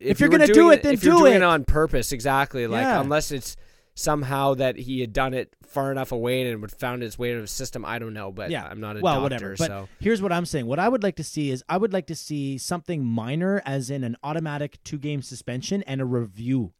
If 0.00 0.18
you 0.20 0.24
you're 0.24 0.32
were 0.32 0.38
gonna 0.38 0.52
do 0.52 0.70
it, 0.70 0.82
then 0.82 0.94
if 0.94 1.04
you're 1.04 1.14
do 1.14 1.20
doing 1.20 1.34
it. 1.34 1.36
it 1.36 1.42
on 1.42 1.64
purpose, 1.64 2.10
exactly. 2.12 2.66
Like 2.66 2.82
Yeah. 2.82 3.00
unless 3.00 3.30
it's 3.30 3.56
somehow 3.94 4.54
that 4.54 4.76
he 4.76 5.00
had 5.00 5.12
done 5.12 5.34
it 5.34 5.54
far 5.64 5.92
enough 5.92 6.12
away 6.12 6.48
and 6.50 6.60
would 6.60 6.72
found 6.72 7.02
its 7.02 7.18
way 7.18 7.32
to 7.32 7.40
the 7.40 7.46
system. 7.46 7.84
I 7.84 7.98
don't 7.98 8.12
know, 8.12 8.32
but 8.32 8.50
yeah, 8.50 8.66
I'm 8.68 8.80
not 8.80 8.96
a 8.96 9.00
well, 9.00 9.20
doctor, 9.20 9.22
whatever. 9.22 9.56
But 9.56 9.66
so 9.66 9.88
here's 10.00 10.20
what 10.20 10.32
I'm 10.32 10.46
saying. 10.46 10.66
What 10.66 10.78
I 10.78 10.88
would 10.88 11.02
like 11.02 11.16
to 11.16 11.24
see 11.24 11.50
is 11.50 11.62
I 11.68 11.76
would 11.76 11.92
like 11.92 12.06
to 12.08 12.14
see 12.14 12.58
something 12.58 13.04
minor, 13.04 13.62
as 13.64 13.90
in 13.90 14.04
an 14.04 14.16
automatic 14.22 14.82
two 14.84 14.98
game 14.98 15.22
suspension 15.22 15.82
and 15.84 16.00
a 16.00 16.04
review. 16.04 16.72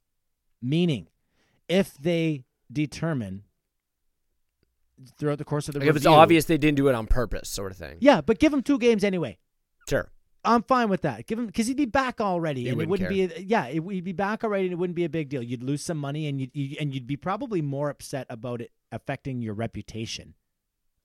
Meaning, 0.61 1.09
if 1.69 1.97
they 1.99 2.45
determine 2.73 3.45
throughout 5.19 5.39
the 5.39 5.45
course 5.45 5.69
of 5.69 5.75
the 5.75 5.81
like 5.81 5.89
if 5.89 5.97
it's 5.97 6.07
obvious 6.07 6.47
they 6.47 6.57
didn't 6.57 6.77
do 6.77 6.89
it 6.89 6.95
on 6.95 7.07
purpose, 7.07 7.49
sort 7.49 7.71
of 7.71 7.79
thing. 7.79 7.97
yeah, 8.01 8.21
but 8.21 8.39
give 8.39 8.51
them 8.51 8.63
two 8.63 8.79
games 8.79 9.05
anyway. 9.05 9.39
Sure. 9.89 10.11
I'm 10.45 10.63
fine 10.63 10.89
with 10.89 11.03
that. 11.03 11.27
Give 11.27 11.39
him 11.39 11.47
because 11.47 11.67
he'd 11.67 11.77
be 11.77 11.87
back 11.87 12.21
already, 12.21 12.63
You 12.63 12.73
and 12.73 12.83
it 12.83 12.89
wouldn't 12.89 13.11
wouldn't 13.11 13.37
be. 13.37 13.45
Yeah, 13.45 13.67
it, 13.67 13.83
he'd 13.83 14.05
be 14.05 14.13
back 14.13 14.45
already, 14.45 14.65
and 14.65 14.73
it 14.73 14.77
wouldn't 14.77 14.97
be 14.97 15.05
a 15.05 15.09
big 15.09 15.29
deal. 15.29 15.43
You'd 15.43 15.63
lose 15.63 15.83
some 15.83 15.99
money, 15.99 16.27
and 16.29 16.41
you'd 16.41 16.51
you, 16.55 16.77
and 16.81 16.95
you'd 16.95 17.07
be 17.07 17.17
probably 17.17 17.63
more 17.63 17.91
upset 17.91 18.27
about 18.29 18.61
it 18.61 18.71
affecting 18.93 19.41
your 19.41 19.55
reputation 19.55 20.35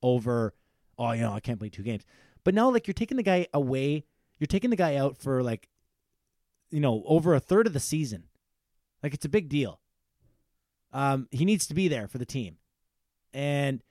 over. 0.02 0.54
Oh, 0.98 1.12
you 1.14 1.22
know, 1.22 1.34
I 1.34 1.40
can't 1.40 1.60
play 1.60 1.70
two 1.70 1.84
games. 1.84 2.06
But 2.44 2.54
now, 2.54 2.70
like, 2.70 2.88
you're 2.88 2.94
taking 2.94 3.18
the 3.18 3.24
guy 3.24 3.48
away. 3.54 4.04
You're 4.40 4.48
taking 4.48 4.70
the 4.70 4.76
guy 4.76 4.96
out 4.96 5.18
for 5.18 5.42
like, 5.42 5.70
you 6.70 6.80
know, 6.80 7.04
over 7.06 7.34
a 7.34 7.40
third 7.40 7.68
of 7.68 7.74
the 7.74 7.80
season. 7.80 8.26
Like, 9.02 9.14
it's 9.14 9.26
a 9.26 9.30
big 9.30 9.48
deal. 9.48 9.80
Um, 10.92 11.28
he 11.32 11.46
needs 11.46 11.68
to 11.68 11.74
be 11.74 11.88
there 11.88 12.08
for 12.08 12.18
the 12.18 12.26
team, 12.26 12.58
and. 13.34 13.82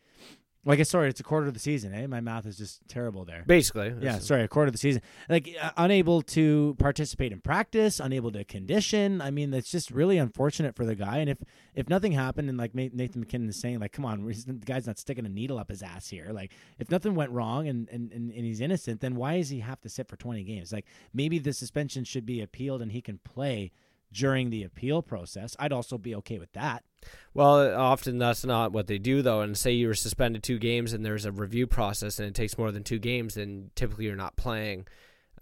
Well, 0.68 0.74
I 0.74 0.76
guess 0.76 0.90
sorry, 0.90 1.08
it's 1.08 1.18
a 1.18 1.22
quarter 1.22 1.46
of 1.46 1.54
the 1.54 1.60
season. 1.60 1.94
Eh, 1.94 2.06
my 2.06 2.20
math 2.20 2.44
is 2.44 2.58
just 2.58 2.86
terrible 2.88 3.24
there. 3.24 3.42
Basically. 3.46 3.90
Yeah, 4.02 4.18
sorry, 4.18 4.42
a 4.42 4.48
quarter 4.48 4.66
of 4.66 4.72
the 4.72 4.78
season. 4.78 5.00
Like 5.26 5.56
uh, 5.58 5.70
unable 5.78 6.20
to 6.20 6.76
participate 6.78 7.32
in 7.32 7.40
practice, 7.40 8.00
unable 8.00 8.30
to 8.32 8.44
condition. 8.44 9.22
I 9.22 9.30
mean, 9.30 9.50
that's 9.50 9.70
just 9.70 9.90
really 9.90 10.18
unfortunate 10.18 10.76
for 10.76 10.84
the 10.84 10.94
guy. 10.94 11.20
And 11.20 11.30
if 11.30 11.38
if 11.74 11.88
nothing 11.88 12.12
happened, 12.12 12.50
and 12.50 12.58
like 12.58 12.74
Nathan 12.74 13.20
MacKinnon 13.20 13.48
is 13.48 13.58
saying, 13.58 13.80
like, 13.80 13.92
come 13.92 14.04
on, 14.04 14.26
the 14.26 14.52
guy's 14.66 14.86
not 14.86 14.98
sticking 14.98 15.24
a 15.24 15.30
needle 15.30 15.58
up 15.58 15.70
his 15.70 15.82
ass 15.82 16.10
here. 16.10 16.28
Like, 16.32 16.52
if 16.78 16.90
nothing 16.90 17.14
went 17.14 17.30
wrong 17.30 17.66
and 17.66 17.88
and, 17.88 18.12
and, 18.12 18.30
and 18.30 18.44
he's 18.44 18.60
innocent, 18.60 19.00
then 19.00 19.14
why 19.14 19.38
does 19.38 19.48
he 19.48 19.60
have 19.60 19.80
to 19.80 19.88
sit 19.88 20.06
for 20.06 20.16
twenty 20.16 20.44
games? 20.44 20.70
Like, 20.70 20.84
maybe 21.14 21.38
the 21.38 21.54
suspension 21.54 22.04
should 22.04 22.26
be 22.26 22.42
appealed 22.42 22.82
and 22.82 22.92
he 22.92 23.00
can 23.00 23.20
play 23.24 23.72
during 24.12 24.50
the 24.50 24.64
appeal 24.64 25.00
process. 25.00 25.56
I'd 25.58 25.72
also 25.72 25.96
be 25.96 26.14
okay 26.16 26.38
with 26.38 26.52
that. 26.52 26.84
Well, 27.34 27.78
often 27.78 28.18
that's 28.18 28.44
not 28.44 28.72
what 28.72 28.86
they 28.86 28.98
do, 28.98 29.22
though. 29.22 29.42
And 29.42 29.56
say 29.56 29.72
you 29.72 29.86
were 29.86 29.94
suspended 29.94 30.42
two 30.42 30.58
games 30.58 30.92
and 30.92 31.04
there's 31.04 31.24
a 31.24 31.32
review 31.32 31.66
process 31.66 32.18
and 32.18 32.28
it 32.28 32.34
takes 32.34 32.58
more 32.58 32.72
than 32.72 32.82
two 32.82 32.98
games, 32.98 33.34
then 33.34 33.70
typically 33.74 34.06
you're 34.06 34.16
not 34.16 34.36
playing. 34.36 34.86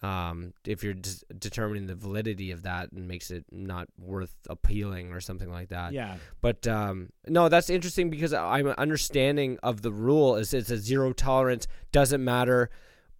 Um, 0.02 0.52
if 0.66 0.84
you're 0.84 0.92
des- 0.92 1.24
determining 1.38 1.86
the 1.86 1.94
validity 1.94 2.50
of 2.50 2.64
that 2.64 2.92
and 2.92 3.08
makes 3.08 3.30
it 3.30 3.46
not 3.50 3.88
worth 3.98 4.34
appealing 4.48 5.12
or 5.12 5.20
something 5.20 5.50
like 5.50 5.70
that. 5.70 5.94
Yeah, 5.94 6.16
But 6.42 6.66
um, 6.66 7.10
no, 7.26 7.48
that's 7.48 7.70
interesting 7.70 8.10
because 8.10 8.34
I'm 8.34 8.66
understanding 8.66 9.58
of 9.62 9.80
the 9.80 9.90
rule 9.90 10.36
is 10.36 10.52
it's 10.52 10.70
a 10.70 10.76
zero 10.76 11.14
tolerance. 11.14 11.66
Doesn't 11.92 12.22
matter. 12.22 12.68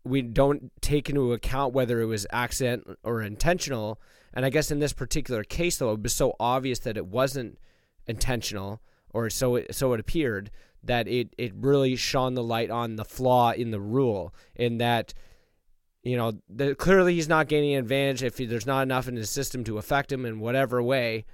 We 0.05 0.21
don't 0.21 0.71
take 0.83 1.09
into 1.09 1.33
account 1.33 1.73
whether 1.73 2.03
it 2.03 2.07
was 2.07 2.27
accident 2.31 2.87
or 3.03 3.23
intentional. 3.23 3.99
And 4.35 4.45
I 4.45 4.51
guess 4.51 4.71
in 4.71 4.79
this 4.79 4.93
particular 4.93 5.45
case, 5.45 5.79
though, 5.79 5.93
it 5.93 6.03
was 6.03 6.13
so 6.13 6.37
obvious 6.39 6.81
that 6.81 6.99
it 6.99 7.07
wasn't 7.07 7.59
intentional, 8.07 8.81
or 9.11 9.31
so 9.31 9.57
it, 9.57 9.75
so 9.75 9.93
it 9.93 10.01
appeared 10.01 10.51
that 10.83 11.09
it 11.09 11.35
it 11.39 11.53
really 11.55 11.97
shone 11.97 12.35
the 12.35 12.43
light 12.43 12.71
on 12.71 12.97
the 12.97 13.05
flaw 13.05 13.53
in 13.53 13.71
the 13.71 13.81
rule 13.81 14.35
in 14.55 14.79
that 14.79 15.15
you 16.03 16.17
know 16.17 16.33
the, 16.49 16.75
clearly 16.75 17.15
he's 17.15 17.29
not 17.29 17.49
gaining 17.49 17.75
an 17.75 17.81
advantage 17.81 18.23
if 18.23 18.37
there's 18.37 18.67
not 18.67 18.83
enough 18.83 19.09
in 19.09 19.17
his 19.17 19.31
system 19.31 19.65
to 19.65 19.79
affect 19.79 20.13
him 20.13 20.25
in 20.25 20.41
whatever 20.41 20.83
way 20.83 21.25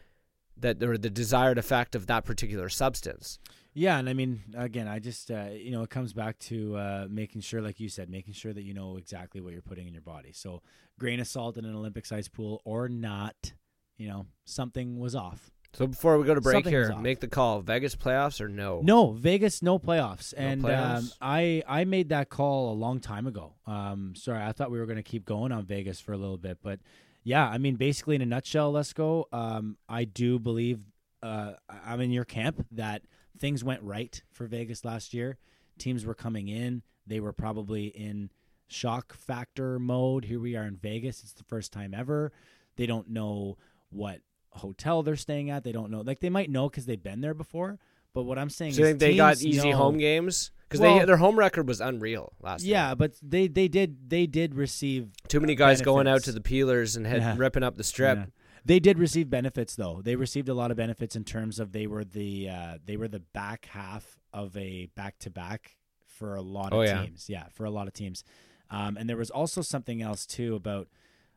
that 0.56 0.82
or 0.82 0.96
the 0.96 1.10
desired 1.10 1.58
effect 1.58 1.94
of 1.94 2.06
that 2.06 2.24
particular 2.24 2.68
substance. 2.68 3.38
Yeah, 3.74 3.98
and 3.98 4.08
I 4.08 4.12
mean, 4.12 4.42
again, 4.54 4.86
I 4.86 4.98
just 4.98 5.30
uh, 5.30 5.48
you 5.52 5.70
know 5.70 5.82
it 5.82 5.90
comes 5.90 6.12
back 6.12 6.38
to 6.40 6.76
uh, 6.76 7.06
making 7.08 7.40
sure, 7.40 7.62
like 7.62 7.80
you 7.80 7.88
said, 7.88 8.10
making 8.10 8.34
sure 8.34 8.52
that 8.52 8.62
you 8.62 8.74
know 8.74 8.96
exactly 8.96 9.40
what 9.40 9.52
you're 9.52 9.62
putting 9.62 9.86
in 9.86 9.94
your 9.94 10.02
body. 10.02 10.32
So, 10.32 10.62
grain 10.98 11.20
of 11.20 11.26
salt 11.26 11.56
in 11.56 11.64
an 11.64 11.74
Olympic-sized 11.74 12.32
pool 12.32 12.60
or 12.64 12.88
not, 12.88 13.54
you 13.96 14.08
know, 14.08 14.26
something 14.44 14.98
was 14.98 15.14
off. 15.14 15.50
So 15.74 15.86
before 15.86 16.18
we 16.18 16.26
go 16.26 16.34
to 16.34 16.40
break 16.40 16.56
Something 16.56 16.72
here, 16.72 16.94
make 16.98 17.20
the 17.20 17.28
call: 17.28 17.62
Vegas 17.62 17.96
playoffs 17.96 18.42
or 18.42 18.48
no? 18.48 18.80
No, 18.82 19.12
Vegas, 19.12 19.62
no 19.62 19.78
playoffs, 19.78 20.34
No 20.36 20.44
and 20.44 20.66
Um. 20.66 21.10
I 21.20 21.62
I 21.66 21.84
made 21.84 22.10
that 22.10 22.28
call 22.28 22.72
a 22.72 22.76
long 22.76 23.00
time 23.00 23.26
ago. 23.26 23.54
Um, 23.66 24.14
sorry, 24.14 24.42
I 24.42 24.52
thought 24.52 24.70
we 24.70 24.78
were 24.78 24.86
going 24.86 24.96
to 24.96 25.02
keep 25.02 25.24
going 25.24 25.50
on 25.50 25.64
Vegas 25.64 25.98
for 25.98 26.12
a 26.12 26.18
little 26.18 26.36
bit, 26.36 26.58
but 26.62 26.80
yeah, 27.24 27.48
I 27.48 27.56
mean, 27.56 27.76
basically 27.76 28.16
in 28.16 28.22
a 28.22 28.26
nutshell, 28.26 28.70
let's 28.72 28.92
go. 28.92 29.28
Um, 29.32 29.78
I 29.88 30.04
do 30.04 30.38
believe 30.38 30.80
uh, 31.22 31.52
I'm 31.86 32.00
in 32.00 32.10
your 32.10 32.24
camp 32.24 32.66
that 32.72 33.02
things 33.38 33.64
went 33.64 33.82
right 33.82 34.22
for 34.30 34.46
Vegas 34.46 34.84
last 34.84 35.14
year. 35.14 35.38
Teams 35.78 36.04
were 36.04 36.14
coming 36.14 36.48
in; 36.48 36.82
they 37.06 37.18
were 37.18 37.32
probably 37.32 37.86
in 37.86 38.30
shock 38.66 39.14
factor 39.14 39.78
mode. 39.78 40.26
Here 40.26 40.40
we 40.40 40.54
are 40.54 40.64
in 40.64 40.76
Vegas; 40.76 41.22
it's 41.22 41.32
the 41.32 41.44
first 41.44 41.72
time 41.72 41.94
ever. 41.94 42.30
They 42.76 42.84
don't 42.84 43.08
know 43.08 43.56
what 43.88 44.20
hotel 44.52 45.02
they're 45.02 45.16
staying 45.16 45.50
at. 45.50 45.64
They 45.64 45.72
don't 45.72 45.90
know, 45.90 46.00
like 46.02 46.20
they 46.20 46.30
might 46.30 46.50
know 46.50 46.68
because 46.68 46.86
they've 46.86 47.02
been 47.02 47.20
there 47.20 47.34
before. 47.34 47.78
But 48.14 48.24
what 48.24 48.38
I'm 48.38 48.50
saying 48.50 48.72
So 48.74 48.82
is 48.82 48.88
think 48.88 49.00
they 49.00 49.16
got 49.16 49.40
easy 49.42 49.70
know- 49.70 49.76
home 49.76 49.96
games 49.98 50.50
because 50.68 50.80
Well- 50.80 50.98
they 50.98 51.04
their 51.06 51.16
home 51.16 51.38
record 51.38 51.66
was 51.66 51.80
unreal 51.80 52.32
last 52.42 52.62
year. 52.64 52.72
Yeah, 52.72 52.94
but 52.94 53.14
they 53.22 53.48
they 53.48 53.68
did 53.68 54.10
they 54.10 54.26
did 54.26 54.54
receive 54.54 55.08
Too 55.28 55.40
many 55.40 55.54
guys 55.54 55.80
going 55.80 56.06
out 56.06 56.22
to 56.24 56.32
the 56.32 56.40
peelers 56.42 56.94
and 56.96 57.06
head, 57.06 57.20
Yeah. 57.22 57.34
ripping 57.38 57.62
up 57.62 57.76
the 57.76 57.84
strip. 57.84 58.18
Yeah. 58.18 58.26
They 58.64 58.78
did 58.78 58.98
receive 58.98 59.28
benefits 59.30 59.74
though. 59.76 60.02
They 60.04 60.14
received 60.14 60.48
a 60.48 60.54
lot 60.54 60.70
of 60.70 60.76
benefits 60.76 61.16
in 61.16 61.24
terms 61.24 61.58
of 61.58 61.72
they 61.72 61.86
were 61.86 62.04
the 62.04 62.48
uh, 62.50 62.78
they 62.84 62.96
were 62.96 63.08
the 63.08 63.20
back 63.20 63.66
half 63.66 64.18
of 64.32 64.56
a 64.56 64.86
back 64.94 65.18
to 65.20 65.30
back 65.30 65.76
for 66.06 66.34
a 66.36 66.42
lot 66.42 66.72
of 66.72 66.78
Oh, 66.78 66.82
yeah. 66.82 67.02
teams. 67.04 67.28
Yeah, 67.30 67.44
for 67.52 67.64
a 67.64 67.70
lot 67.70 67.88
of 67.88 67.94
teams. 67.94 68.22
Um, 68.70 68.96
and 68.96 69.08
there 69.08 69.16
was 69.16 69.30
also 69.30 69.62
something 69.62 70.00
else 70.02 70.24
too 70.26 70.54
about 70.54 70.88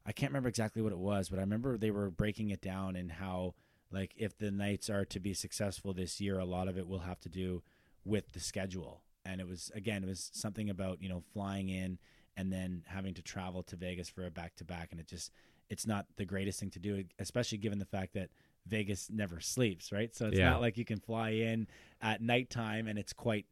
I 0.06 0.12
can't 0.12 0.32
remember 0.32 0.50
exactly 0.50 0.82
what 0.82 0.92
it 0.92 0.98
was, 1.00 1.30
but 1.30 1.40
I 1.40 1.42
remember 1.42 1.78
they 1.78 1.92
were 1.92 2.10
breaking 2.12 2.50
it 2.50 2.62
down 2.62 2.96
and 2.96 3.12
how 3.12 3.56
like 3.92 4.14
if 4.18 4.38
the 4.38 4.52
Knights 4.52 4.90
are 4.90 5.06
to 5.06 5.20
be 5.20 5.34
successful 5.34 5.94
this 5.94 6.20
year, 6.22 6.38
a 6.40 6.46
lot 6.46 6.68
of 6.68 6.78
it 6.78 6.88
will 6.88 7.00
have 7.00 7.20
to 7.22 7.30
do 7.30 7.64
with 8.04 8.34
the 8.34 8.40
schedule. 8.40 9.02
And 9.26 9.42
it 9.42 9.48
was 9.48 9.72
again, 9.74 10.04
it 10.04 10.08
was 10.08 10.30
something 10.34 10.70
about 10.70 11.02
you 11.02 11.10
know 11.10 11.24
flying 11.34 11.70
in 11.70 11.98
and 12.38 12.52
then 12.52 12.84
having 12.88 13.14
to 13.14 13.22
travel 13.22 13.64
to 13.64 13.76
Vegas 13.76 14.10
for 14.10 14.26
a 14.26 14.32
back 14.32 14.56
to 14.58 14.66
back, 14.66 14.90
and 14.92 15.00
it 15.00 15.08
just 15.08 15.32
it's 15.70 15.88
not 15.88 16.06
the 16.18 16.26
greatest 16.26 16.60
thing 16.60 16.70
to 16.72 16.80
do, 16.80 17.04
especially 17.18 17.58
given 17.58 17.80
the 17.80 17.86
fact 17.86 18.14
that 18.14 18.30
Vegas 18.68 19.10
never 19.12 19.40
sleeps, 19.40 19.92
right? 19.92 20.14
So 20.16 20.28
it's 20.28 20.38
Yeah. 20.38 20.52
not 20.52 20.62
like 20.62 20.78
you 20.78 20.86
can 20.86 21.00
fly 21.00 21.30
in 21.32 21.68
at 22.02 22.22
nighttime 22.22 22.88
and 22.88 23.00
it's 23.00 23.14
quite 23.14 23.46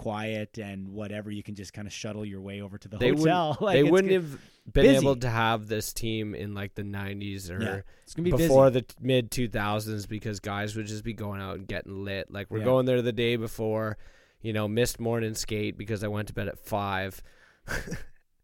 quiet 0.00 0.58
and 0.58 0.88
whatever. 0.88 1.30
You 1.30 1.42
can 1.42 1.54
just 1.54 1.72
kind 1.74 1.86
of 1.86 1.92
shuttle 1.92 2.24
your 2.24 2.40
way 2.40 2.60
over 2.62 2.78
to 2.78 2.88
the 2.88 2.96
They 2.96 3.10
hotel. 3.10 3.48
wouldn't, 3.60 3.62
Like, 3.66 3.74
they 3.74 3.82
wouldn't 3.82 4.12
have 4.14 4.30
been 4.72 4.84
busy. 4.84 4.96
able 4.96 5.16
to 5.16 5.28
have 5.28 5.68
this 5.68 5.92
team 5.92 6.34
in 6.34 6.54
like 6.54 6.74
the 6.74 6.82
90s 6.82 7.50
or 7.50 7.62
Yeah, 7.62 7.80
it's 8.04 8.14
gonna 8.14 8.24
be 8.24 8.30
before 8.30 8.70
busy. 8.70 8.86
the 8.88 8.94
mid 9.04 9.30
2000s 9.30 10.08
because 10.08 10.40
guys 10.40 10.74
would 10.76 10.86
just 10.86 11.04
be 11.04 11.12
going 11.12 11.40
out 11.42 11.56
and 11.56 11.66
getting 11.68 12.04
lit. 12.04 12.30
Like 12.30 12.50
we're 12.50 12.58
Yeah. 12.60 12.64
going 12.64 12.86
there 12.86 13.02
the 13.02 13.12
day 13.12 13.36
before, 13.36 13.98
you 14.40 14.52
know, 14.54 14.66
missed 14.68 14.98
morning 15.00 15.34
skate 15.34 15.76
because 15.76 16.02
I 16.02 16.08
went 16.08 16.28
to 16.28 16.34
bed 16.34 16.48
at 16.48 16.58
five. 16.58 17.22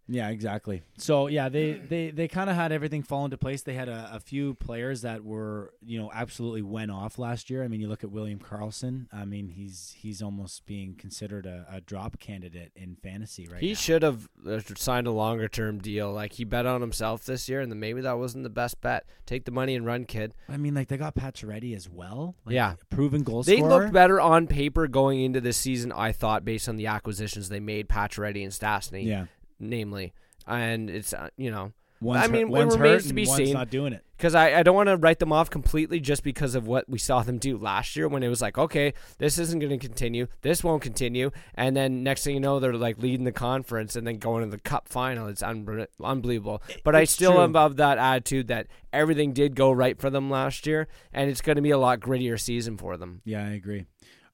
Yeah, 0.09 0.29
exactly. 0.29 0.83
So 0.99 1.27
yeah, 1.27 1.49
they 1.49 1.73
they 1.73 2.11
they 2.11 2.29
kind 2.29 2.49
of 2.49 2.55
had 2.55 2.71
everything 2.71 3.03
fall 3.03 3.25
into 3.25 3.37
place. 3.37 3.63
They 3.63 3.75
had 3.75 3.89
a, 3.89 4.11
a 4.15 4.21
few 4.21 4.55
players 4.55 5.03
that 5.03 5.25
were 5.25 5.73
you 5.85 5.99
know 5.99 6.11
absolutely 6.15 6.63
went 6.63 6.91
off 6.93 7.19
last 7.19 7.51
year. 7.51 7.65
I 7.65 7.69
mean, 7.69 7.81
you 7.81 7.89
look 7.89 8.05
at 8.05 8.11
William 8.13 8.39
Karlsson. 8.39 9.07
I 9.13 9.25
mean, 9.25 9.49
he's 9.49 9.95
he's 9.99 10.23
almost 10.23 10.65
being 10.65 10.95
considered 10.95 11.45
a, 11.47 11.67
a 11.71 11.81
drop 11.81 12.21
candidate 12.21 12.71
in 12.77 12.97
fantasy 13.03 13.49
right 13.51 13.61
he 13.61 13.71
now. 13.71 13.75
should 13.75 14.03
have 14.03 14.29
uh, 14.49 14.61
signed 14.77 15.07
a 15.09 15.11
longer 15.11 15.49
term 15.49 15.79
deal. 15.81 16.13
Like 16.13 16.35
he 16.35 16.45
bet 16.45 16.67
on 16.67 16.81
himself 16.81 17.25
this 17.25 17.49
year, 17.49 17.61
and 17.61 17.71
then 17.73 17.81
maybe 17.81 18.01
that 18.03 18.17
wasn't 18.19 18.45
the 18.45 18.51
best 18.51 18.81
bet. 18.81 19.07
Take 19.27 19.45
the 19.45 19.51
money 19.51 19.75
and 19.75 19.85
run, 19.85 20.05
kid. 20.05 20.35
I 20.49 20.57
mean, 20.57 20.75
like 20.75 20.87
they 20.87 20.97
got 20.99 21.17
Pacioretty 21.17 21.75
as 21.75 21.89
well. 21.89 22.37
Like, 22.45 22.55
Yeah. 22.55 22.75
proven 22.91 23.25
goal 23.25 23.43
They 23.43 23.57
scorer. 23.57 23.71
looked 23.83 23.93
better 23.93 24.21
on 24.21 24.47
paper 24.47 24.87
going 24.87 25.21
into 25.21 25.41
this 25.41 25.57
season, 25.57 25.91
I 25.91 26.13
thought, 26.13 26.45
based 26.45 26.69
on 26.69 26.77
the 26.77 26.87
acquisitions 26.87 27.49
they 27.49 27.59
made, 27.59 27.89
Pacioretty 27.89 28.45
and 28.45 28.53
Stastny, 28.53 29.05
Yeah, 29.05 29.27
namely. 29.59 30.13
And 30.47 30.89
it's 30.91 31.13
uh, 31.13 31.29
you 31.37 31.51
know 31.51 31.73
one's 32.01 32.25
I 32.25 32.27
mean, 32.29 32.43
hurt, 32.43 32.49
it 32.49 32.51
one's 32.51 32.77
remains 32.77 33.03
hurt 33.05 33.09
to 33.09 33.15
be 33.15 33.27
one's 33.27 33.37
seen. 33.37 33.55
not 33.55 33.71
doing 33.71 33.93
it. 33.93 34.05
because 34.17 34.35
I, 34.35 34.61
I 34.61 34.63
don't 34.63 34.77
want 34.77 34.89
to 34.89 34.97
write 34.97 35.19
them 35.19 35.33
off 35.33 35.49
completely 35.51 35.99
just 35.99 36.23
because 36.23 36.55
of 36.55 36.67
what 36.67 36.89
we 36.89 36.99
saw 36.99 37.23
them 37.23 37.39
do 37.39 37.57
last 37.57 37.97
year 37.97 38.07
when 38.07 38.23
it 38.23 38.29
was 38.29 38.43
like, 38.43 38.59
okay, 38.59 38.93
this 39.19 39.39
isn't 39.39 39.59
going 39.59 39.71
to 39.71 39.79
continue, 39.79 40.27
this 40.43 40.63
won't 40.63 40.83
continue, 40.83 41.31
and 41.55 41.75
then 41.77 42.03
next 42.03 42.23
thing 42.23 42.35
you 42.35 42.41
know, 42.41 42.61
they're 42.61 42.75
like 42.75 42.99
leading 42.99 43.25
the 43.25 43.33
conference 43.33 43.97
and 43.97 44.07
then 44.07 44.19
going 44.19 44.45
to 44.45 44.51
the 44.51 44.61
cup 44.61 44.89
final. 44.89 45.27
It's 45.27 45.43
unbe- 45.43 45.87
unbelievable. 46.01 46.63
But 46.85 46.95
I 46.95 47.05
still 47.05 47.33
true. 47.33 47.43
am 47.43 47.57
of 47.57 47.77
that 47.77 47.99
attitude 47.99 48.49
that 48.49 48.67
everything 48.93 49.33
did 49.33 49.57
go 49.57 49.73
right 49.73 49.99
for 49.99 50.11
them 50.11 50.31
last 50.31 50.67
year, 50.67 50.87
and 51.13 51.31
it's 51.31 51.41
going 51.41 51.57
to 51.57 51.63
be 51.63 51.71
a 51.71 51.79
lot 51.79 51.99
grittier 52.01 52.39
season 52.39 52.77
for 52.77 52.97
them. 52.97 53.23
Yeah, 53.25 53.43
I 53.45 53.51
agree. 53.53 53.87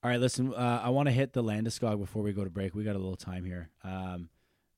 All 0.03 0.09
right, 0.09 0.19
listen, 0.19 0.53
uh, 0.53 0.81
I 0.83 0.89
want 0.89 1.07
to 1.07 1.13
hit 1.13 1.31
the 1.31 1.41
Landeskog 1.41 1.97
before 1.97 2.23
we 2.23 2.33
go 2.33 2.43
to 2.43 2.49
break. 2.49 2.75
We 2.75 2.83
got 2.83 2.97
a 2.97 2.99
little 2.99 3.15
time 3.15 3.45
here. 3.45 3.69
Um, 3.85 4.27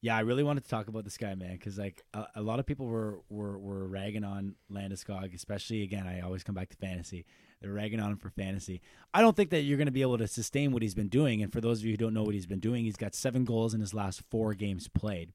yeah, 0.05 0.15
I 0.15 0.19
really 0.19 0.43
wanted 0.43 0.63
to 0.63 0.69
talk 0.69 0.87
about 0.87 1.03
this 1.03 1.17
guy, 1.17 1.33
man, 1.33 1.53
because 1.53 1.79
like 1.79 2.03
a, 2.13 2.27
a 2.35 2.41
lot 2.43 2.59
of 2.59 2.67
people 2.67 2.85
were, 2.85 3.21
were 3.27 3.57
were 3.57 3.87
ragging 3.87 4.23
on 4.23 4.53
Landeskog, 4.71 5.33
especially 5.33 5.81
again. 5.81 6.05
I 6.05 6.19
always 6.19 6.43
come 6.43 6.53
back 6.53 6.69
to 6.69 6.77
fantasy. 6.77 7.25
They're 7.59 7.73
ragging 7.73 7.99
on 7.99 8.11
him 8.11 8.17
for 8.17 8.29
fantasy. 8.29 8.81
I 9.15 9.21
don't 9.21 9.35
think 9.35 9.49
that 9.49 9.61
you're 9.61 9.79
going 9.79 9.87
to 9.87 9.91
be 9.91 10.03
able 10.03 10.19
to 10.19 10.27
sustain 10.27 10.71
what 10.71 10.83
he's 10.83 10.93
been 10.93 11.07
doing. 11.07 11.41
And 11.41 11.51
for 11.51 11.59
those 11.59 11.79
of 11.79 11.85
you 11.85 11.93
who 11.93 11.97
don't 11.97 12.13
know 12.13 12.21
what 12.21 12.35
he's 12.35 12.45
been 12.45 12.59
doing, 12.59 12.85
he's 12.85 12.97
got 12.97 13.15
seven 13.15 13.45
goals 13.45 13.73
in 13.73 13.81
his 13.81 13.95
last 13.95 14.21
four 14.29 14.53
games 14.53 14.87
played. 14.87 15.31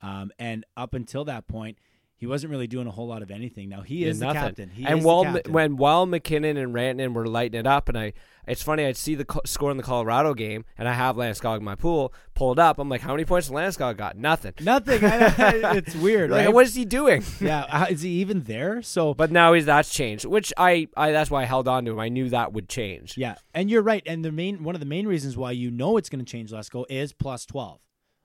Um, 0.00 0.32
and 0.38 0.64
up 0.78 0.94
until 0.94 1.26
that 1.26 1.46
point, 1.46 1.76
he 2.18 2.26
wasn't 2.26 2.50
really 2.50 2.66
doing 2.66 2.86
a 2.86 2.90
whole 2.90 3.06
lot 3.06 3.22
of 3.22 3.30
anything. 3.30 3.68
Now 3.68 3.82
he 3.82 4.04
Yeah, 4.04 4.08
is 4.08 4.18
the 4.20 4.32
captain. 4.32 4.70
He 4.70 4.84
and 4.86 5.00
is 5.00 5.04
while 5.04 5.24
captain. 5.24 5.52
when 5.52 5.76
while 5.76 6.06
MacKinnon 6.06 6.56
and 6.56 6.74
Rantanen 6.74 7.12
were 7.12 7.26
lighting 7.26 7.60
it 7.60 7.66
up, 7.66 7.88
and 7.90 7.98
I, 7.98 8.12
it's 8.46 8.62
funny, 8.62 8.84
I'd 8.86 8.96
see 8.96 9.14
the 9.14 9.24
co- 9.24 9.40
score 9.44 9.70
in 9.70 9.76
the 9.76 9.82
Colorado 9.82 10.32
game, 10.32 10.64
and 10.78 10.88
I 10.88 10.92
have 10.94 11.16
Landeskog 11.16 11.58
in 11.58 11.64
my 11.64 11.74
pool 11.74 12.14
pulled 12.34 12.58
up. 12.58 12.78
I'm 12.78 12.88
like, 12.88 13.00
how 13.02 13.12
many 13.12 13.24
points 13.24 13.48
did 13.48 13.54
Landeskog 13.54 13.96
got? 13.96 14.16
Nothing. 14.16 14.54
nothing. 14.60 15.00
it's 15.02 15.94
weird, 15.96 16.30
Like, 16.30 16.46
right? 16.46 16.54
what 16.54 16.64
is 16.66 16.74
he 16.74 16.84
doing? 16.84 17.22
yeah, 17.40 17.66
how- 17.68 17.86
is 17.86 18.02
he 18.02 18.10
even 18.20 18.42
there? 18.44 18.80
So, 18.82 19.12
But 19.14 19.30
now 19.30 19.52
he's 19.52 19.66
that's 19.66 19.92
changed, 19.92 20.24
which 20.24 20.52
I, 20.56 20.88
I 20.96 21.12
that's 21.12 21.30
why 21.30 21.42
I 21.42 21.44
held 21.44 21.68
on 21.68 21.84
to 21.86 21.90
him. 21.92 22.00
I 22.00 22.08
knew 22.08 22.28
that 22.30 22.52
would 22.52 22.68
change. 22.68 23.16
yeah, 23.18 23.34
and 23.52 23.68
you're 23.70 23.82
right. 23.82 24.02
And 24.06 24.24
the 24.24 24.32
main 24.32 24.62
one 24.64 24.74
of 24.74 24.80
the 24.80 24.86
main 24.86 25.06
reasons 25.06 25.36
why 25.36 25.50
you 25.50 25.70
know 25.70 25.96
it's 25.96 26.08
going 26.08 26.24
to 26.24 26.30
change 26.30 26.50
Lesko 26.50 26.84
is 26.88 27.12
plus 27.12 27.44
twelve, 27.46 27.80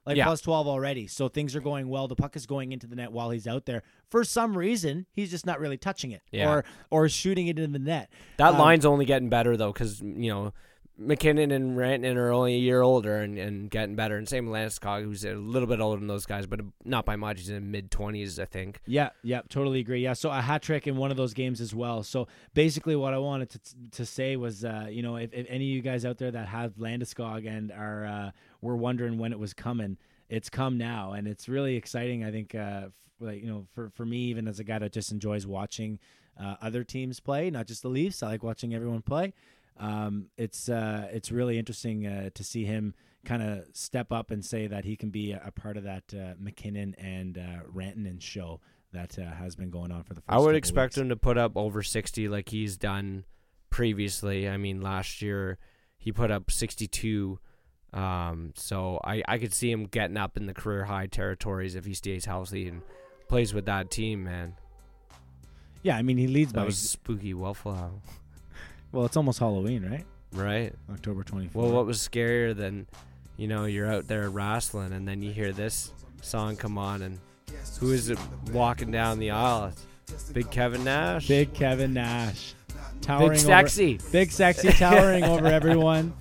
like 0.06 0.18
Yeah. 0.18 0.26
plus 0.26 0.41
twelve 0.41 0.68
already. 0.68 1.08
So 1.08 1.28
things 1.28 1.56
are 1.56 1.62
going 1.62 1.88
well. 1.89 2.08
The 2.08 2.16
puck 2.16 2.36
is 2.36 2.45
going 2.45 2.72
into 2.72 2.88
the 2.88 2.95
net 2.95 3.12
while 3.12 3.30
he's 3.30 3.47
out 3.47 3.66
there. 3.66 3.84
For 4.10 4.24
some 4.24 4.58
reason, 4.58 5.06
he's 5.14 5.30
just 5.32 5.45
not 5.45 5.60
really 5.60 5.78
touching 5.78 6.12
it, 6.12 6.22
Yeah. 6.32 6.49
or 6.52 6.66
or 6.89 7.10
shooting 7.10 7.47
it 7.47 7.60
in 7.60 7.72
the 7.72 7.80
net. 7.80 8.12
That 8.38 8.54
Um, 8.54 8.60
line's 8.60 8.86
only 8.86 9.06
getting 9.06 9.30
better 9.30 9.56
though, 9.58 9.72
because 9.72 10.02
you 10.02 10.30
know 10.32 10.54
MacKinnon 10.97 11.49
and 11.52 11.76
Rantanen 11.78 12.16
are 12.16 12.32
only 12.32 12.54
a 12.54 12.60
year 12.60 12.82
older 12.82 13.18
and, 13.18 13.36
and 13.38 13.72
getting 13.72 13.95
better. 13.95 14.18
And 14.18 14.28
same 14.30 14.45
with 14.47 14.54
Landeskog, 14.60 15.04
who's 15.04 15.26
a 15.26 15.34
little 15.34 15.68
bit 15.68 15.80
older 15.80 15.97
than 15.97 16.08
those 16.08 16.28
guys, 16.28 16.45
but 16.45 16.60
not 16.86 17.06
by 17.06 17.16
much. 17.16 17.39
He's 17.39 17.49
in 17.49 17.72
mid 17.72 17.89
twenties, 17.89 18.38
I 18.38 18.45
think. 18.45 18.82
Yeah, 18.86 19.10
yeah, 19.24 19.41
totally 19.49 19.80
agree. 19.80 20.04
Yeah, 20.04 20.14
so 20.14 20.30
a 20.30 20.41
hat 20.41 20.62
trick 20.62 20.86
in 20.86 20.97
one 20.97 21.10
of 21.10 21.18
those 21.18 21.34
games 21.34 21.60
as 21.60 21.74
well. 21.74 22.04
So 22.04 22.28
basically, 22.54 22.95
what 22.95 23.14
I 23.16 23.18
wanted 23.18 23.49
to 23.52 23.60
to 23.91 24.06
say 24.06 24.36
was, 24.36 24.64
uh, 24.64 24.88
you 24.91 25.02
know, 25.02 25.16
if, 25.16 25.34
if 25.34 25.47
any 25.49 25.66
of 25.72 25.76
you 25.76 25.82
guys 25.82 26.06
out 26.06 26.18
there 26.20 26.30
that 26.32 26.47
have 26.49 26.76
Landeskog 26.76 27.47
and 27.47 27.72
are 27.72 28.06
uh, 28.06 28.32
were 28.62 28.78
wondering 28.78 29.18
when 29.18 29.32
it 29.32 29.39
was 29.39 29.53
coming, 29.53 29.97
it's 30.30 30.49
come 30.49 30.78
now, 30.78 31.14
and 31.14 31.28
it's 31.28 31.49
really 31.49 31.76
exciting. 31.76 32.24
I 32.24 32.32
think, 32.32 32.55
uh, 32.55 32.86
f- 32.86 32.91
like 33.20 33.41
you 33.41 33.47
know, 33.47 33.68
for 33.74 33.89
for 33.89 34.05
me, 34.05 34.18
even 34.26 34.47
as 34.47 34.59
a 34.59 34.64
guy 34.64 34.80
that 34.80 34.93
just 34.93 35.12
enjoys 35.12 35.45
watching 35.45 35.99
uh, 36.39 36.55
other 36.62 36.84
teams 36.84 37.20
play, 37.20 37.49
not 37.49 37.68
just 37.68 37.82
the 37.82 37.89
Leafs, 37.89 38.24
I 38.24 38.28
like 38.28 38.43
watching 38.43 38.74
everyone 38.74 39.01
play. 39.01 39.34
Um, 39.78 40.28
it's 40.38 40.70
uh, 40.70 41.09
it's 41.12 41.32
really 41.32 41.57
interesting 41.57 42.05
uh, 42.05 42.30
to 42.34 42.43
see 42.43 42.66
him 42.66 42.93
kind 43.26 43.43
of 43.43 43.66
step 43.74 44.12
up 44.12 44.32
and 44.32 44.43
say 44.43 44.68
that 44.68 44.86
he 44.86 44.95
can 44.95 45.09
be 45.09 45.32
a, 45.32 45.41
a 45.45 45.51
part 45.51 45.78
of 45.78 45.84
that 45.84 46.03
uh, 46.14 46.34
MacKinnon 46.39 46.95
and 46.97 47.38
uh, 47.38 47.64
Rantanen 47.74 48.22
show 48.22 48.59
that 48.93 49.18
uh, 49.18 49.24
has 49.24 49.55
been 49.55 49.70
going 49.70 49.91
on 49.91 50.03
for 50.03 50.14
the. 50.14 50.22
First 50.22 50.30
I 50.30 50.39
would 50.39 50.55
expect 50.55 50.93
weeks. 50.93 50.97
him 50.97 51.09
to 51.09 51.16
put 51.16 51.38
up 51.38 51.55
over 51.55 51.82
60 51.84 52.28
like 52.28 52.49
he's 52.49 52.78
done 52.78 53.26
previously. 53.70 54.47
I 54.49 54.57
mean, 54.57 54.82
last 54.82 55.22
year 55.22 55.57
he 55.97 56.12
put 56.12 56.32
up 56.32 56.51
62. 56.51 57.39
Um, 57.94 58.54
so 58.56 59.00
I, 59.04 59.22
I 59.28 59.38
could 59.38 59.54
see 59.54 59.70
him 59.72 59.86
getting 59.86 60.18
up 60.18 60.38
in 60.38 60.46
the 60.46 60.54
career 60.54 60.86
high 60.86 61.08
territories 61.08 61.76
if 61.76 61.86
he 61.86 61.94
stays 61.94 62.26
healthy 62.26 62.68
and 62.68 62.82
plays 63.28 63.54
with 63.54 63.66
that 63.66 63.92
team, 63.92 64.24
man. 64.24 64.56
Yeah, 65.84 65.98
I 65.98 66.02
mean 66.02 66.18
he 66.18 66.28
leads 66.28 66.54
by. 66.54 66.62
That 66.62 66.68
was 66.68 66.78
spooky 66.78 67.34
waffle 67.34 67.74
House, 67.74 67.92
well, 68.92 69.06
it's 69.06 69.18
almost 69.18 69.39
Halloween, 69.39 69.84
right? 69.89 70.06
right? 70.34 70.74
October 70.92 71.24
twenty 71.24 71.48
fourth. 71.48 71.66
Well, 71.66 71.74
what 71.76 71.86
was 71.86 71.98
scarier 72.00 72.56
than, 72.56 72.88
you 73.36 73.48
know, 73.48 73.66
you're 73.66 73.92
out 73.92 74.08
there 74.08 74.30
wrestling 74.30 74.94
and 74.94 75.08
then 75.08 75.22
you 75.22 75.32
hear 75.34 75.52
this 75.52 75.92
song 76.22 76.56
come 76.56 76.78
on 76.78 77.02
and 77.02 77.20
who 77.80 77.92
is 77.92 78.10
it 78.10 78.20
walking 78.54 78.92
down 78.92 79.20
the 79.20 79.32
aisle? 79.32 79.74
It's 80.08 80.32
Big 80.32 80.50
Kevin 80.52 80.84
Nash. 80.84 81.28
Big 81.28 81.54
Kevin 81.54 81.94
Nash, 81.94 82.54
towering 83.02 83.30
Big 83.32 83.38
over- 83.39 83.46
sexy. 83.48 84.00
big 84.12 84.32
sexy, 84.32 84.70
towering 84.72 85.24
over 85.24 85.48
everyone, 85.60 86.14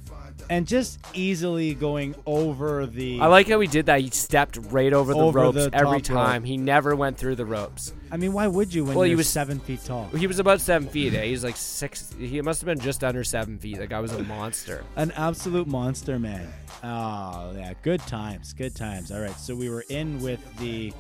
and 0.51 0.67
just 0.67 0.99
easily 1.15 1.73
going 1.75 2.15
over 2.27 2.85
the. 2.85 3.21
I 3.21 3.27
like 3.29 3.49
how 3.49 3.59
he 3.61 3.69
did 3.69 3.87
that. 3.87 4.01
He 4.01 4.11
stepped 4.11 4.59
right 4.71 4.93
over 4.93 5.15
the 5.15 5.19
Over 5.21 5.39
ropes 5.41 5.55
the 5.57 5.71
every 5.73 6.03
top 6.03 6.17
rope. 6.17 6.27
time. 6.27 6.45
He 6.45 6.57
never 6.59 6.95
went 6.97 7.17
through 7.17 7.37
the 7.37 7.47
ropes. 7.47 7.95
I 8.11 8.17
mean, 8.17 8.33
why 8.33 8.49
would 8.49 8.75
you 8.75 8.85
when 8.85 8.97
Well, 8.97 9.05
he 9.05 9.11
you're 9.11 9.17
was- 9.19 9.29
seven 9.29 9.61
feet 9.61 9.85
tall? 9.85 10.07
He 10.09 10.27
was 10.27 10.41
about 10.41 10.61
seven 10.61 10.89
feet. 10.89 11.15
Eh? 11.15 11.25
He's 11.27 11.45
like 11.45 11.57
six. 11.57 12.13
He 12.19 12.43
must 12.43 12.61
have 12.61 12.67
been 12.67 12.81
just 12.81 13.03
under 13.05 13.23
seven 13.25 13.57
feet. 13.59 13.79
That 13.79 13.89
guy 13.89 14.01
was 14.01 14.13
a 14.13 14.23
monster. 14.25 14.85
An 14.97 15.13
absolute 15.13 15.69
monster, 15.69 16.19
man. 16.19 16.53
Oh, 16.83 17.53
yeah. 17.57 17.73
Good 17.83 18.01
times. 18.01 18.53
Good 18.53 18.75
times. 18.75 19.13
All 19.13 19.21
right. 19.21 19.39
So 19.39 19.55
we 19.55 19.71
were 19.71 19.85
in 19.89 20.21
with 20.21 20.41
the 20.59 20.93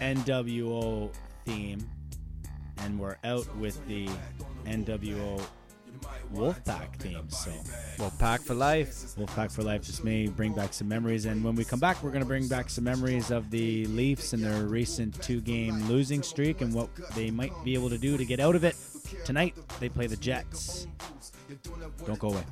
NWO 0.00 1.10
theme, 1.44 1.88
and 2.78 2.98
we're 2.98 3.16
out 3.24 3.54
with 3.56 3.84
the 3.88 4.08
NWO 4.66 5.42
Wolfpack 6.34 6.96
theme. 6.96 7.28
So 7.30 7.50
Wolfpack 7.96 8.40
for 8.42 8.54
life. 8.54 8.88
Wolfpack 9.16 9.50
for 9.50 9.62
life 9.62 9.82
just 9.82 10.04
may 10.04 10.26
bring 10.26 10.52
back 10.52 10.72
some 10.72 10.88
memories. 10.88 11.24
And 11.26 11.42
when 11.42 11.54
we 11.54 11.64
come 11.64 11.80
back, 11.80 12.02
we're 12.02 12.10
going 12.10 12.22
to 12.22 12.28
bring 12.28 12.48
back 12.48 12.70
some 12.70 12.84
memories 12.84 13.30
of 13.30 13.50
the 13.50 13.86
Leafs 13.86 14.32
and 14.32 14.42
their 14.42 14.66
recent 14.66 15.20
two 15.22 15.40
game 15.40 15.88
losing 15.88 16.22
streak 16.22 16.60
and 16.60 16.72
what 16.74 16.88
they 17.14 17.30
might 17.30 17.52
be 17.64 17.74
able 17.74 17.90
to 17.90 17.98
do 17.98 18.16
to 18.16 18.24
get 18.24 18.40
out 18.40 18.54
of 18.54 18.64
it. 18.64 18.76
Tonight, 19.24 19.56
they 19.80 19.88
play 19.88 20.06
the 20.06 20.16
Jets. 20.16 20.86
Don't 22.06 22.18
go 22.18 22.28
away. 22.30 22.44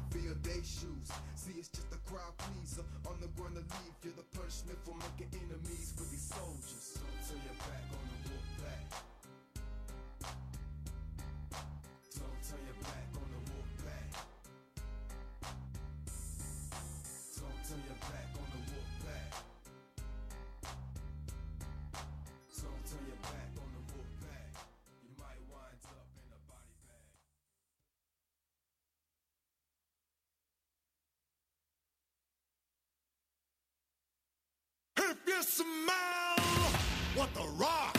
you 35.26 35.42
smell 35.42 36.70
what 37.16 37.34
The 37.34 37.46
Rock 37.56 37.96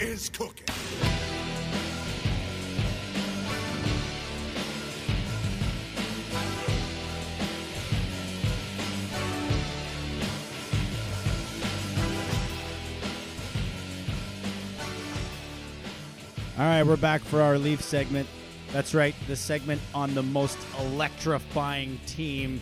is 0.00 0.28
cooking? 0.28 0.66
All 16.58 16.64
right, 16.64 16.82
we're 16.82 16.96
back 16.96 17.20
for 17.20 17.40
our 17.40 17.56
Leaf 17.56 17.80
segment. 17.82 18.28
That's 18.72 18.94
right, 18.94 19.14
the 19.28 19.36
segment 19.36 19.80
on 19.94 20.12
the 20.14 20.24
most 20.24 20.58
electrifying 20.80 22.00
team 22.06 22.60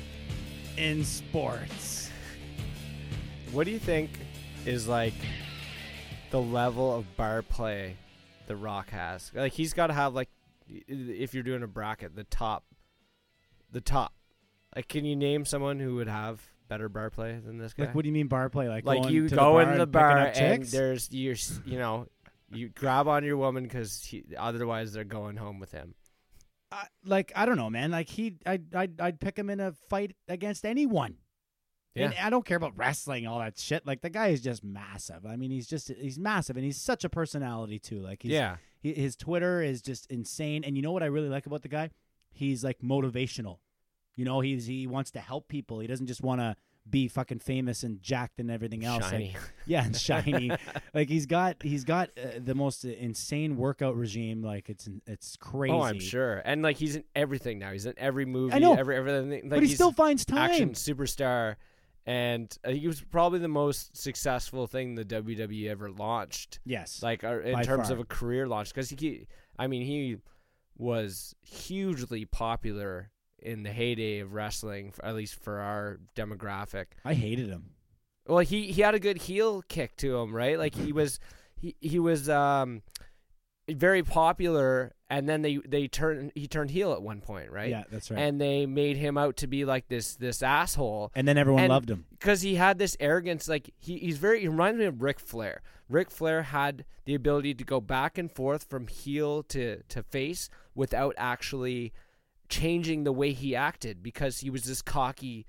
in 0.76 1.02
sports. 1.02 1.95
What 3.56 3.64
do 3.64 3.70
you 3.70 3.78
think 3.78 4.10
is 4.66 4.86
like 4.86 5.14
the 6.30 6.38
level 6.38 6.94
of 6.94 7.16
bar 7.16 7.40
play 7.40 7.96
the 8.48 8.54
Rock 8.54 8.90
has? 8.90 9.32
Like 9.34 9.54
he's 9.54 9.72
got 9.72 9.86
to 9.86 9.94
have 9.94 10.14
like 10.14 10.28
if 10.68 11.32
you're 11.32 11.42
doing 11.42 11.62
a 11.62 11.66
bracket, 11.66 12.14
the 12.14 12.24
top, 12.24 12.64
the 13.72 13.80
top. 13.80 14.12
Like, 14.74 14.88
can 14.88 15.06
you 15.06 15.16
name 15.16 15.46
someone 15.46 15.80
who 15.80 15.94
would 15.94 16.06
have 16.06 16.42
better 16.68 16.90
bar 16.90 17.08
play 17.08 17.40
than 17.42 17.56
this 17.56 17.72
guy? 17.72 17.84
Like, 17.84 17.94
what 17.94 18.02
do 18.02 18.08
you 18.08 18.12
mean 18.12 18.26
bar 18.26 18.50
play? 18.50 18.68
Like, 18.68 18.84
Like 18.84 19.00
going 19.00 19.14
you 19.14 19.26
to 19.30 19.34
go 19.34 19.58
the 19.58 19.64
bar 19.64 19.74
the 19.74 19.82
and 19.84 19.92
bar 19.92 20.18
and 20.18 20.36
chicks? 20.36 20.70
there's 20.70 21.08
you're 21.10 21.36
you 21.64 21.78
know 21.78 22.08
you 22.52 22.68
grab 22.68 23.08
on 23.08 23.24
your 23.24 23.38
woman 23.38 23.62
because 23.64 24.06
otherwise 24.36 24.92
they're 24.92 25.04
going 25.04 25.38
home 25.38 25.60
with 25.60 25.72
him. 25.72 25.94
I, 26.70 26.88
like 27.06 27.32
I 27.34 27.46
don't 27.46 27.56
know, 27.56 27.70
man. 27.70 27.90
Like 27.90 28.10
he, 28.10 28.36
I'd, 28.44 28.74
I'd, 28.74 29.00
I'd 29.00 29.18
pick 29.18 29.38
him 29.38 29.48
in 29.48 29.60
a 29.60 29.72
fight 29.88 30.14
against 30.28 30.66
anyone. 30.66 31.16
And 32.04 32.14
I 32.22 32.30
don't 32.30 32.44
care 32.44 32.56
about 32.56 32.76
wrestling, 32.76 33.26
all 33.26 33.38
that 33.38 33.58
shit. 33.58 33.86
Like 33.86 34.02
the 34.02 34.10
guy 34.10 34.28
is 34.28 34.40
just 34.40 34.62
massive. 34.62 35.24
I 35.26 35.36
mean, 35.36 35.50
he's 35.50 35.66
just 35.66 35.88
he's 35.88 36.18
massive, 36.18 36.56
and 36.56 36.64
he's 36.64 36.80
such 36.80 37.04
a 37.04 37.08
personality 37.08 37.78
too. 37.78 38.00
Like 38.00 38.22
he's, 38.22 38.32
yeah, 38.32 38.56
he, 38.80 38.92
his 38.92 39.16
Twitter 39.16 39.62
is 39.62 39.82
just 39.82 40.06
insane. 40.10 40.64
And 40.64 40.76
you 40.76 40.82
know 40.82 40.92
what 40.92 41.02
I 41.02 41.06
really 41.06 41.28
like 41.28 41.46
about 41.46 41.62
the 41.62 41.68
guy? 41.68 41.90
He's 42.30 42.62
like 42.62 42.80
motivational. 42.80 43.58
You 44.14 44.24
know, 44.24 44.40
he's 44.40 44.66
he 44.66 44.86
wants 44.86 45.10
to 45.12 45.20
help 45.20 45.48
people. 45.48 45.80
He 45.80 45.86
doesn't 45.86 46.06
just 46.06 46.22
want 46.22 46.40
to 46.40 46.56
be 46.88 47.08
fucking 47.08 47.40
famous 47.40 47.82
and 47.82 48.00
jacked 48.00 48.38
and 48.38 48.50
everything 48.50 48.84
else. 48.84 49.10
Like, 49.12 49.36
yeah, 49.66 49.84
and 49.84 49.96
shiny. 49.96 50.50
like 50.94 51.08
he's 51.08 51.26
got 51.26 51.56
he's 51.62 51.84
got 51.84 52.10
uh, 52.16 52.38
the 52.38 52.54
most 52.54 52.84
insane 52.84 53.56
workout 53.56 53.96
regime. 53.96 54.42
Like 54.42 54.68
it's 54.68 54.88
it's 55.06 55.36
crazy. 55.36 55.74
Oh, 55.74 55.82
I'm 55.82 56.00
sure. 56.00 56.42
And 56.44 56.62
like 56.62 56.76
he's 56.76 56.96
in 56.96 57.04
everything 57.14 57.58
now. 57.58 57.72
He's 57.72 57.86
in 57.86 57.94
every 57.96 58.24
movie. 58.24 58.54
I 58.54 58.58
know. 58.58 58.74
Every 58.74 58.96
everything. 58.96 59.30
Like, 59.30 59.50
but 59.50 59.62
he 59.62 59.68
still 59.74 59.92
finds 59.92 60.24
time. 60.24 60.50
action 60.50 60.70
superstar, 60.70 61.56
and 62.06 62.56
uh, 62.64 62.70
he 62.70 62.86
was 62.86 63.00
probably 63.00 63.40
the 63.40 63.48
most 63.48 63.96
successful 63.96 64.66
thing 64.66 64.94
the 64.94 65.04
WWE 65.04 65.68
ever 65.68 65.90
launched. 65.90 66.60
Yes. 66.64 67.02
Like 67.02 67.24
uh, 67.24 67.40
in 67.40 67.62
terms 67.62 67.88
far. 67.88 67.94
of 67.94 68.00
a 68.00 68.04
career 68.04 68.46
launch, 68.46 68.72
because 68.72 68.90
he, 68.90 69.26
I 69.58 69.66
mean, 69.66 69.82
he 69.82 70.18
was 70.78 71.34
hugely 71.42 72.24
popular 72.24 73.10
in 73.38 73.64
the 73.64 73.70
heyday 73.70 74.20
of 74.20 74.34
wrestling, 74.34 74.92
at 75.02 75.14
least 75.14 75.34
for 75.42 75.58
our 75.58 75.98
demographic. 76.14 76.86
I 77.04 77.14
hated 77.14 77.48
him. 77.48 77.70
Well, 78.26 78.38
he 78.38 78.72
he 78.72 78.82
had 78.82 78.94
a 78.94 79.00
good 79.00 79.18
heel 79.18 79.62
kick 79.68 79.96
to 79.98 80.16
him, 80.18 80.34
right? 80.34 80.58
Like 80.58 80.74
he 80.74 80.92
was 80.92 81.18
he 81.56 81.74
he 81.80 81.98
was 81.98 82.28
um 82.28 82.82
very 83.68 84.02
popular, 84.02 84.94
and 85.08 85.28
then 85.28 85.42
they 85.42 85.56
they 85.66 85.86
turned 85.88 86.32
he 86.34 86.46
turned 86.48 86.70
heel 86.70 86.92
at 86.92 87.00
one 87.02 87.20
point, 87.20 87.50
right? 87.50 87.70
Yeah, 87.70 87.84
that's 87.90 88.10
right. 88.10 88.18
And 88.20 88.40
they 88.40 88.66
made 88.66 88.96
him 88.96 89.16
out 89.16 89.36
to 89.38 89.46
be 89.46 89.64
like 89.64 89.88
this 89.88 90.16
this 90.16 90.42
asshole 90.42 91.12
And 91.14 91.26
then 91.28 91.38
everyone 91.38 91.64
and- 91.64 91.70
loved 91.70 91.90
him. 91.90 92.06
because 92.10 92.42
he 92.42 92.56
had 92.56 92.78
this 92.78 92.96
arrogance. 92.98 93.48
Like 93.48 93.70
he, 93.78 93.98
he's 93.98 94.18
very 94.18 94.40
he 94.40 94.48
reminds 94.48 94.78
me 94.78 94.84
of 94.86 95.02
Ric 95.02 95.20
Flair. 95.20 95.62
Ric 95.88 96.10
Flair 96.10 96.42
had 96.42 96.84
the 97.04 97.14
ability 97.14 97.54
to 97.54 97.64
go 97.64 97.80
back 97.80 98.18
and 98.18 98.30
forth 98.32 98.64
from 98.68 98.88
heel 98.88 99.42
to 99.44 99.82
to 99.88 100.02
face 100.02 100.48
without 100.74 101.14
actually 101.16 101.92
changing 102.48 103.04
the 103.04 103.12
way 103.12 103.32
he 103.32 103.54
acted 103.56 104.02
because 104.02 104.38
he 104.40 104.50
was 104.50 104.64
this 104.64 104.82
cocky 104.82 105.46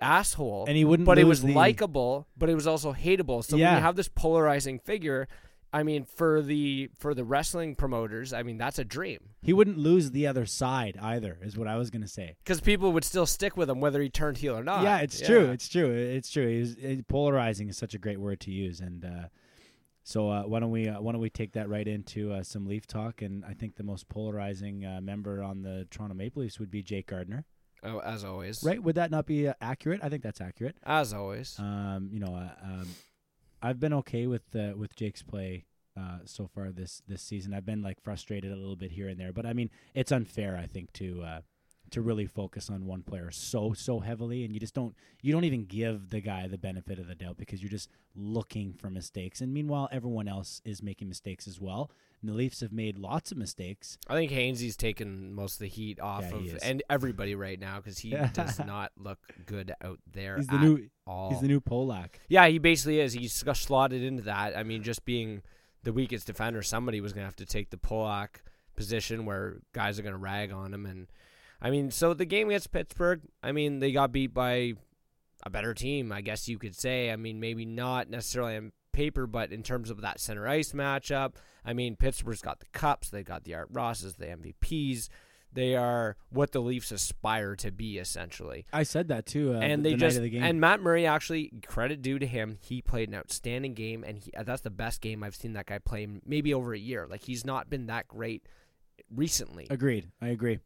asshole. 0.00 0.64
And 0.68 0.76
he 0.76 0.84
wouldn't 0.84 1.06
but 1.06 1.18
it 1.18 1.24
was 1.24 1.42
the- 1.42 1.52
likable, 1.54 2.26
but 2.36 2.50
it 2.50 2.54
was 2.54 2.66
also 2.66 2.92
hateable. 2.92 3.42
So 3.44 3.56
when 3.56 3.74
you 3.76 3.80
have 3.80 3.96
this 3.96 4.08
polarizing 4.08 4.78
figure, 4.78 5.28
I 5.74 5.82
mean, 5.82 6.04
for 6.04 6.40
the 6.40 6.88
for 6.96 7.14
the 7.14 7.24
wrestling 7.24 7.74
promoters, 7.74 8.32
I 8.32 8.44
mean 8.44 8.58
that's 8.58 8.78
a 8.78 8.84
dream 8.84 9.18
He 9.42 9.52
wouldn't 9.52 9.76
lose 9.76 10.12
the 10.12 10.28
other 10.28 10.46
side 10.46 10.96
either, 11.02 11.36
is 11.42 11.58
what 11.58 11.66
I 11.66 11.76
was 11.76 11.90
gonna 11.90 12.06
say. 12.06 12.36
because 12.44 12.60
people 12.60 12.92
would 12.92 13.04
still 13.04 13.26
stick 13.26 13.56
with 13.56 13.68
him 13.68 13.80
whether 13.80 14.00
he 14.00 14.08
turned 14.08 14.38
heel 14.38 14.56
or 14.56 14.62
not. 14.62 14.84
yeah, 14.84 14.98
it's 14.98 15.20
true. 15.20 15.50
It's 15.50 15.68
true. 15.68 15.90
It's 15.92 16.30
true. 16.30 16.46
He's, 16.46 17.02
polarizing 17.08 17.68
is 17.68 17.76
such 17.76 17.94
a 17.94 17.98
great 17.98 18.20
word 18.20 18.38
to 18.40 18.52
use, 18.52 18.78
and 18.78 19.04
uh, 19.04 19.28
so 20.04 20.28
uh, 20.30 20.42
why 20.42 20.60
don't 20.60 20.70
we 20.70 20.88
uh, 20.88 21.00
why 21.00 21.10
don't 21.10 21.20
we 21.20 21.30
take 21.30 21.52
that 21.54 21.68
right 21.68 21.88
into 21.88 22.32
uh, 22.32 22.44
some 22.44 22.66
Leaf 22.66 22.86
talk? 22.86 23.20
And 23.22 23.44
I 23.44 23.54
think 23.54 23.74
the 23.74 23.82
most 23.82 24.08
polarizing 24.08 24.84
uh, 24.84 25.00
member 25.02 25.42
on 25.42 25.62
the 25.62 25.88
Toronto 25.90 26.14
Maple 26.14 26.42
Leafs 26.42 26.60
would 26.60 26.70
be 26.70 26.82
Jake 26.82 27.08
Gardiner, 27.08 27.46
oh, 27.82 27.98
as 27.98 28.24
always. 28.24 28.62
right? 28.62 28.80
Would 28.80 28.94
that 28.94 29.10
not 29.10 29.26
be 29.26 29.48
uh, 29.48 29.54
accurate? 29.60 30.00
I 30.04 30.08
think 30.08 30.22
that's 30.22 30.40
accurate. 30.40 30.76
As 30.84 31.12
always. 31.12 31.58
Um, 31.58 32.10
you 32.12 32.20
know, 32.20 32.34
uh, 32.36 32.50
um, 32.62 32.88
I've 33.64 33.80
been 33.80 33.94
okay 33.94 34.26
with 34.26 34.54
uh, 34.54 34.74
with 34.76 34.94
Jake's 34.94 35.22
play 35.22 35.64
uh, 35.98 36.18
so 36.26 36.46
far 36.54 36.70
this 36.70 37.00
this 37.08 37.22
season. 37.22 37.54
I've 37.54 37.64
been 37.64 37.80
like 37.80 37.98
frustrated 38.02 38.52
a 38.52 38.56
little 38.56 38.76
bit 38.76 38.92
here 38.92 39.08
and 39.08 39.18
there, 39.18 39.32
but 39.32 39.46
I 39.46 39.54
mean, 39.54 39.70
it's 39.94 40.12
unfair. 40.12 40.58
I 40.58 40.66
think 40.66 40.92
to 40.94 41.22
uh, 41.22 41.40
to 41.94 42.02
really 42.02 42.26
focus 42.26 42.68
on 42.70 42.86
one 42.86 43.02
player 43.02 43.30
so 43.30 43.72
so 43.72 44.00
heavily, 44.00 44.44
and 44.44 44.52
you 44.52 44.60
just 44.60 44.74
don't 44.74 44.94
you 45.22 45.32
don't 45.32 45.44
even 45.44 45.64
give 45.64 46.10
the 46.10 46.20
guy 46.20 46.46
the 46.46 46.58
benefit 46.58 46.98
of 46.98 47.06
the 47.08 47.14
doubt 47.14 47.36
because 47.38 47.62
you're 47.62 47.70
just 47.70 47.88
looking 48.14 48.74
for 48.74 48.90
mistakes. 48.90 49.40
And 49.40 49.52
meanwhile, 49.52 49.88
everyone 49.90 50.28
else 50.28 50.60
is 50.64 50.82
making 50.82 51.08
mistakes 51.08 51.48
as 51.48 51.60
well. 51.60 51.90
And 52.20 52.30
the 52.30 52.34
Leafs 52.34 52.60
have 52.60 52.72
made 52.72 52.98
lots 52.98 53.32
of 53.32 53.36
mistakes. 53.38 53.98
I 54.08 54.14
think 54.14 54.30
Hainsey's 54.32 54.76
taken 54.78 55.34
most 55.34 55.54
of 55.54 55.58
the 55.60 55.68
heat 55.68 56.00
off 56.00 56.22
Yeah, 56.30 56.54
of 56.54 56.58
and 56.62 56.82
everybody 56.88 57.34
right 57.34 57.60
now 57.60 57.76
because 57.76 57.98
he 57.98 58.10
does 58.32 58.58
not 58.58 58.92
look 58.96 59.18
good 59.46 59.74
out 59.82 59.98
there 60.10 60.36
He's 60.38 60.46
the 60.46 60.58
new 60.58 60.88
all. 61.06 61.30
he's 61.30 61.40
the 61.40 61.48
new 61.48 61.60
Polak. 61.60 62.14
yeah, 62.28 62.46
he 62.48 62.58
basically 62.58 63.00
is. 63.00 63.12
He's 63.12 63.42
got 63.42 63.56
slotted 63.56 64.02
into 64.02 64.22
that. 64.22 64.56
I 64.56 64.62
mean, 64.62 64.82
just 64.82 65.04
being 65.04 65.42
the 65.82 65.92
weakest 65.92 66.26
defender, 66.26 66.62
somebody 66.62 67.00
was 67.02 67.12
gonna 67.12 67.26
have 67.26 67.36
to 67.36 67.46
take 67.46 67.68
the 67.70 67.76
Polak 67.76 68.36
position 68.74 69.26
where 69.26 69.60
guys 69.72 69.98
are 69.98 70.02
gonna 70.02 70.16
rag 70.16 70.50
on 70.50 70.72
him. 70.72 70.86
And 70.86 71.06
I 71.64 71.70
mean, 71.70 71.90
so 71.90 72.12
the 72.12 72.26
game 72.26 72.48
against 72.48 72.70
Pittsburgh, 72.72 73.22
I 73.42 73.52
mean, 73.52 73.80
they 73.80 73.90
got 73.90 74.12
beat 74.12 74.34
by 74.34 74.74
a 75.44 75.50
better 75.50 75.72
team, 75.72 76.12
I 76.12 76.20
guess 76.20 76.46
you 76.46 76.58
could 76.58 76.76
say. 76.76 77.10
I 77.10 77.16
mean, 77.16 77.40
maybe 77.40 77.64
not 77.64 78.10
necessarily 78.10 78.56
on 78.56 78.72
paper, 78.92 79.26
but 79.26 79.50
in 79.50 79.62
terms 79.62 79.88
of 79.88 80.02
that 80.02 80.20
center 80.20 80.46
ice 80.46 80.72
matchup, 80.72 81.32
I 81.64 81.72
mean, 81.72 81.96
Pittsburgh's 81.96 82.42
got 82.42 82.60
the 82.60 82.66
cups, 82.72 83.08
they've 83.08 83.24
got 83.24 83.44
the 83.44 83.54
Art 83.54 83.68
Rosses, 83.72 84.16
the 84.16 84.26
MVPs. 84.26 85.08
They 85.54 85.74
are 85.74 86.16
what 86.30 86.50
the 86.52 86.60
Leafs 86.60 86.90
aspire 86.90 87.54
to 87.56 87.70
be, 87.70 87.96
essentially 87.98 88.66
I 88.72 88.82
said 88.82 89.08
that 89.08 89.24
too. 89.24 89.54
Uh, 89.54 89.60
and 89.60 89.84
the 89.84 89.90
they 89.90 89.96
night 89.96 90.00
just 90.00 90.16
of 90.16 90.24
the 90.24 90.30
game. 90.30 90.42
and 90.42 90.60
Matt 90.60 90.82
Murray 90.82 91.06
actually 91.06 91.52
credit 91.66 92.02
due 92.02 92.18
to 92.18 92.26
him. 92.26 92.58
He 92.60 92.82
played 92.82 93.08
an 93.08 93.14
outstanding 93.14 93.72
game, 93.72 94.02
and 94.02 94.18
he, 94.18 94.32
that's 94.44 94.62
the 94.62 94.70
best 94.70 95.00
game 95.00 95.22
I've 95.22 95.36
seen 95.36 95.52
that 95.52 95.66
guy 95.66 95.78
play 95.78 96.02
in 96.02 96.20
maybe 96.26 96.52
over 96.52 96.74
a 96.74 96.78
year. 96.78 97.06
Like 97.08 97.22
he's 97.22 97.44
not 97.44 97.70
been 97.70 97.86
that 97.86 98.08
great 98.08 98.46
recently. 99.14 99.68
Agreed. 99.70 100.08
I 100.20 100.28
agree. 100.28 100.58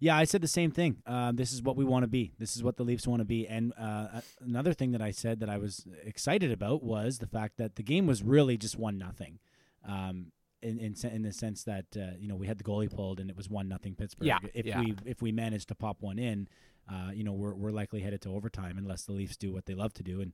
Yeah, 0.00 0.16
I 0.16 0.24
said 0.24 0.40
the 0.40 0.48
same 0.48 0.70
thing. 0.70 0.96
Um, 1.06 1.36
this 1.36 1.52
is 1.52 1.62
what 1.62 1.76
we 1.76 1.84
want 1.84 2.02
to 2.04 2.08
be. 2.08 2.32
This 2.38 2.56
is 2.56 2.62
what 2.62 2.76
the 2.76 2.82
Leafs 2.84 3.06
want 3.06 3.20
to 3.20 3.24
be. 3.24 3.46
And 3.46 3.72
uh, 3.78 4.20
another 4.40 4.72
thing 4.72 4.92
that 4.92 5.02
I 5.02 5.10
said 5.10 5.40
that 5.40 5.48
I 5.48 5.58
was 5.58 5.86
excited 6.04 6.52
about 6.52 6.82
was 6.82 7.18
the 7.18 7.26
fact 7.26 7.56
that 7.58 7.76
the 7.76 7.82
game 7.82 8.06
was 8.06 8.22
really 8.22 8.56
just 8.56 8.78
one 8.78 8.98
nothing. 8.98 9.38
Um, 9.86 10.32
in, 10.62 10.78
in 10.78 10.94
in 11.12 11.22
the 11.22 11.32
sense 11.32 11.62
that 11.64 11.84
uh, 11.96 12.16
you 12.18 12.26
know 12.28 12.34
we 12.34 12.46
had 12.46 12.58
the 12.58 12.64
goalie 12.64 12.90
pulled 12.92 13.20
and 13.20 13.30
it 13.30 13.36
was 13.36 13.48
one 13.48 13.68
nothing 13.68 13.94
Pittsburgh. 13.94 14.26
Yeah, 14.26 14.38
If 14.54 14.66
yeah. 14.66 14.80
we 14.80 14.94
if 15.04 15.22
we 15.22 15.30
manage 15.30 15.66
to 15.66 15.74
pop 15.74 15.98
one 16.00 16.18
in, 16.18 16.48
uh, 16.90 17.10
you 17.12 17.22
know 17.24 17.34
we're 17.34 17.54
we're 17.54 17.70
likely 17.70 18.00
headed 18.00 18.22
to 18.22 18.30
overtime 18.34 18.76
unless 18.78 19.02
the 19.04 19.12
Leafs 19.12 19.36
do 19.36 19.52
what 19.52 19.66
they 19.66 19.74
love 19.74 19.92
to 19.94 20.02
do 20.02 20.20
and 20.22 20.32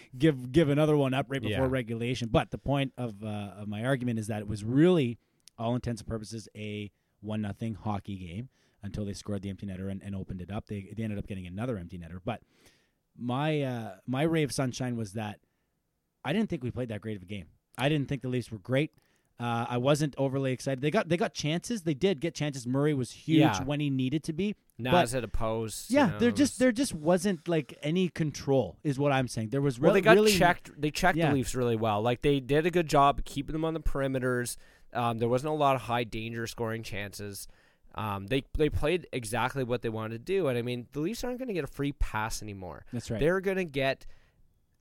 give 0.18 0.52
give 0.52 0.68
another 0.68 0.96
one 0.96 1.14
up 1.14 1.26
right 1.28 1.42
before 1.42 1.64
Yeah. 1.64 1.70
regulation. 1.70 2.28
But 2.30 2.50
the 2.50 2.58
point 2.58 2.92
of 2.96 3.24
uh, 3.24 3.26
of 3.58 3.68
my 3.68 3.84
argument 3.84 4.18
is 4.18 4.26
that 4.28 4.40
it 4.40 4.48
was 4.48 4.62
really 4.64 5.18
all 5.58 5.74
intents 5.74 6.02
and 6.02 6.08
purposes 6.08 6.48
a 6.54 6.90
one 7.20 7.40
nothing 7.42 7.74
hockey 7.74 8.16
game 8.16 8.48
until 8.82 9.04
they 9.04 9.12
scored 9.12 9.42
the 9.42 9.50
empty 9.50 9.66
netter 9.66 9.90
and, 9.90 10.02
and 10.02 10.14
opened 10.14 10.40
it 10.40 10.50
up. 10.50 10.66
They 10.66 10.92
they 10.96 11.02
ended 11.02 11.18
up 11.18 11.26
getting 11.26 11.46
another 11.46 11.78
empty 11.78 11.98
netter. 11.98 12.18
But 12.24 12.42
my 13.16 13.62
uh, 13.62 13.94
my 14.06 14.22
ray 14.22 14.42
of 14.42 14.52
sunshine 14.52 14.96
was 14.96 15.12
that 15.14 15.40
I 16.24 16.32
didn't 16.32 16.48
think 16.48 16.62
we 16.62 16.70
played 16.70 16.88
that 16.90 17.00
great 17.00 17.16
of 17.16 17.22
a 17.22 17.26
game. 17.26 17.46
I 17.76 17.88
didn't 17.88 18.08
think 18.08 18.22
the 18.22 18.28
Leafs 18.28 18.50
were 18.50 18.58
great. 18.58 18.90
Uh, 19.40 19.64
I 19.68 19.78
wasn't 19.78 20.16
overly 20.18 20.50
excited. 20.52 20.80
They 20.80 20.90
got 20.90 21.08
they 21.08 21.16
got 21.16 21.32
chances. 21.32 21.82
They 21.82 21.94
did 21.94 22.20
get 22.20 22.34
chances. 22.34 22.66
Murray 22.66 22.92
was 22.92 23.12
huge 23.12 23.38
Yeah. 23.38 23.62
when 23.62 23.78
he 23.78 23.88
needed 23.88 24.24
to 24.24 24.32
be. 24.32 24.56
Nas 24.80 25.14
at 25.14 25.22
a 25.22 25.28
post. 25.28 25.90
you 25.90 25.98
Yeah, 25.98 26.06
know, 26.08 26.18
there 26.18 26.30
just 26.32 26.58
there 26.58 26.72
just 26.72 26.92
wasn't 26.92 27.46
like 27.46 27.78
any 27.82 28.08
control, 28.08 28.78
is 28.82 28.98
what 28.98 29.12
I'm 29.12 29.28
saying. 29.28 29.50
There 29.50 29.60
was 29.60 29.78
well, 29.78 29.90
really 29.90 30.00
they 30.00 30.04
got 30.04 30.16
really 30.16 30.32
checked. 30.32 30.72
They 30.80 30.90
checked 30.90 31.18
Yeah. 31.18 31.28
the 31.28 31.36
Leafs 31.36 31.54
really 31.54 31.76
well. 31.76 32.02
Like 32.02 32.22
they 32.22 32.40
did 32.40 32.66
a 32.66 32.70
good 32.70 32.88
job 32.88 33.24
keeping 33.24 33.52
them 33.52 33.64
on 33.64 33.74
the 33.74 33.80
perimeters. 33.80 34.56
Um, 34.92 35.18
there 35.18 35.28
wasn't 35.28 35.52
a 35.52 35.56
lot 35.56 35.76
of 35.76 35.82
high 35.82 36.04
danger 36.04 36.46
scoring 36.48 36.82
chances. 36.82 37.46
Um, 37.94 38.26
they 38.26 38.44
they 38.56 38.68
played 38.68 39.06
exactly 39.12 39.64
what 39.64 39.82
they 39.82 39.88
wanted 39.88 40.18
to 40.18 40.32
do, 40.32 40.48
and 40.48 40.56
I 40.58 40.62
mean 40.62 40.86
the 40.92 41.00
Leafs 41.00 41.24
aren't 41.24 41.38
going 41.38 41.48
to 41.48 41.54
get 41.54 41.64
a 41.64 41.68
free 41.68 41.92
pass 41.92 42.42
anymore. 42.42 42.84
That's 42.92 43.10
right. 43.10 43.18
They're 43.18 43.40
going 43.40 43.56
to 43.56 43.64
get 43.64 44.06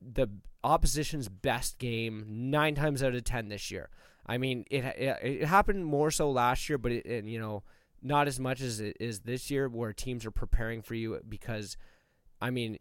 the 0.01 0.28
opposition's 0.64 1.30
best 1.30 1.80
game 1.80 2.26
nine 2.28 2.76
times 2.76 3.01
out 3.01 3.16
of 3.16 3.24
ten 3.24 3.49
this 3.49 3.72
year. 3.72 3.89
I 4.26 4.38
mean, 4.38 4.66
it 4.70 4.84
it, 4.84 5.18
it 5.24 5.45
happened 5.45 5.86
more 5.86 6.12
so 6.12 6.30
last 6.30 6.70
year, 6.70 6.78
but 6.78 6.91
it, 6.91 7.05
and, 7.05 7.30
you 7.30 7.39
know 7.39 7.64
not 8.01 8.28
as 8.28 8.39
much 8.39 8.62
as 8.62 8.80
it 8.80 8.97
is 8.99 9.22
this 9.22 9.49
year, 9.49 9.68
where 9.68 9.93
teams 9.93 10.26
are 10.26 10.32
preparing 10.32 10.82
for 10.82 10.95
you 10.95 11.20
because, 11.28 11.78
I 12.41 12.49
mean, 12.51 12.78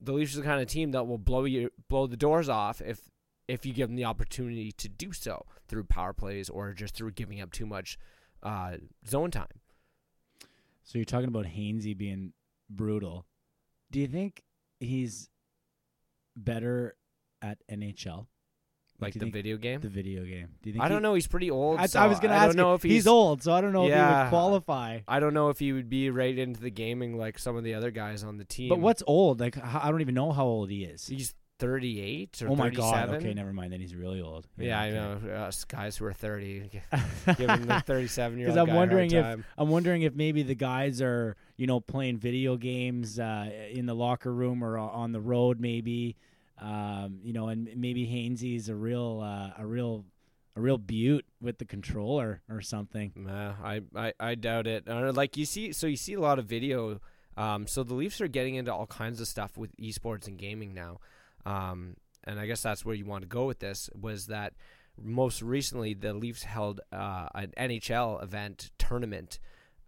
the 0.00 0.12
Leafs 0.12 0.34
are 0.34 0.40
the 0.40 0.46
kind 0.46 0.60
of 0.60 0.68
team 0.68 0.92
that 0.92 1.06
will 1.06 1.18
blow 1.18 1.44
you 1.44 1.70
blow 1.88 2.06
the 2.06 2.16
doors 2.16 2.48
off 2.48 2.80
if 2.80 3.10
if 3.48 3.64
you 3.64 3.72
give 3.72 3.88
them 3.88 3.96
the 3.96 4.04
opportunity 4.04 4.72
to 4.72 4.88
do 4.88 5.12
so 5.12 5.46
through 5.68 5.84
power 5.84 6.12
plays 6.12 6.50
or 6.50 6.72
just 6.72 6.94
through 6.94 7.12
giving 7.12 7.40
up 7.40 7.52
too 7.52 7.66
much 7.66 7.98
uh, 8.42 8.76
zone 9.08 9.30
time. 9.30 9.46
So 10.84 10.98
you're 10.98 11.04
talking 11.04 11.28
about 11.28 11.46
Hainsey 11.46 11.96
being 11.96 12.32
brutal. 12.70 13.26
Do 13.90 13.98
you 14.00 14.06
think 14.06 14.42
he's 14.80 15.28
better 16.36 16.96
at 17.42 17.58
NHL? 17.70 18.26
Like 18.98 19.12
the 19.12 19.28
video 19.30 19.58
game. 19.58 19.80
The 19.80 19.90
video 19.90 20.24
game. 20.24 20.48
Do 20.62 20.70
you 20.70 20.72
think 20.72 20.80
I 20.82 20.86
he- 20.86 20.92
don't 20.94 21.02
know. 21.02 21.12
He's 21.12 21.26
pretty 21.26 21.50
old. 21.50 21.78
I, 21.78 21.84
so 21.86 22.00
I 22.00 22.06
was 22.06 22.18
going 22.18 22.30
to 22.30 22.36
ask. 22.36 22.46
don't 22.46 22.56
know 22.56 22.72
if 22.72 22.82
he's, 22.82 22.92
he's 22.92 23.06
old, 23.06 23.42
so 23.42 23.52
I 23.52 23.60
don't 23.60 23.72
know 23.74 23.82
if 23.82 23.88
he 23.88 23.96
Yeah. 23.98 24.22
would 24.24 24.28
qualify. 24.30 25.00
I 25.06 25.20
don't 25.20 25.34
know 25.34 25.50
if 25.50 25.58
he 25.58 25.72
would 25.74 25.90
be 25.90 26.08
right 26.08 26.36
into 26.36 26.60
the 26.60 26.70
gaming 26.70 27.18
like 27.18 27.38
some 27.38 27.56
of 27.56 27.64
the 27.64 27.74
other 27.74 27.90
guys 27.90 28.24
on 28.24 28.38
the 28.38 28.44
team. 28.46 28.70
But 28.70 28.78
what's 28.80 29.02
old? 29.06 29.38
Like 29.38 29.58
I 29.62 29.90
don't 29.90 30.00
even 30.00 30.14
know 30.14 30.32
how 30.32 30.46
old 30.46 30.70
he 30.70 30.84
is. 30.84 31.06
He's 31.06 31.34
38 31.58 32.42
or 32.42 32.48
oh 32.48 32.56
my 32.56 32.64
37. 32.64 32.92
god. 32.92 33.14
Okay, 33.16 33.34
never 33.34 33.52
mind. 33.52 33.72
Then 33.72 33.80
he's 33.80 33.94
really 33.94 34.20
old. 34.20 34.46
Yeah, 34.58 34.80
I 34.80 34.90
okay. 34.90 35.26
know. 35.26 35.32
Us 35.34 35.64
guys 35.64 35.96
who 35.96 36.04
are 36.04 36.12
30, 36.12 36.70
giving 37.36 37.66
the 37.66 37.82
37 37.86 38.38
year 38.38 38.48
old 38.48 38.54
Because 38.54 38.68
I'm 38.68 38.74
wondering 38.74 39.12
if. 39.12 39.40
I'm 39.56 39.68
wondering 39.68 40.02
if 40.02 40.14
maybe 40.14 40.42
the 40.42 40.54
guys 40.54 41.00
are 41.00 41.36
you 41.56 41.66
know 41.66 41.80
playing 41.80 42.18
video 42.18 42.56
games 42.56 43.18
uh, 43.18 43.50
in 43.70 43.86
the 43.86 43.94
locker 43.94 44.32
room 44.32 44.62
or 44.62 44.78
on 44.78 45.12
the 45.12 45.20
road, 45.20 45.60
maybe. 45.60 46.16
Um, 46.58 47.20
you 47.22 47.32
know, 47.32 47.48
and 47.48 47.68
maybe 47.76 48.06
Hainsey's 48.06 48.68
a 48.68 48.74
real 48.74 49.20
uh, 49.22 49.60
a 49.62 49.66
real 49.66 50.04
a 50.56 50.60
real 50.60 50.78
butte 50.78 51.26
with 51.40 51.58
the 51.58 51.64
controller 51.64 52.40
or 52.48 52.60
something. 52.62 53.12
Nah, 53.14 53.52
I, 53.62 53.82
I, 53.94 54.12
I 54.18 54.34
doubt 54.34 54.66
it. 54.66 54.88
Uh, 54.88 55.12
like 55.12 55.36
you 55.36 55.44
see, 55.44 55.72
so 55.72 55.86
you 55.86 55.96
see 55.96 56.14
a 56.14 56.20
lot 56.20 56.38
of 56.38 56.46
video. 56.46 57.00
Um, 57.36 57.66
so 57.66 57.82
the 57.82 57.92
Leafs 57.92 58.20
are 58.22 58.28
getting 58.28 58.54
into 58.54 58.72
all 58.72 58.86
kinds 58.86 59.20
of 59.20 59.28
stuff 59.28 59.58
with 59.58 59.76
esports 59.76 60.26
and 60.26 60.38
gaming 60.38 60.72
now. 60.72 60.98
Um, 61.46 61.96
and 62.24 62.40
I 62.40 62.46
guess 62.46 62.62
that's 62.62 62.84
where 62.84 62.94
you 62.94 63.06
want 63.06 63.22
to 63.22 63.28
go 63.28 63.46
with 63.46 63.60
this. 63.60 63.88
Was 63.94 64.26
that 64.26 64.54
most 65.00 65.40
recently 65.40 65.94
the 65.94 66.12
Leafs 66.12 66.42
held 66.42 66.80
uh, 66.92 67.28
an 67.34 67.52
NHL 67.56 68.22
event 68.22 68.70
tournament 68.78 69.38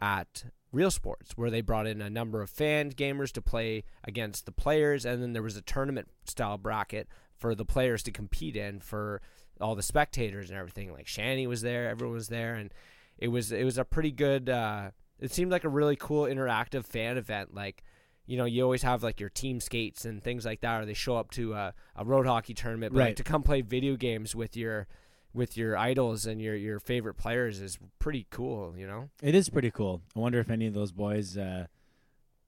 at 0.00 0.44
Real 0.70 0.90
Sports, 0.90 1.32
where 1.36 1.50
they 1.50 1.60
brought 1.60 1.86
in 1.86 2.00
a 2.00 2.10
number 2.10 2.40
of 2.40 2.50
fan 2.50 2.92
gamers 2.92 3.32
to 3.32 3.42
play 3.42 3.84
against 4.04 4.46
the 4.46 4.52
players, 4.52 5.04
and 5.04 5.22
then 5.22 5.32
there 5.32 5.42
was 5.42 5.56
a 5.56 5.62
tournament 5.62 6.08
style 6.24 6.58
bracket 6.58 7.08
for 7.36 7.54
the 7.54 7.64
players 7.64 8.02
to 8.04 8.12
compete 8.12 8.56
in 8.56 8.80
for 8.80 9.20
all 9.60 9.74
the 9.74 9.82
spectators 9.82 10.50
and 10.50 10.58
everything. 10.58 10.92
Like 10.92 11.08
Shanny 11.08 11.46
was 11.46 11.62
there, 11.62 11.88
everyone 11.88 12.14
was 12.14 12.28
there, 12.28 12.54
and 12.54 12.72
it 13.16 13.28
was 13.28 13.50
it 13.50 13.64
was 13.64 13.78
a 13.78 13.84
pretty 13.84 14.12
good. 14.12 14.48
Uh, 14.48 14.90
it 15.18 15.32
seemed 15.32 15.50
like 15.50 15.64
a 15.64 15.68
really 15.68 15.96
cool 15.96 16.24
interactive 16.24 16.84
fan 16.84 17.16
event. 17.16 17.54
Like 17.54 17.82
you 18.28 18.36
know, 18.36 18.44
you 18.44 18.62
always 18.62 18.82
have 18.82 19.02
like 19.02 19.18
your 19.20 19.30
team 19.30 19.58
skates 19.58 20.04
and 20.04 20.22
things 20.22 20.44
like 20.44 20.60
that, 20.60 20.82
or 20.82 20.84
they 20.84 20.92
show 20.92 21.16
up 21.16 21.30
to 21.32 21.54
a, 21.54 21.72
a 21.96 22.04
road 22.04 22.26
hockey 22.26 22.52
tournament. 22.52 22.92
But 22.92 22.98
like, 22.98 23.06
Right. 23.06 23.16
to 23.16 23.24
come 23.24 23.42
play 23.42 23.62
video 23.62 23.96
games 23.96 24.34
with 24.36 24.54
your 24.56 24.86
with 25.32 25.56
your 25.56 25.76
idols 25.78 26.26
and 26.26 26.40
your 26.40 26.54
your 26.54 26.78
favorite 26.78 27.14
players 27.14 27.60
is 27.60 27.78
pretty 27.98 28.26
cool. 28.30 28.74
You 28.76 28.86
know. 28.86 29.08
It 29.22 29.34
is 29.34 29.48
pretty 29.48 29.70
cool. 29.70 30.02
I 30.14 30.20
wonder 30.20 30.38
if 30.40 30.50
any 30.50 30.66
of 30.66 30.74
those 30.74 30.92
boys 30.92 31.38
uh, 31.38 31.68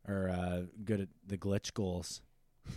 are 0.06 0.28
uh, 0.28 0.62
good 0.84 1.00
at 1.00 1.08
the 1.26 1.38
glitch 1.38 1.72
goals. 1.72 2.20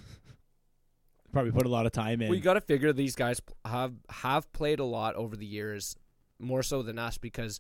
Probably 1.34 1.51
put 1.51 1.66
a 1.66 1.70
lot 1.70 1.86
of 1.86 1.91
time 1.91 2.22
in. 2.22 2.32
You 2.32 2.39
got 2.39 2.54
to 2.54 2.62
figure 2.62 2.93
these 2.93 3.16
guys 3.16 3.41
have 3.66 3.93
have 4.10 4.51
played 4.54 4.80
a 4.80 4.86
lot 4.86 5.16
over 5.16 5.36
the 5.36 5.45
years, 5.45 5.95
more 6.39 6.64
so 6.64 6.84
than 6.84 6.97
us, 6.99 7.18
because 7.18 7.60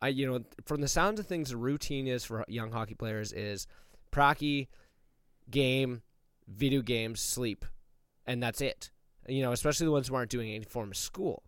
I, 0.00 0.08
you 0.08 0.26
know, 0.26 0.44
from 0.64 0.80
the 0.80 0.88
sounds 0.88 1.20
of 1.20 1.26
things, 1.26 1.50
the 1.50 1.56
routine 1.56 2.06
is 2.06 2.24
for 2.24 2.44
young 2.48 2.70
hockey 2.70 2.94
players 2.94 3.32
is 3.32 3.66
pracky, 4.14 4.68
game, 5.50 6.02
video 6.46 6.82
games, 6.82 7.20
sleep, 7.20 7.64
and 8.26 8.42
that's 8.42 8.60
it. 8.60 8.90
You 9.26 9.42
know, 9.42 9.52
especially 9.52 9.86
the 9.86 9.92
ones 9.92 10.08
who 10.08 10.14
aren't 10.14 10.30
doing 10.30 10.50
any 10.50 10.64
form 10.64 10.90
of 10.90 10.96
school. 10.96 11.42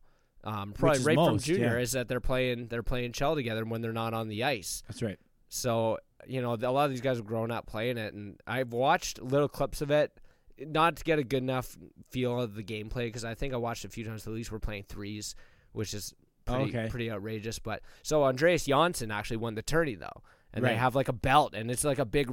Um, 0.45 0.73
probably 0.73 1.03
right 1.03 1.17
from 1.17 1.39
junior 1.39 1.77
yeah. 1.77 1.83
is 1.83 1.93
that 1.93 2.07
they're 2.07 2.21
playing 2.21 2.69
they're 2.69 2.85
playing 2.85 3.13
shell 3.13 3.35
together 3.35 3.65
when 3.65 3.83
they're 3.83 3.93
not 3.93 4.15
on 4.15 4.29
the 4.29 4.45
ice. 4.45 4.83
That's 4.87 5.03
right. 5.03 5.19
So 5.49 5.99
you 6.27 6.41
know, 6.43 6.55
a 6.55 6.71
lot 6.71 6.85
of 6.85 6.91
these 6.91 7.01
guys 7.01 7.17
have 7.19 7.27
grown 7.27 7.51
up 7.51 7.67
playing 7.67 7.99
it, 7.99 8.15
and 8.15 8.41
I've 8.47 8.73
watched 8.73 9.21
little 9.21 9.49
clips 9.49 9.81
of 9.81 9.91
it, 9.91 10.13
not 10.59 10.97
to 10.97 11.05
get 11.05 11.19
a 11.19 11.25
good 11.25 11.43
enough 11.43 11.77
feel 12.11 12.41
of 12.41 12.55
the 12.55 12.63
gameplay 12.63 13.07
because 13.07 13.25
I 13.25 13.35
think 13.35 13.55
I 13.55 13.57
watched 13.57 13.85
a 13.85 13.89
few 13.89 14.05
times. 14.05 14.25
The 14.25 14.31
Leafs 14.31 14.51
were 14.51 14.59
playing 14.59 14.85
threes, 14.89 15.35
which 15.73 15.95
is 15.95 16.15
pretty, 16.45 16.71
Okay. 16.71 16.89
pretty 16.89 17.11
outrageous. 17.11 17.59
But 17.59 17.83
so 18.03 18.25
Andreas 18.25 18.67
Johnsson 18.67 19.11
actually 19.11 19.37
won 19.39 19.55
the 19.55 19.63
tourney 19.63 19.95
though, 19.95 20.23
and 20.57 20.65
they 20.65 20.71
Right. 20.71 20.79
have 20.79 20.95
like 20.97 21.09
a 21.09 21.13
belt, 21.13 21.55
and 21.55 21.71
it's 21.71 21.85
like 21.85 21.99
a 22.01 22.05
big 22.05 22.33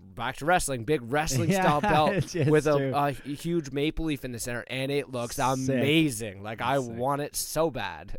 back 0.00 0.36
to 0.36 0.44
wrestling, 0.46 0.84
big 0.84 1.00
wrestling 1.02 1.50
Yeah, 1.50 1.62
style 1.62 1.80
belt 1.80 2.34
with 2.48 2.66
a, 2.66 2.96
a 2.96 3.10
huge 3.12 3.70
maple 3.72 4.06
leaf 4.06 4.24
in 4.24 4.32
the 4.32 4.38
center, 4.38 4.64
and 4.68 4.90
it 4.90 5.10
looks 5.10 5.36
Sick. 5.36 5.44
amazing. 5.68 6.42
Like 6.42 6.62
I 6.62 6.80
Sick. 6.80 6.90
want 6.94 7.20
it 7.22 7.36
so 7.36 7.70
bad. 7.70 8.16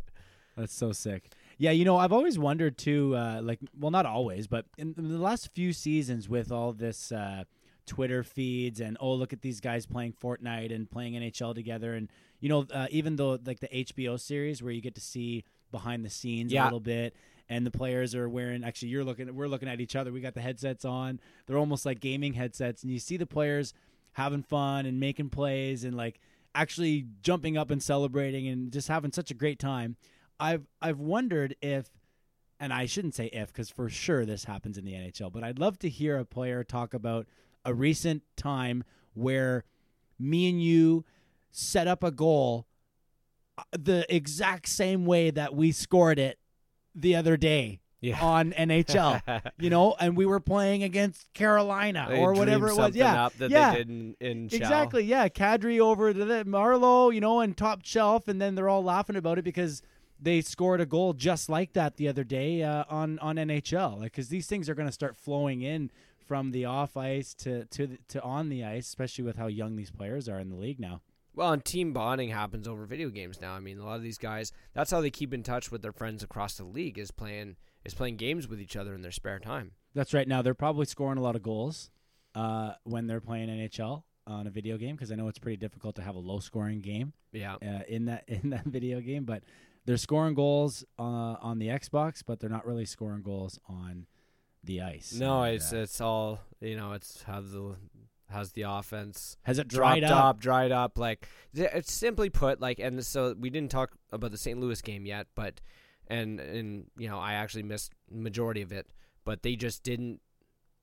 That's 0.56 0.74
so 0.74 0.92
sick. 0.92 1.30
Yeah, 1.58 1.70
you 1.70 1.84
know, 1.86 1.96
I've 1.96 2.12
always 2.12 2.38
wondered 2.38 2.76
too. 2.78 3.16
Uh, 3.16 3.40
like, 3.42 3.58
well, 3.78 3.90
not 3.90 4.04
always, 4.06 4.46
but 4.46 4.66
in, 4.76 4.94
in 4.98 5.10
the 5.10 5.18
last 5.18 5.50
few 5.54 5.72
seasons, 5.72 6.28
with 6.28 6.52
all 6.52 6.72
this 6.74 7.10
uh, 7.12 7.44
Twitter 7.86 8.22
feeds 8.22 8.80
and 8.80 8.96
oh, 9.00 9.14
look 9.14 9.32
at 9.32 9.40
these 9.40 9.60
guys 9.60 9.86
playing 9.86 10.12
Fortnite 10.12 10.74
and 10.74 10.90
playing 10.90 11.14
NHL 11.14 11.54
together, 11.54 11.94
and 11.94 12.10
you 12.40 12.48
know, 12.50 12.66
uh, 12.74 12.88
even 12.90 13.16
though 13.16 13.38
like 13.46 13.60
the 13.60 13.68
HBO 13.68 14.20
series 14.20 14.62
where 14.62 14.72
you 14.72 14.82
get 14.82 14.94
to 14.96 15.00
see 15.00 15.44
behind 15.72 16.04
the 16.04 16.10
scenes 16.10 16.52
a 16.52 16.62
little 16.64 16.80
bit, 16.80 17.14
and 17.48 17.66
the 17.66 17.70
players 17.70 18.14
are 18.14 18.28
wearing. 18.28 18.64
Actually, 18.64 18.88
you're 18.88 19.04
looking. 19.04 19.34
We're 19.34 19.48
looking 19.48 19.68
at 19.68 19.80
each 19.80 19.96
other. 19.96 20.12
We 20.12 20.20
got 20.20 20.34
the 20.34 20.40
headsets 20.40 20.84
on. 20.84 21.20
They're 21.46 21.58
almost 21.58 21.86
like 21.86 22.00
gaming 22.00 22.34
headsets, 22.34 22.82
and 22.82 22.92
you 22.92 22.98
see 22.98 23.16
the 23.16 23.26
players 23.26 23.72
having 24.12 24.42
fun 24.42 24.86
and 24.86 24.98
making 24.98 25.28
plays 25.28 25.84
and 25.84 25.96
like 25.96 26.20
actually 26.54 27.06
jumping 27.20 27.56
up 27.58 27.70
and 27.70 27.82
celebrating 27.82 28.48
and 28.48 28.72
just 28.72 28.88
having 28.88 29.12
such 29.12 29.30
a 29.30 29.34
great 29.34 29.58
time. 29.58 29.96
I've 30.40 30.66
I've 30.82 30.98
wondered 30.98 31.54
if, 31.60 31.90
and 32.58 32.72
I 32.72 32.86
shouldn't 32.86 33.14
say 33.14 33.26
if 33.26 33.52
because 33.52 33.70
for 33.70 33.88
sure 33.88 34.24
this 34.24 34.44
happens 34.44 34.78
in 34.78 34.84
the 34.84 34.92
NHL, 34.92 35.32
but 35.32 35.44
I'd 35.44 35.58
love 35.58 35.78
to 35.80 35.88
hear 35.88 36.18
a 36.18 36.24
player 36.24 36.64
talk 36.64 36.94
about 36.94 37.26
a 37.64 37.74
recent 37.74 38.22
time 38.36 38.84
where 39.14 39.64
me 40.18 40.48
and 40.48 40.62
you 40.62 41.04
set 41.50 41.86
up 41.86 42.02
a 42.02 42.10
goal 42.10 42.66
uh, 43.58 43.62
the 43.72 44.06
exact 44.14 44.68
same 44.68 45.06
way 45.06 45.30
that 45.30 45.54
we 45.54 45.72
scored 45.72 46.18
it 46.18 46.38
the 46.96 47.14
other 47.14 47.36
day 47.36 47.80
Yeah. 48.00 48.18
on 48.20 48.52
NHL. 48.52 49.20
you 49.58 49.70
know, 49.70 49.94
and 50.00 50.16
we 50.16 50.26
were 50.26 50.40
playing 50.40 50.82
against 50.82 51.32
Carolina 51.34 52.06
They 52.08 52.18
or 52.18 52.32
whatever 52.32 52.68
it 52.68 52.76
was. 52.76 52.96
Yeah, 52.96 53.28
yeah. 53.38 53.74
in. 53.76 54.16
Exactly. 54.52 55.04
Yeah, 55.04 55.28
Kadri 55.28 55.78
over 55.78 56.12
to 56.12 56.24
the 56.24 56.44
Marleau, 56.44 57.14
you 57.14 57.20
know, 57.20 57.40
and 57.40 57.56
top 57.56 57.84
shelf, 57.84 58.28
and 58.28 58.40
then 58.40 58.54
they're 58.54 58.68
all 58.68 58.82
laughing 58.84 59.16
about 59.16 59.38
it 59.38 59.42
because 59.44 59.82
they 60.20 60.40
scored 60.40 60.80
a 60.80 60.86
goal 60.86 61.12
just 61.12 61.48
like 61.50 61.74
that 61.74 61.96
the 61.96 62.08
other 62.08 62.24
day 62.24 62.62
uh, 62.62 62.84
on 62.88 63.18
on 63.18 63.36
NHL. 63.36 63.98
Like, 64.00 64.12
because 64.12 64.28
these 64.28 64.46
things 64.46 64.68
are 64.70 64.74
going 64.74 64.88
to 64.88 64.92
start 64.92 65.16
flowing 65.16 65.60
in 65.62 65.90
from 66.26 66.50
the 66.52 66.64
off 66.64 66.96
ice 66.96 67.34
to 67.34 67.66
to 67.66 67.98
to 68.08 68.22
on 68.22 68.48
the 68.48 68.64
ice, 68.64 68.86
especially 68.86 69.24
with 69.24 69.36
how 69.36 69.46
young 69.46 69.76
these 69.76 69.90
players 69.90 70.28
are 70.28 70.40
in 70.40 70.48
the 70.48 70.56
league 70.56 70.80
now. 70.80 71.02
Well, 71.36 71.52
and 71.52 71.62
team 71.64 71.92
bonding 71.92 72.30
happens 72.30 72.66
over 72.66 72.86
video 72.86 73.10
games 73.10 73.40
now. 73.40 73.52
I 73.52 73.60
mean, 73.60 73.78
a 73.78 73.84
lot 73.84 73.96
of 73.96 74.02
these 74.02 74.16
guys, 74.18 74.52
that's 74.72 74.90
how 74.90 75.02
they 75.02 75.10
keep 75.10 75.34
in 75.34 75.42
touch 75.42 75.70
with 75.70 75.82
their 75.82 75.92
friends 75.92 76.22
across 76.22 76.56
the 76.56 76.64
league 76.64 76.98
is 76.98 77.10
playing 77.10 77.56
is 77.84 77.94
playing 77.94 78.16
games 78.16 78.48
with 78.48 78.60
each 78.60 78.74
other 78.74 78.94
in 78.94 79.02
their 79.02 79.12
spare 79.12 79.38
time. 79.38 79.72
That's 79.94 80.12
right. 80.14 80.26
Now 80.26 80.42
they're 80.42 80.54
probably 80.54 80.86
scoring 80.86 81.18
a 81.18 81.22
lot 81.22 81.36
of 81.36 81.42
goals 81.42 81.90
uh, 82.34 82.72
when 82.84 83.06
they're 83.06 83.20
playing 83.20 83.48
NHL 83.48 84.02
on 84.26 84.46
a 84.46 84.50
video 84.50 84.76
game 84.78 84.96
because 84.96 85.12
I 85.12 85.14
know 85.14 85.28
it's 85.28 85.38
pretty 85.38 85.58
difficult 85.58 85.94
to 85.96 86.02
have 86.02 86.16
a 86.16 86.18
low 86.18 86.40
scoring 86.40 86.80
game. 86.80 87.12
Yeah. 87.32 87.56
uh, 87.56 87.82
in 87.86 88.06
that 88.06 88.24
in 88.28 88.50
that 88.50 88.64
video 88.64 89.00
game, 89.00 89.24
but 89.24 89.44
they're 89.84 89.98
scoring 89.98 90.34
goals 90.34 90.84
uh, 90.98 91.02
on 91.02 91.58
the 91.58 91.68
Xbox, 91.68 92.22
but 92.26 92.40
they're 92.40 92.50
not 92.50 92.66
really 92.66 92.86
scoring 92.86 93.22
goals 93.22 93.60
on 93.68 94.06
the 94.64 94.80
ice. 94.82 95.12
No, 95.12 95.44
it's 95.44 95.72
uh, 95.72 95.76
it's 95.76 96.00
all, 96.00 96.40
you 96.60 96.76
know, 96.76 96.92
it's 96.92 97.22
how 97.22 97.40
the 97.40 97.76
how's 98.30 98.52
the 98.52 98.62
offense 98.62 99.36
has 99.42 99.58
it 99.58 99.68
dried 99.68 100.00
dropped 100.00 100.12
up? 100.12 100.24
up, 100.24 100.40
dried 100.40 100.72
up. 100.72 100.98
Like 100.98 101.28
it's 101.54 101.92
simply 101.92 102.30
put, 102.30 102.60
like, 102.60 102.78
and 102.78 103.04
so 103.04 103.34
we 103.38 103.50
didn't 103.50 103.70
talk 103.70 103.92
about 104.12 104.30
the 104.30 104.38
St. 104.38 104.58
Louis 104.58 104.80
game 104.82 105.06
yet, 105.06 105.26
but 105.34 105.60
and 106.08 106.40
and 106.40 106.86
you 106.96 107.08
know 107.08 107.18
I 107.18 107.34
actually 107.34 107.62
missed 107.62 107.92
majority 108.10 108.62
of 108.62 108.72
it, 108.72 108.86
but 109.24 109.42
they 109.42 109.56
just 109.56 109.82
didn't 109.82 110.20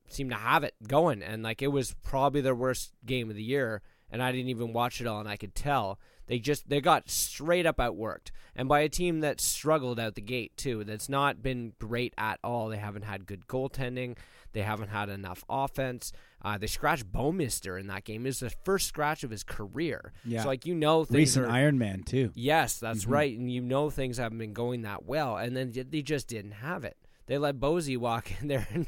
seem 0.07 0.29
to 0.29 0.35
have 0.35 0.63
it 0.63 0.75
going, 0.87 1.21
and 1.23 1.43
like 1.43 1.61
it 1.61 1.71
was 1.71 1.95
probably 2.03 2.41
their 2.41 2.55
worst 2.55 2.93
game 3.05 3.29
of 3.29 3.35
the 3.35 3.43
year, 3.43 3.81
and 4.13 4.23
I 4.23 4.31
didn't 4.31 4.47
even 4.49 4.71
watch 4.71 5.01
it 5.01 5.07
all, 5.07 5.19
and 5.19 5.27
I 5.27 5.35
could 5.35 5.53
tell 5.55 5.99
they 6.27 6.39
just 6.39 6.69
they 6.69 6.79
got 6.79 7.09
straight 7.09 7.65
up 7.65 7.77
outworked, 7.77 8.31
and 8.55 8.69
by 8.69 8.79
a 8.79 8.87
team 8.89 9.19
that 9.19 9.41
struggled 9.41 9.99
out 9.99 10.15
the 10.15 10.21
gate 10.21 10.55
too. 10.55 10.85
That's 10.85 11.09
not 11.09 11.41
been 11.43 11.73
great 11.79 12.13
at 12.17 12.39
all. 12.45 12.69
They 12.69 12.77
haven't 12.77 13.01
had 13.03 13.25
good 13.25 13.45
goaltending. 13.47 14.15
They 14.53 14.61
haven't 14.61 14.89
had 14.89 15.09
enough 15.09 15.43
offense. 15.49 16.13
Uh, 16.41 16.59
they 16.59 16.67
scratched 16.67 17.11
Bouwmeester 17.11 17.79
in 17.79 17.87
that 17.87 18.03
game. 18.03 18.23
It 18.25 18.29
was 18.29 18.39
the 18.41 18.51
first 18.51 18.87
scratch 18.87 19.23
of 19.23 19.31
his 19.31 19.43
career. 19.43 20.13
Yeah. 20.23 20.43
So 20.43 20.47
like 20.47 20.65
you 20.67 20.75
know 20.75 21.03
things 21.05 21.17
Recent 21.35 21.45
are, 21.47 21.49
Iron 21.49 21.77
Man 21.79 22.03
too. 22.03 22.31
Yes, 22.35 22.79
that's 22.79 23.05
Mhm. 23.05 23.11
right, 23.11 23.37
and 23.37 23.51
you 23.51 23.61
know 23.61 23.89
things 23.89 24.17
haven't 24.17 24.37
been 24.37 24.53
going 24.53 24.83
that 24.83 25.05
well, 25.05 25.37
and 25.37 25.57
then 25.57 25.71
they 25.89 26.01
just 26.03 26.27
didn't 26.27 26.51
have 26.51 26.83
it. 26.85 26.97
They 27.25 27.37
let 27.39 27.55
Bozy 27.59 27.97
walk 27.97 28.31
in 28.41 28.47
there 28.47 28.67
and, 28.71 28.85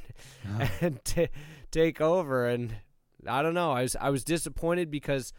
Oh. 0.48 0.70
and 0.82 1.04
t- 1.04 1.30
take 1.72 2.00
over, 2.00 2.46
and 2.48 2.76
I 3.28 3.42
don't 3.42 3.54
know. 3.54 3.72
I 3.72 3.82
was 3.84 3.96
I 4.00 4.10
was 4.10 4.24
disappointed 4.24 4.92
because 4.92 5.34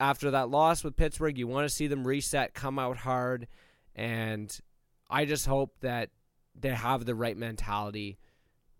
after 0.00 0.30
that 0.32 0.48
loss 0.48 0.82
with 0.82 0.96
Pittsburgh. 0.96 1.38
You 1.38 1.46
want 1.46 1.68
to 1.68 1.74
see 1.74 1.86
them 1.86 2.06
reset, 2.06 2.54
come 2.54 2.78
out 2.78 2.96
hard, 2.96 3.46
and 3.94 4.58
I 5.08 5.26
just 5.26 5.46
hope 5.46 5.74
that 5.82 6.10
they 6.58 6.70
have 6.70 7.04
the 7.04 7.14
right 7.14 7.36
mentality 7.36 8.18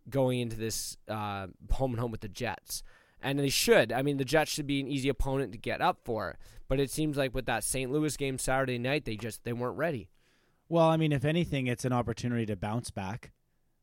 going 0.08 0.40
into 0.40 0.56
this 0.56 0.96
uh, 1.08 1.46
home 1.70 1.92
and 1.92 2.00
home 2.00 2.10
with 2.10 2.22
the 2.22 2.28
Jets. 2.28 2.82
And 3.22 3.38
they 3.38 3.50
should. 3.50 3.92
I 3.92 4.00
mean, 4.00 4.16
the 4.16 4.24
Jets 4.24 4.50
should 4.50 4.66
be 4.66 4.80
an 4.80 4.88
easy 4.88 5.10
opponent 5.10 5.52
to 5.52 5.58
get 5.58 5.82
up 5.82 5.98
for. 6.04 6.38
But 6.68 6.80
it 6.80 6.90
seems 6.90 7.18
like 7.18 7.34
with 7.34 7.46
that 7.46 7.64
St. 7.64 7.92
Louis 7.92 8.16
game 8.16 8.38
Saturday 8.38 8.78
night, 8.78 9.04
they 9.04 9.16
just 9.16 9.44
they 9.44 9.52
weren't 9.52 9.76
ready. 9.76 10.08
Well, 10.68 10.88
I 10.88 10.96
mean, 10.96 11.12
if 11.12 11.24
anything, 11.24 11.66
it's 11.66 11.84
an 11.84 11.92
opportunity 11.92 12.46
to 12.46 12.56
bounce 12.56 12.90
back. 12.90 13.32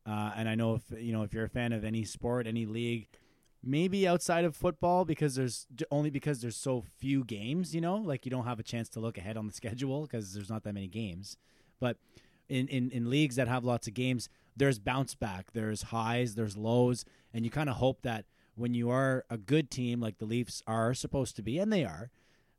Uh, 0.07 0.31
and 0.35 0.47
I 0.49 0.55
know 0.55 0.75
if 0.75 0.83
you 0.99 1.11
know 1.11 1.23
if 1.23 1.33
you're 1.33 1.43
a 1.43 1.49
fan 1.49 1.73
of 1.73 1.83
any 1.83 2.03
sport, 2.05 2.47
any 2.47 2.65
league, 2.65 3.09
maybe 3.63 4.07
outside 4.07 4.45
of 4.45 4.55
football, 4.55 5.05
because 5.05 5.35
there's 5.35 5.67
only 5.91 6.09
because 6.09 6.41
there's 6.41 6.57
so 6.57 6.83
few 6.97 7.23
games. 7.23 7.73
You 7.73 7.81
know, 7.81 7.95
like 7.97 8.25
you 8.25 8.31
don't 8.31 8.45
have 8.45 8.59
a 8.59 8.63
chance 8.63 8.89
to 8.89 8.99
look 8.99 9.17
ahead 9.17 9.37
on 9.37 9.47
the 9.47 9.53
schedule 9.61 10.03
because 10.03 10.33
there's 10.33 10.49
not 10.49 10.63
that 10.63 10.73
many 10.73 10.87
games. 10.87 11.37
But 11.79 11.97
in, 12.49 12.67
in 12.67 12.89
in 12.91 13.09
leagues 13.09 13.35
that 13.35 13.47
have 13.47 13.63
lots 13.63 13.87
of 13.87 13.93
games, 13.93 14.29
there's 14.55 14.79
bounce 14.79 15.15
back, 15.15 15.51
there's 15.53 15.83
highs, 15.83 16.35
there's 16.35 16.57
lows, 16.57 17.05
and 17.33 17.45
you 17.45 17.51
kind 17.51 17.69
of 17.69 17.75
hope 17.75 18.01
that 18.01 18.25
when 18.55 18.73
you 18.73 18.89
are 18.89 19.23
a 19.29 19.37
good 19.37 19.69
team 19.69 19.99
like 19.99 20.17
the 20.17 20.25
Leafs 20.25 20.63
are 20.65 20.93
supposed 20.93 21.35
to 21.35 21.43
be, 21.43 21.59
and 21.59 21.71
they 21.71 21.85
are, 21.85 22.09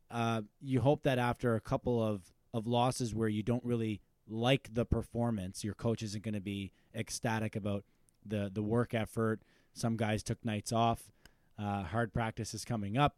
uh, 0.09 0.41
you 0.61 0.79
hope 0.81 1.03
that 1.03 1.19
after 1.19 1.55
a 1.55 1.61
couple 1.61 2.01
of 2.01 2.33
of 2.53 2.65
losses 2.65 3.13
where 3.13 3.29
you 3.29 3.43
don't 3.43 3.63
really 3.63 4.01
like 4.27 4.73
the 4.73 4.85
performance, 4.85 5.63
your 5.63 5.73
coach 5.73 6.01
isn't 6.01 6.23
going 6.23 6.33
to 6.33 6.39
be 6.39 6.71
ecstatic 6.95 7.55
about 7.55 7.83
the 8.25 8.49
the 8.53 8.63
work 8.63 8.93
effort. 8.93 9.41
Some 9.73 9.97
guys 9.97 10.23
took 10.23 10.43
nights 10.43 10.71
off. 10.71 11.11
Uh, 11.57 11.83
hard 11.83 12.13
practice 12.13 12.53
is 12.53 12.65
coming 12.65 12.97
up. 12.97 13.15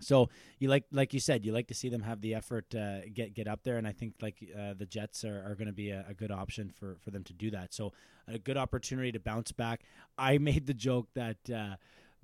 So 0.00 0.30
you 0.58 0.68
like, 0.68 0.84
like 0.90 1.14
you 1.14 1.20
said, 1.20 1.44
you 1.44 1.52
like 1.52 1.68
to 1.68 1.74
see 1.74 1.88
them 1.88 2.02
have 2.02 2.20
the 2.20 2.34
effort 2.34 2.74
uh, 2.74 3.00
get 3.12 3.34
get 3.34 3.46
up 3.46 3.62
there, 3.62 3.76
and 3.76 3.86
I 3.86 3.92
think 3.92 4.14
like 4.20 4.36
uh, 4.58 4.74
the 4.74 4.86
Jets 4.86 5.24
are, 5.24 5.44
are 5.46 5.54
going 5.54 5.66
to 5.66 5.72
be 5.72 5.90
a, 5.90 6.04
a, 6.08 6.14
good 6.14 6.32
option 6.32 6.70
for 6.70 6.96
for 7.00 7.10
them 7.10 7.22
to 7.24 7.32
do 7.32 7.50
that. 7.50 7.72
So 7.72 7.92
a 8.26 8.38
good 8.38 8.56
opportunity 8.56 9.12
to 9.12 9.20
bounce 9.20 9.52
back. 9.52 9.82
I 10.18 10.38
made 10.38 10.66
the 10.66 10.74
joke 10.74 11.08
that 11.14 11.50
uh, 11.54 11.76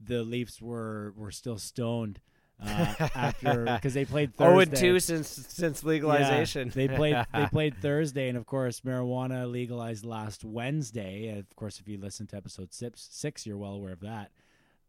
the 0.03 0.23
Leafs 0.23 0.61
were 0.61 1.13
were 1.17 1.31
still 1.31 1.59
stoned 1.59 2.21
uh, 2.65 3.09
after 3.15 3.65
because 3.77 3.95
they 3.95 4.05
played 4.05 4.35
Thursday. 4.35 4.55
Oh, 4.55 4.59
and 4.59 4.75
two 4.77 4.99
since 5.01 5.29
since 5.29 5.85
legalization. 5.85 6.69
Yeah, 6.69 6.75
they 6.75 6.89
played 6.89 7.27
they 7.35 7.47
played 7.53 7.77
Thursday, 7.81 8.29
and 8.29 8.37
of 8.37 8.47
course, 8.47 8.81
marijuana 8.81 9.51
legalized 9.51 10.05
last 10.05 10.45
Wednesday. 10.45 11.29
And 11.29 11.39
of 11.39 11.57
course, 11.57 11.79
if 11.81 11.89
you 11.89 11.99
listen 11.99 12.27
to 12.29 12.37
episode 12.37 12.73
six, 12.73 13.09
six 13.11 13.47
you're 13.47 13.57
well 13.59 13.73
aware 13.75 13.93
of 13.93 14.01
that. 14.01 14.31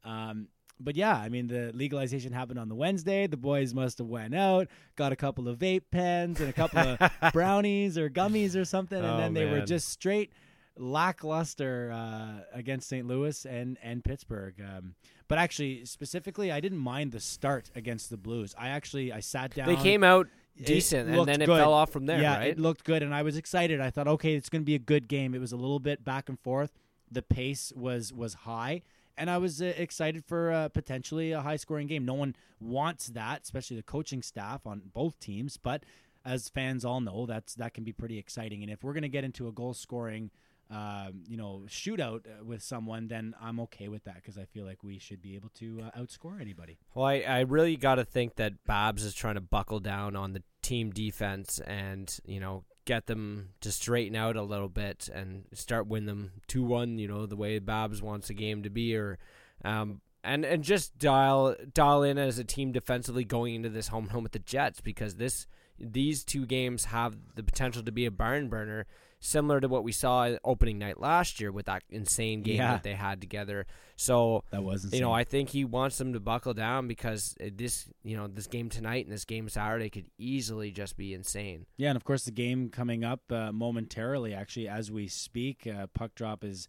Um, 0.03 0.47
but 0.79 0.95
yeah, 0.95 1.13
I 1.15 1.27
mean 1.29 1.47
the 1.47 1.71
legalization 1.73 2.31
happened 2.31 2.57
on 2.57 2.69
the 2.69 2.75
Wednesday. 2.75 3.27
The 3.27 3.37
boys 3.37 3.73
must 3.73 3.97
have 3.97 4.07
went 4.07 4.33
out, 4.33 4.67
got 4.95 5.11
a 5.11 5.15
couple 5.17 5.47
of 5.49 5.59
vape 5.59 5.83
pens 5.91 6.39
and 6.39 6.49
a 6.49 6.53
couple 6.53 6.79
of 6.79 7.11
brownies 7.33 7.97
or 7.97 8.09
gummies 8.09 8.55
or 8.55 8.63
something, 8.65 8.97
and 8.97 9.05
Oh, 9.07 9.17
then 9.17 9.33
they 9.33 9.45
were 9.45 9.61
just 9.61 9.89
straight 9.89 10.31
lackluster 10.77 11.91
uh, 11.93 12.43
against 12.53 12.87
St. 12.89 13.05
Louis 13.05 13.45
and 13.45 13.77
and 13.83 14.03
Pittsburgh. 14.03 14.55
Um, 14.61 14.95
but 15.29 15.37
actually, 15.37 15.85
specifically, 15.85 16.51
I 16.51 16.59
didn't 16.59 16.79
mind 16.79 17.13
the 17.13 17.19
start 17.19 17.69
against 17.75 18.09
the 18.09 18.17
Blues. 18.17 18.53
I 18.57 18.69
actually 18.69 19.13
I 19.13 19.21
sat 19.21 19.53
down. 19.53 19.67
They 19.67 19.77
came 19.77 20.03
out 20.03 20.27
decent, 20.61 21.07
and 21.07 21.27
then 21.27 21.41
it 21.41 21.45
good. 21.45 21.57
fell 21.57 21.71
off 21.71 21.91
from 21.91 22.07
there, 22.07 22.19
yeah, 22.19 22.37
right? 22.37 22.47
it 22.49 22.59
looked 22.59 22.83
good, 22.83 23.03
and 23.03 23.13
I 23.13 23.21
was 23.21 23.37
excited. 23.37 23.79
I 23.79 23.91
thought, 23.91 24.07
okay, 24.07 24.33
it's 24.33 24.49
going 24.49 24.63
to 24.63 24.65
be 24.65 24.75
a 24.75 24.79
good 24.79 25.07
game. 25.07 25.33
It 25.35 25.39
was 25.39 25.51
a 25.51 25.55
little 25.55 25.79
bit 25.79 26.03
back 26.03 26.27
and 26.27 26.39
forth. 26.39 26.71
The 27.11 27.21
pace 27.21 27.71
was 27.75 28.11
was 28.11 28.33
high, 28.33 28.81
and 29.17 29.29
I 29.29 29.37
was 29.37 29.61
uh, 29.61 29.73
excited 29.77 30.25
for 30.25 30.51
uh, 30.51 30.69
potentially 30.69 31.31
a 31.31 31.41
high 31.41 31.57
scoring 31.57 31.85
game. 31.85 32.05
No 32.05 32.15
one 32.15 32.35
wants 32.59 33.07
that, 33.09 33.43
especially 33.43 33.77
the 33.77 33.83
coaching 33.83 34.23
staff 34.23 34.65
on 34.65 34.81
both 34.93 35.19
teams. 35.19 35.57
But 35.57 35.83
as 36.25 36.49
fans 36.49 36.83
all 36.83 37.01
know, 37.01 37.27
that's 37.27 37.53
that 37.55 37.75
can 37.75 37.83
be 37.83 37.93
pretty 37.93 38.17
exciting. 38.17 38.63
And 38.63 38.71
if 38.71 38.83
we're 38.83 38.93
going 38.93 39.03
to 39.03 39.09
get 39.09 39.23
into 39.23 39.47
a 39.47 39.51
goal 39.51 39.75
scoring, 39.75 40.31
um, 40.71 41.23
you 41.27 41.35
know, 41.35 41.63
shootout 41.67 42.27
uh, 42.27 42.43
with 42.43 42.61
someone, 42.61 43.07
then 43.07 43.33
I'm 43.41 43.59
okay 43.61 43.87
with 43.87 44.03
that 44.03 44.15
because 44.15 44.37
I 44.37 44.45
feel 44.45 44.65
like 44.65 44.83
we 44.83 44.99
should 44.99 45.21
be 45.21 45.35
able 45.35 45.49
to 45.55 45.81
uh, 45.85 45.99
outscore 45.99 46.39
anybody. 46.39 46.77
Well, 46.93 47.05
I, 47.05 47.21
I 47.21 47.39
really 47.41 47.75
got 47.75 47.95
to 47.95 48.05
think 48.05 48.35
that 48.35 48.63
Babs 48.65 49.03
is 49.03 49.15
trying 49.15 49.35
to 49.35 49.41
buckle 49.41 49.79
down 49.79 50.15
on 50.15 50.33
the 50.33 50.43
team 50.61 50.91
defense 50.91 51.59
and, 51.59 52.15
you 52.23 52.39
know, 52.39 52.65
get 52.85 53.07
them 53.07 53.49
to 53.61 53.71
straighten 53.71 54.15
out 54.15 54.35
a 54.35 54.43
little 54.43 54.69
bit 54.69 55.09
and 55.13 55.45
start 55.53 55.87
win 55.87 56.05
them 56.05 56.33
2 56.47 56.63
1, 56.63 56.99
you 56.99 57.07
know, 57.07 57.25
the 57.25 57.35
way 57.35 57.57
Babs 57.57 58.01
wants 58.01 58.29
a 58.29 58.33
game 58.33 58.63
to 58.63 58.69
be 58.69 58.95
or. 58.95 59.17
Um, 59.65 60.01
and, 60.23 60.45
and 60.45 60.63
just 60.63 60.97
dial 60.97 61.55
dial 61.73 62.03
in 62.03 62.17
as 62.17 62.39
a 62.39 62.43
team 62.43 62.73
defensively 62.73 63.23
going 63.23 63.55
into 63.55 63.69
this 63.69 63.87
home 63.87 64.09
home 64.09 64.23
with 64.23 64.33
the 64.33 64.39
Jets 64.39 64.81
because 64.81 65.15
this 65.15 65.47
these 65.79 66.23
two 66.23 66.45
games 66.45 66.85
have 66.85 67.15
the 67.35 67.43
potential 67.43 67.83
to 67.83 67.91
be 67.91 68.05
a 68.05 68.11
barn 68.11 68.49
burner, 68.49 68.85
similar 69.19 69.59
to 69.59 69.67
what 69.67 69.83
we 69.83 69.91
saw 69.91 70.29
opening 70.43 70.77
night 70.79 70.99
last 70.99 71.39
year 71.41 71.51
with 71.51 71.65
that 71.65 71.83
insane 71.89 72.41
game 72.41 72.57
Yeah. 72.57 72.71
that 72.73 72.83
they 72.83 72.93
had 72.93 73.19
together. 73.19 73.65
So 73.97 74.43
That 74.51 74.63
wasn't 74.63 74.93
you 74.93 75.01
know, 75.01 75.11
I 75.11 75.25
think 75.25 75.49
he 75.49 75.65
wants 75.65 75.97
them 75.97 76.13
to 76.13 76.19
buckle 76.21 76.53
down 76.53 76.87
because 76.87 77.35
uh, 77.43 77.49
this, 77.53 77.89
you 78.03 78.15
know, 78.15 78.27
this 78.27 78.47
game 78.47 78.69
tonight 78.69 79.05
and 79.05 79.13
this 79.13 79.25
game 79.25 79.49
Saturday 79.49 79.89
could 79.89 80.05
easily 80.17 80.71
just 80.71 80.95
be 80.95 81.13
insane. 81.13 81.65
Yeah, 81.75 81.89
and 81.89 81.97
of 81.97 82.05
course 82.05 82.23
the 82.23 82.31
game 82.31 82.69
coming 82.69 83.03
up 83.03 83.29
uh, 83.31 83.51
momentarily. 83.51 84.33
Actually, 84.33 84.69
as 84.69 84.89
we 84.89 85.07
speak, 85.09 85.67
uh, 85.67 85.87
puck 85.93 86.15
drop 86.15 86.43
is 86.45 86.67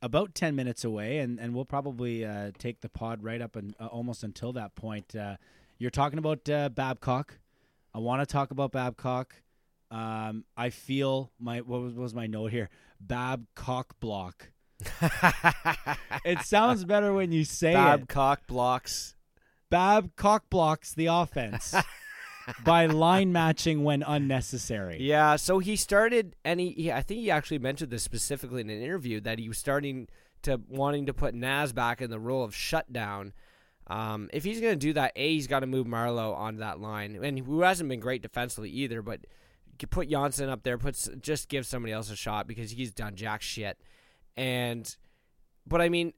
about 0.00 0.36
ten 0.36 0.54
minutes 0.54 0.84
away, 0.84 1.18
and 1.18 1.40
and 1.40 1.52
we'll 1.52 1.64
probably 1.64 2.24
uh, 2.24 2.52
take 2.58 2.80
the 2.82 2.88
pod 2.88 3.24
right 3.24 3.42
up 3.42 3.56
and 3.56 3.74
uh, 3.80 3.86
almost 3.86 4.22
until 4.22 4.52
that 4.52 4.76
point. 4.76 5.16
Uh, 5.16 5.36
you're 5.78 5.90
talking 5.90 6.20
about 6.20 6.48
uh, 6.48 6.68
Babcock. 6.68 7.38
I 7.92 7.98
want 7.98 8.20
to 8.22 8.26
talk 8.32 8.52
about 8.52 8.70
Babcock. 8.70 9.34
Um, 9.90 10.44
I 10.56 10.70
feel 10.70 11.32
my 11.38 11.60
what 11.60 11.80
was, 11.80 11.94
what 11.94 12.02
was 12.02 12.14
my 12.14 12.26
note 12.26 12.52
here? 12.52 12.68
Bab 13.00 13.46
cock 13.54 13.98
block. 14.00 14.50
It 16.24 16.40
sounds 16.40 16.84
better 16.84 17.12
when 17.12 17.32
you 17.32 17.44
say 17.44 17.70
it. 17.70 17.74
Babcock 17.74 18.46
blocks. 18.46 19.16
Babcock 19.70 20.50
blocks 20.50 20.92
the 20.92 21.06
offense 21.06 21.74
by 22.64 22.86
line 22.86 23.32
matching 23.32 23.84
when 23.84 24.02
unnecessary. 24.02 24.98
Yeah, 25.00 25.36
so 25.36 25.58
he 25.58 25.76
started, 25.76 26.36
and 26.44 26.60
he, 26.60 26.70
he, 26.70 26.92
I 26.92 27.02
think 27.02 27.20
he 27.20 27.30
actually 27.30 27.58
mentioned 27.60 27.90
this 27.90 28.02
specifically 28.02 28.60
in 28.60 28.70
an 28.70 28.82
interview 28.82 29.20
that 29.20 29.38
he 29.38 29.48
was 29.48 29.58
starting 29.58 30.08
to 30.42 30.60
wanting 30.68 31.06
to 31.06 31.14
put 31.14 31.34
Nas 31.34 31.72
back 31.72 32.00
in 32.00 32.10
the 32.10 32.18
role 32.20 32.44
of 32.44 32.54
shutdown. 32.54 33.32
Um, 33.86 34.28
if 34.32 34.44
he's 34.44 34.60
going 34.60 34.74
to 34.74 34.86
do 34.86 34.92
that, 34.94 35.12
a 35.16 35.34
he's 35.34 35.46
got 35.46 35.60
to 35.60 35.66
move 35.66 35.86
Marleau 35.86 36.34
onto 36.36 36.60
that 36.60 36.80
line, 36.80 37.18
and 37.22 37.38
who 37.38 37.62
hasn't 37.62 37.88
been 37.88 38.00
great 38.00 38.22
defensively 38.22 38.70
either. 38.70 39.02
But 39.02 39.20
put 39.86 40.08
Johnsson 40.08 40.48
up 40.48 40.62
there, 40.62 40.78
puts 40.78 41.08
just 41.20 41.48
give 41.48 41.66
somebody 41.66 41.92
else 41.92 42.10
a 42.10 42.16
shot 42.16 42.46
because 42.46 42.70
he's 42.70 42.92
done 42.92 43.14
jack 43.14 43.42
shit. 43.42 43.78
And, 44.36 44.96
but 45.66 45.80
I 45.80 45.88
mean, 45.88 46.12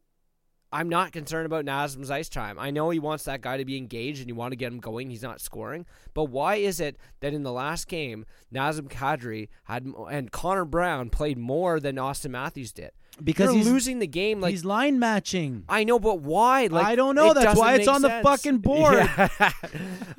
I'm 0.72 0.88
not 0.88 1.12
concerned 1.12 1.46
about 1.46 1.64
Nazem's 1.64 2.11
ice 2.11 2.28
time. 2.28 2.58
I 2.58 2.70
know 2.70 2.90
he 2.90 3.00
wants 3.00 3.24
that 3.24 3.40
guy 3.40 3.56
to 3.56 3.64
be 3.64 3.76
engaged 3.76 4.20
and 4.20 4.28
you 4.28 4.36
want 4.36 4.52
to 4.52 4.56
get 4.56 4.72
him 4.72 4.78
going. 4.78 5.11
He's 5.11 5.22
not 5.22 5.40
scoring. 5.40 5.84
But 6.14 6.24
why 6.24 6.56
is 6.56 6.78
it 6.78 6.96
that 7.20 7.34
in 7.34 7.42
the 7.42 7.52
last 7.52 7.88
game, 7.88 8.24
Nazem 8.54 8.88
Kadri 8.88 9.48
had 9.64 9.86
and 10.08 10.30
Connor 10.30 10.64
Brown 10.64 11.11
played 11.11 11.38
more 11.38 11.80
than 11.80 11.98
Austin 11.98 12.32
Matthews 12.32 12.72
did? 12.72 12.92
Because 13.23 13.53
he's 13.53 13.66
losing 13.66 13.99
the 13.99 14.07
game. 14.07 14.41
Like 14.41 14.51
he's 14.51 14.64
line 14.64 14.99
matching. 14.99 15.64
I 15.68 15.85
know, 15.85 15.99
but 15.99 16.21
why? 16.21 16.66
Like 16.66 16.87
I 16.87 16.97
don't 16.97 17.14
know. 17.14 17.33
That's 17.35 17.59
why 17.59 17.75
it's 17.75 17.89
on 17.89 18.03
the 18.03 18.21
fucking 18.23 18.59
board. 18.68 18.95
Yeah. 18.95 19.53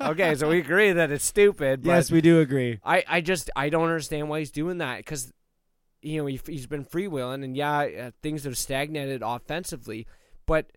okay, 0.00 0.34
so 0.34 0.48
we 0.48 0.58
agree 0.58 0.92
that 0.92 1.10
it's 1.10 1.24
stupid. 1.24 1.82
But 1.82 1.88
Yes, 1.88 2.10
we 2.10 2.20
do 2.20 2.40
agree. 2.40 2.80
I, 2.84 3.04
I 3.08 3.20
just 3.20 3.50
I 3.56 3.68
don't 3.68 3.84
understand 3.84 4.28
why 4.28 4.38
he's 4.40 4.50
doing 4.50 4.78
that 4.78 4.98
because 4.98 5.32
you 6.00 6.18
know 6.18 6.26
he, 6.26 6.40
he's 6.46 6.66
been 6.66 6.84
freewheeling 6.84 7.44
and 7.44 7.56
yeah 7.56 7.78
uh, 7.80 8.10
things 8.22 8.44
have 8.44 8.56
stagnated 8.58 9.22
offensively, 9.24 10.06
but 10.46 10.70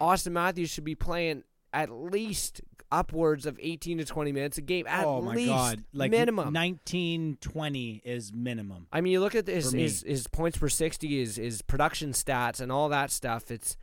Austin 0.00 0.32
Matthews 0.32 0.70
should 0.70 0.84
be 0.84 0.94
playing 0.94 1.44
at 1.72 1.90
least 1.90 2.60
upwards 2.92 3.46
of 3.46 3.58
18 3.60 3.98
to 3.98 4.04
20 4.04 4.30
minutes 4.30 4.58
a 4.58 4.60
game 4.60 4.86
at 4.86 5.04
oh 5.04 5.22
my 5.22 5.34
least 5.34 5.48
god, 5.48 5.84
like 5.92 6.10
minimum. 6.10 6.52
19, 6.52 7.38
20 7.40 8.02
is 8.04 8.32
minimum. 8.32 8.86
I 8.92 9.00
mean, 9.00 9.14
you 9.14 9.20
look 9.20 9.34
at 9.34 9.48
his 9.48 9.72
his, 9.72 10.04
his 10.06 10.26
points 10.28 10.58
per 10.58 10.68
sixty, 10.68 11.18
his 11.18 11.36
his 11.36 11.62
production 11.62 12.12
stats, 12.12 12.60
and 12.60 12.70
all 12.70 12.88
that 12.90 13.10
stuff. 13.10 13.50
It's 13.50 13.76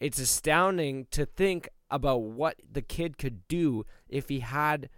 it's 0.00 0.18
astounding 0.18 1.06
to 1.10 1.26
think 1.26 1.68
about 1.90 2.22
what 2.22 2.56
the 2.70 2.82
kid 2.82 3.18
could 3.18 3.46
do 3.48 3.84
if 4.08 4.28
he 4.28 4.40
had 4.40 4.88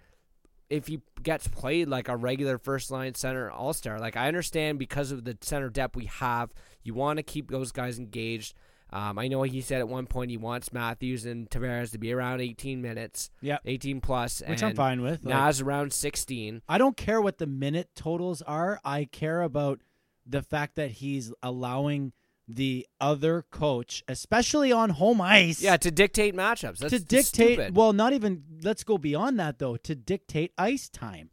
if 0.69 0.87
he 0.89 1.01
gets 1.23 1.47
played 1.49 1.89
like 1.89 2.09
a 2.09 2.17
regular 2.17 2.59
first 2.59 2.91
line 2.91 3.15
center 3.15 3.51
all 3.51 3.73
star. 3.73 3.99
Like 3.99 4.17
I 4.17 4.29
understand 4.29 4.79
because 4.79 5.11
of 5.13 5.25
the 5.25 5.37
center 5.41 5.69
depth 5.71 5.97
we 5.97 6.07
have, 6.07 6.53
you 6.83 6.95
want 6.95 7.19
to 7.19 7.23
keep 7.23 7.51
those 7.51 7.73
guys 7.73 7.99
engaged. 7.99 8.55
Um, 8.97 9.19
I 9.19 9.29
know 9.29 9.43
he 9.43 9.61
said 9.61 9.81
at 9.81 9.89
one 9.89 10.07
point 10.07 10.31
he 10.31 10.39
wants 10.39 10.73
Matthews 10.73 11.27
and 11.27 11.51
Tavares 11.51 11.93
to 11.93 11.99
be 11.99 12.13
around 12.13 12.41
18 12.41 12.81
minutes, 12.81 13.31
Yep. 13.43 13.61
18 13.67 14.01
plus, 14.01 14.41
Which 14.41 14.63
and 14.63 14.71
I'm 14.71 14.75
fine 14.77 15.03
with. 15.03 15.23
Like, 15.23 15.35
Nas 15.35 15.61
around 15.61 15.93
16. 15.93 16.63
I 16.67 16.79
don't 16.79 16.97
care 16.97 17.21
what 17.21 17.37
the 17.37 17.47
minute 17.47 17.91
totals 17.95 18.41
are. 18.43 18.81
I 18.85 19.05
care 19.05 19.43
about 19.43 19.81
the 20.25 20.41
fact 20.41 20.77
that 20.77 20.93
he's 20.93 21.31
allowing 21.43 22.13
the 22.49 22.87
other 22.99 23.43
coach, 23.51 24.03
especially 24.09 24.73
on 24.73 24.91
home 24.91 25.21
ice. 25.21 25.61
Yeah, 25.61 25.77
to 25.77 25.91
dictate 25.91 26.35
matchups. 26.35 26.79
That's 26.79 26.93
to 26.95 26.99
dictate. 27.01 27.27
stupid. 27.27 27.77
Well, 27.77 27.93
not 27.93 28.13
even. 28.15 28.45
Let's 28.63 28.83
go 28.85 28.97
beyond 28.99 29.39
that 29.41 29.59
though. 29.59 29.77
To 29.77 29.95
dictate 29.95 30.53
ice 30.57 30.89
time. 30.89 31.31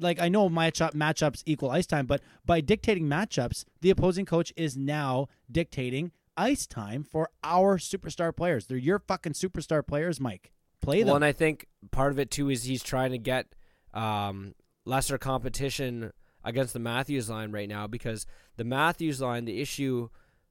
Like 0.00 0.20
I 0.20 0.28
know 0.28 0.48
matchup 0.48 0.92
matchups 0.94 1.42
equal 1.44 1.70
ice 1.70 1.86
time, 1.86 2.06
but 2.06 2.20
by 2.46 2.60
dictating 2.60 3.04
matchups, 3.08 3.64
the 3.80 3.90
opposing 3.90 4.24
coach 4.24 4.52
is 4.56 4.76
now 4.76 5.28
dictating 5.50 6.12
ice 6.36 6.66
time 6.66 7.04
for 7.04 7.30
our 7.42 7.78
superstar 7.78 8.34
players. 8.34 8.66
They're 8.66 8.76
your 8.76 8.98
fucking 8.98 9.32
superstar 9.32 9.86
players, 9.86 10.20
Mike. 10.20 10.52
Play 10.80 11.00
them. 11.00 11.08
Well, 11.08 11.16
and 11.16 11.24
I 11.24 11.32
think 11.32 11.66
part 11.90 12.12
of 12.12 12.18
it 12.18 12.30
too 12.30 12.50
is 12.50 12.64
he's 12.64 12.82
trying 12.82 13.12
to 13.12 13.18
get 13.18 13.46
um, 13.92 14.54
lesser 14.84 15.18
competition 15.18 16.12
against 16.44 16.72
the 16.72 16.78
Matthews 16.78 17.30
line 17.30 17.52
right 17.52 17.68
now 17.68 17.86
because 17.86 18.26
the 18.56 18.64
Matthews 18.64 19.20
line, 19.20 19.44
the 19.44 19.60
issue 19.60 20.08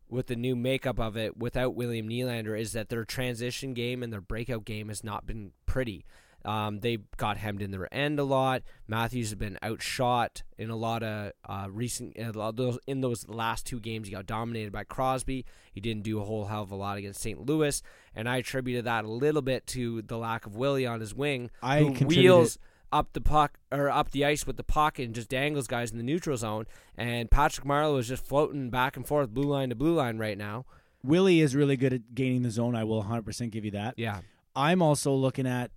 with 0.10 0.28
the 0.28 0.36
new 0.36 0.56
makeup 0.56 1.00
of 1.00 1.18
it 1.18 1.38
without 1.38 1.76
William 1.76 2.08
Nylander 2.08 2.60
is 2.60 2.74
that 2.74 2.90
their 2.90 3.06
transition 3.06 3.74
game 3.74 4.04
and 4.04 4.12
their 4.12 4.22
breakout 4.22 4.66
game 4.66 4.90
has 4.90 5.04
not 5.04 5.26
been 5.26 5.52
pretty. 5.66 6.06
Um, 6.46 6.80
they 6.80 6.98
got 7.18 7.38
hemmed 7.38 7.62
in 7.62 7.72
their 7.72 7.94
end 7.94 8.20
a 8.20 8.24
lot. 8.24 8.64
Matthews 8.88 9.30
has 9.30 9.36
been 9.36 9.58
outshot 9.64 10.44
in 10.58 10.70
a 10.70 10.76
lot 10.76 11.04
of 11.04 11.32
uh, 11.48 11.68
recent 11.70 12.16
in, 12.16 12.28
a 12.28 12.32
lot 12.32 12.50
of 12.50 12.56
those, 12.58 12.80
in 12.88 13.02
those 13.02 13.28
last 13.28 13.66
two 13.66 13.80
games. 13.80 14.08
He 14.08 14.14
got 14.14 14.26
dominated 14.26 14.72
by 14.72 14.84
Crosby. 14.84 15.46
He 15.72 15.82
didn't 15.82 16.04
do 16.04 16.20
a 16.20 16.26
whole 16.26 16.46
hell 16.46 16.64
of 16.64 16.72
a 16.72 16.76
lot 16.76 16.98
against 16.98 17.22
St. 17.22 17.40
Louis, 17.46 17.82
and 18.16 18.28
I 18.28 18.38
attributed 18.38 18.86
that 18.86 19.06
a 19.06 19.10
little 19.10 19.42
bit 19.42 19.66
to 19.68 20.02
the 20.02 20.18
lack 20.18 20.46
of 20.46 20.56
Willie 20.56 20.86
on 20.86 21.00
his 21.00 21.16
wing, 21.16 21.50
I 21.62 21.84
wheels 21.84 22.58
up 22.94 23.12
the 23.14 23.22
puck 23.22 23.58
or 23.72 23.90
up 23.90 24.12
the 24.12 24.24
ice 24.24 24.46
with 24.46 24.56
the 24.56 24.64
puck 24.64 25.00
and 25.00 25.16
just 25.16 25.28
dangles 25.28 25.66
guys 25.68 25.92
in 25.92 25.98
the 25.98 26.04
neutral 26.04 26.38
zone. 26.38 26.66
And 26.96 27.30
Patrick 27.32 27.66
Marleau 27.66 28.00
is 28.00 28.08
just 28.08 28.24
floating 28.24 28.70
back 28.70 28.96
and 28.96 29.06
forth, 29.06 29.30
blue 29.30 29.50
line 29.50 29.70
to 29.70 29.76
blue 29.76 29.96
line 29.96 30.20
right 30.20 30.38
now. 30.38 30.66
Willie 31.04 31.42
is 31.42 31.56
really 31.56 31.76
good 31.76 31.92
at 31.92 32.16
gaining 32.16 32.44
the 32.44 32.52
zone. 32.52 32.76
I 32.76 32.84
will 32.84 33.04
100% 33.04 33.50
give 33.50 33.66
you 33.66 33.72
that. 33.72 33.96
Yeah, 33.98 34.20
I'm 34.56 34.82
also 34.82 35.14
looking 35.14 35.48
at 35.48 35.72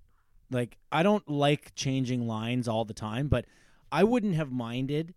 like 0.50 0.78
I 0.92 1.02
don't 1.02 1.28
like 1.28 1.74
changing 1.74 2.26
lines 2.26 2.68
all 2.68 2.84
the 2.84 2.94
time, 2.94 3.28
but 3.28 3.44
I 3.90 4.04
wouldn't 4.04 4.34
have 4.34 4.50
minded 4.50 5.14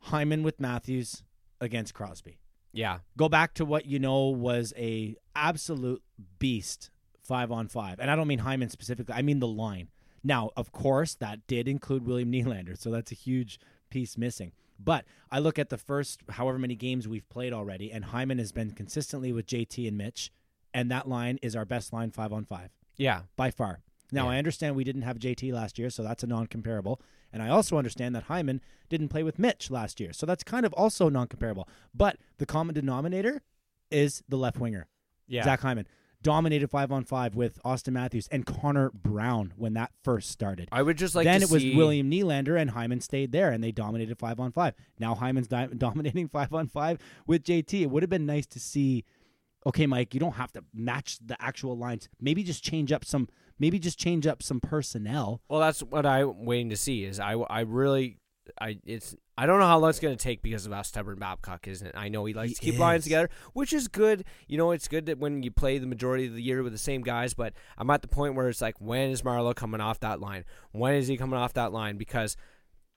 Hyman 0.00 0.42
with 0.42 0.60
Matthews 0.60 1.22
against 1.60 1.94
Crosby. 1.94 2.38
yeah, 2.72 2.98
Go 3.16 3.28
back 3.28 3.54
to 3.54 3.64
what 3.64 3.86
you 3.86 3.98
know 3.98 4.28
was 4.28 4.72
a 4.76 5.16
absolute 5.34 6.02
beast 6.38 6.90
five 7.22 7.50
on 7.50 7.68
five, 7.68 7.98
and 8.00 8.10
I 8.10 8.16
don't 8.16 8.28
mean 8.28 8.40
Hyman 8.40 8.68
specifically. 8.68 9.14
I 9.14 9.22
mean 9.22 9.40
the 9.40 9.46
line. 9.46 9.88
Now, 10.22 10.50
of 10.56 10.72
course, 10.72 11.14
that 11.16 11.46
did 11.46 11.68
include 11.68 12.06
William 12.06 12.32
Nylander, 12.32 12.78
so 12.78 12.90
that's 12.90 13.12
a 13.12 13.14
huge 13.14 13.60
piece 13.90 14.16
missing. 14.16 14.52
But 14.78 15.04
I 15.30 15.38
look 15.38 15.58
at 15.58 15.68
the 15.68 15.78
first 15.78 16.20
however 16.30 16.58
many 16.58 16.74
games 16.74 17.06
we've 17.06 17.28
played 17.28 17.52
already, 17.52 17.92
and 17.92 18.06
Hyman 18.06 18.38
has 18.38 18.50
been 18.50 18.72
consistently 18.72 19.32
with 19.32 19.46
JT 19.46 19.86
and 19.86 19.96
Mitch, 19.96 20.32
and 20.72 20.90
that 20.90 21.08
line 21.08 21.38
is 21.42 21.54
our 21.54 21.64
best 21.64 21.92
line 21.92 22.10
five 22.10 22.32
on 22.32 22.44
five 22.44 22.70
yeah. 22.96 23.22
by 23.36 23.50
far. 23.50 23.80
Now, 24.14 24.24
Yeah. 24.30 24.36
I 24.36 24.38
understand 24.38 24.76
we 24.76 24.84
didn't 24.84 25.02
have 25.02 25.18
JT 25.18 25.52
last 25.52 25.78
year, 25.78 25.90
so 25.90 26.02
that's 26.02 26.22
a 26.22 26.26
non 26.26 26.46
comparable. 26.46 27.00
And 27.32 27.42
I 27.42 27.48
also 27.48 27.76
understand 27.76 28.14
that 28.14 28.24
Hyman 28.24 28.60
didn't 28.88 29.08
play 29.08 29.22
with 29.24 29.38
Mitch 29.38 29.70
last 29.70 29.98
year, 30.00 30.12
so 30.12 30.24
that's 30.24 30.44
kind 30.44 30.64
of 30.64 30.72
also 30.74 31.08
non 31.08 31.26
comparable. 31.26 31.68
But 31.92 32.16
the 32.38 32.46
common 32.46 32.74
denominator 32.74 33.42
is 33.90 34.22
the 34.28 34.36
left 34.36 34.58
winger, 34.58 34.86
Yeah. 35.26 35.42
Zach 35.44 35.60
Hyman. 35.60 35.86
Dominated 36.22 36.70
five 36.70 36.90
on 36.90 37.04
five 37.04 37.34
with 37.36 37.58
Austin 37.66 37.92
Matthews 37.92 38.28
and 38.32 38.46
Connor 38.46 38.90
Brown 38.94 39.52
when 39.56 39.74
that 39.74 39.92
first 40.02 40.30
started. 40.30 40.68
I 40.72 40.80
would 40.80 40.96
just 40.96 41.14
like 41.14 41.26
then 41.26 41.42
it 41.42 41.50
was 41.50 41.60
see- 41.60 41.76
William 41.76 42.10
Nylander 42.10 42.58
and 42.58 42.70
Hyman 42.70 43.02
stayed 43.02 43.30
there 43.30 43.50
and 43.50 43.62
they 43.62 43.72
dominated 43.72 44.18
five 44.18 44.40
on 44.40 44.50
five. 44.50 44.72
Now 44.98 45.14
Hyman's 45.14 45.48
di- 45.48 45.66
dominating 45.76 46.28
five 46.28 46.54
on 46.54 46.66
five 46.68 46.98
with 47.26 47.42
JT. 47.44 47.82
It 47.82 47.90
would 47.90 48.02
have 48.02 48.08
been 48.08 48.24
nice 48.24 48.46
to 48.46 48.58
see. 48.60 49.04
Okay, 49.66 49.86
Mike, 49.86 50.14
you 50.14 50.20
don't 50.20 50.32
have 50.36 50.52
to 50.52 50.64
match 50.72 51.18
the 51.24 51.36
actual 51.42 51.76
lines. 51.76 52.08
Maybe 52.20 52.42
just 52.42 52.62
change 52.64 52.90
up 52.92 53.04
some. 53.04 53.28
Maybe 53.58 53.78
just 53.78 53.98
change 53.98 54.26
up 54.26 54.42
some 54.42 54.60
personnel. 54.60 55.40
Well, 55.48 55.60
that's 55.60 55.82
what 55.82 56.06
I'm 56.06 56.44
waiting 56.44 56.70
to 56.70 56.76
see. 56.76 57.04
Is 57.04 57.20
I, 57.20 57.32
I 57.32 57.60
really, 57.60 58.18
I 58.60 58.78
it's 58.84 59.14
I 59.36 59.46
don't 59.46 59.58
know 59.58 59.66
how 59.66 59.78
long 59.78 59.90
it's 59.90 59.98
going 59.98 60.16
to 60.16 60.22
take 60.22 60.42
because 60.42 60.64
of 60.64 60.72
how 60.72 60.82
stubborn 60.82 61.18
Babcock 61.18 61.66
is. 61.66 61.82
And 61.82 61.90
I 61.94 62.08
know 62.08 62.24
he 62.24 62.34
likes 62.34 62.50
He 62.50 62.54
to 62.54 62.60
keep 62.60 62.78
lines 62.78 63.04
together, 63.04 63.30
which 63.52 63.72
is 63.72 63.88
good. 63.88 64.24
You 64.46 64.58
know, 64.58 64.70
it's 64.70 64.86
good 64.86 65.06
that 65.06 65.18
when 65.18 65.42
you 65.42 65.50
play 65.50 65.78
the 65.78 65.86
majority 65.86 66.26
of 66.26 66.34
the 66.34 66.42
year 66.42 66.62
with 66.62 66.72
the 66.72 66.78
same 66.78 67.02
guys. 67.02 67.34
But 67.34 67.52
I'm 67.76 67.90
at 67.90 68.02
the 68.02 68.08
point 68.08 68.36
where 68.36 68.48
it's 68.48 68.60
like, 68.60 68.80
when 68.80 69.10
is 69.10 69.22
Marleau 69.22 69.54
coming 69.54 69.80
off 69.80 69.98
that 70.00 70.20
line? 70.20 70.44
When 70.70 70.94
is 70.94 71.08
he 71.08 71.16
coming 71.16 71.38
off 71.38 71.54
that 71.54 71.72
line? 71.72 71.96
Because 71.96 72.36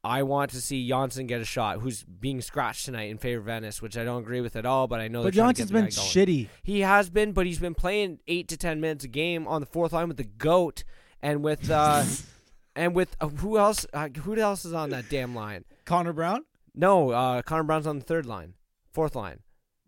I 0.08 0.24
want 0.24 0.52
to 0.52 0.62
see 0.62 0.88
Johnsson 0.88 1.28
get 1.28 1.42
a 1.42 1.46
shot, 1.46 1.80
who's 1.82 2.04
being 2.04 2.42
scratched 2.42 2.86
tonight 2.86 3.10
in 3.12 3.18
favor 3.18 3.42
of 3.42 3.48
Ennis, 3.48 3.82
which 3.82 3.98
I 3.98 4.04
don't 4.04 4.22
agree 4.24 4.42
with 4.42 4.56
at 4.56 4.66
all. 4.66 4.88
But 4.88 5.00
I 5.02 5.08
know 5.08 5.24
But 5.24 5.34
they're 5.34 5.44
trying 5.44 5.54
to 5.56 5.62
Johnsson's 5.64 5.72
get 5.72 5.74
been 5.74 5.86
the 5.86 5.92
guy 5.92 5.96
going. 5.98 6.46
shitty. 6.46 6.50
He 6.64 6.80
has 6.82 7.10
been, 7.10 7.32
but 7.34 7.46
he's 7.46 7.60
been 7.60 7.76
playing 7.76 8.20
eight 8.28 8.48
to 8.50 8.58
ten 8.58 8.80
minutes 8.82 9.04
a 9.04 9.08
game 9.10 9.48
on 9.48 9.62
the 9.62 9.68
fourth 9.68 9.94
line 9.94 10.08
with 10.08 10.18
the 10.18 10.24
goat 10.24 10.84
and 11.22 11.44
with 11.44 11.70
uh 11.70 12.04
and 12.76 12.96
with 12.96 13.16
uh, 13.20 13.28
who 13.28 13.58
else? 13.58 13.86
Uh, 13.94 14.10
who 14.10 14.36
else 14.38 14.66
is 14.66 14.74
on 14.74 14.90
that 14.92 15.10
damn 15.10 15.36
line? 15.36 15.66
Connor 15.86 16.14
Brown? 16.14 16.46
No, 16.76 17.10
uh, 17.10 17.42
Connor 17.42 17.64
Brown's 17.64 17.88
on 17.88 17.98
the 18.00 18.06
third 18.06 18.26
line, 18.26 18.54
fourth 18.94 19.16
line. 19.16 19.40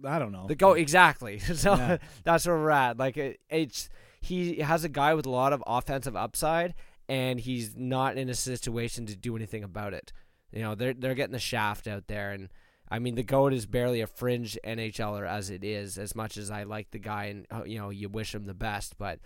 I 0.03 0.17
don't 0.17 0.31
know. 0.31 0.47
The 0.47 0.55
goat, 0.55 0.77
exactly. 0.79 1.39
so 1.39 1.75
Yeah. 1.75 1.97
that's 2.23 2.47
where 2.47 2.55
we're 2.57 2.69
at. 2.71 2.97
Like 2.97 3.17
it, 3.17 3.39
it's 3.49 3.89
he 4.21 4.55
has 4.59 4.83
a 4.83 4.89
guy 4.89 5.13
with 5.13 5.25
a 5.25 5.29
lot 5.29 5.53
of 5.53 5.63
offensive 5.67 6.15
upside, 6.15 6.73
and 7.09 7.39
he's 7.39 7.75
not 7.75 8.17
in 8.17 8.29
a 8.29 8.33
situation 8.35 9.05
to 9.07 9.15
do 9.17 9.35
anything 9.35 9.63
about 9.63 9.93
it. 9.93 10.13
You 10.53 10.61
know, 10.61 10.75
they're 10.75 10.93
they're 10.93 11.15
getting 11.15 11.33
the 11.33 11.39
shaft 11.39 11.87
out 11.87 12.07
there, 12.07 12.31
and 12.31 12.49
I 12.89 12.99
mean 12.99 13.15
the 13.15 13.23
goat 13.23 13.51
is 13.53 13.65
barely 13.65 13.99
a 14.01 14.07
fringe 14.07 14.57
NHLer 14.65 15.27
as 15.27 15.49
it 15.49 15.63
is. 15.63 15.97
As 15.97 16.15
much 16.15 16.37
as 16.37 16.49
I 16.49 16.63
like 16.63 16.91
the 16.91 16.99
guy, 16.99 17.25
and 17.25 17.45
uh, 17.51 17.63
you 17.65 17.77
know 17.79 17.89
you 17.89 18.07
wish 18.07 18.33
him 18.33 18.45
the 18.45 18.53
best, 18.53 18.97
but 18.97 19.19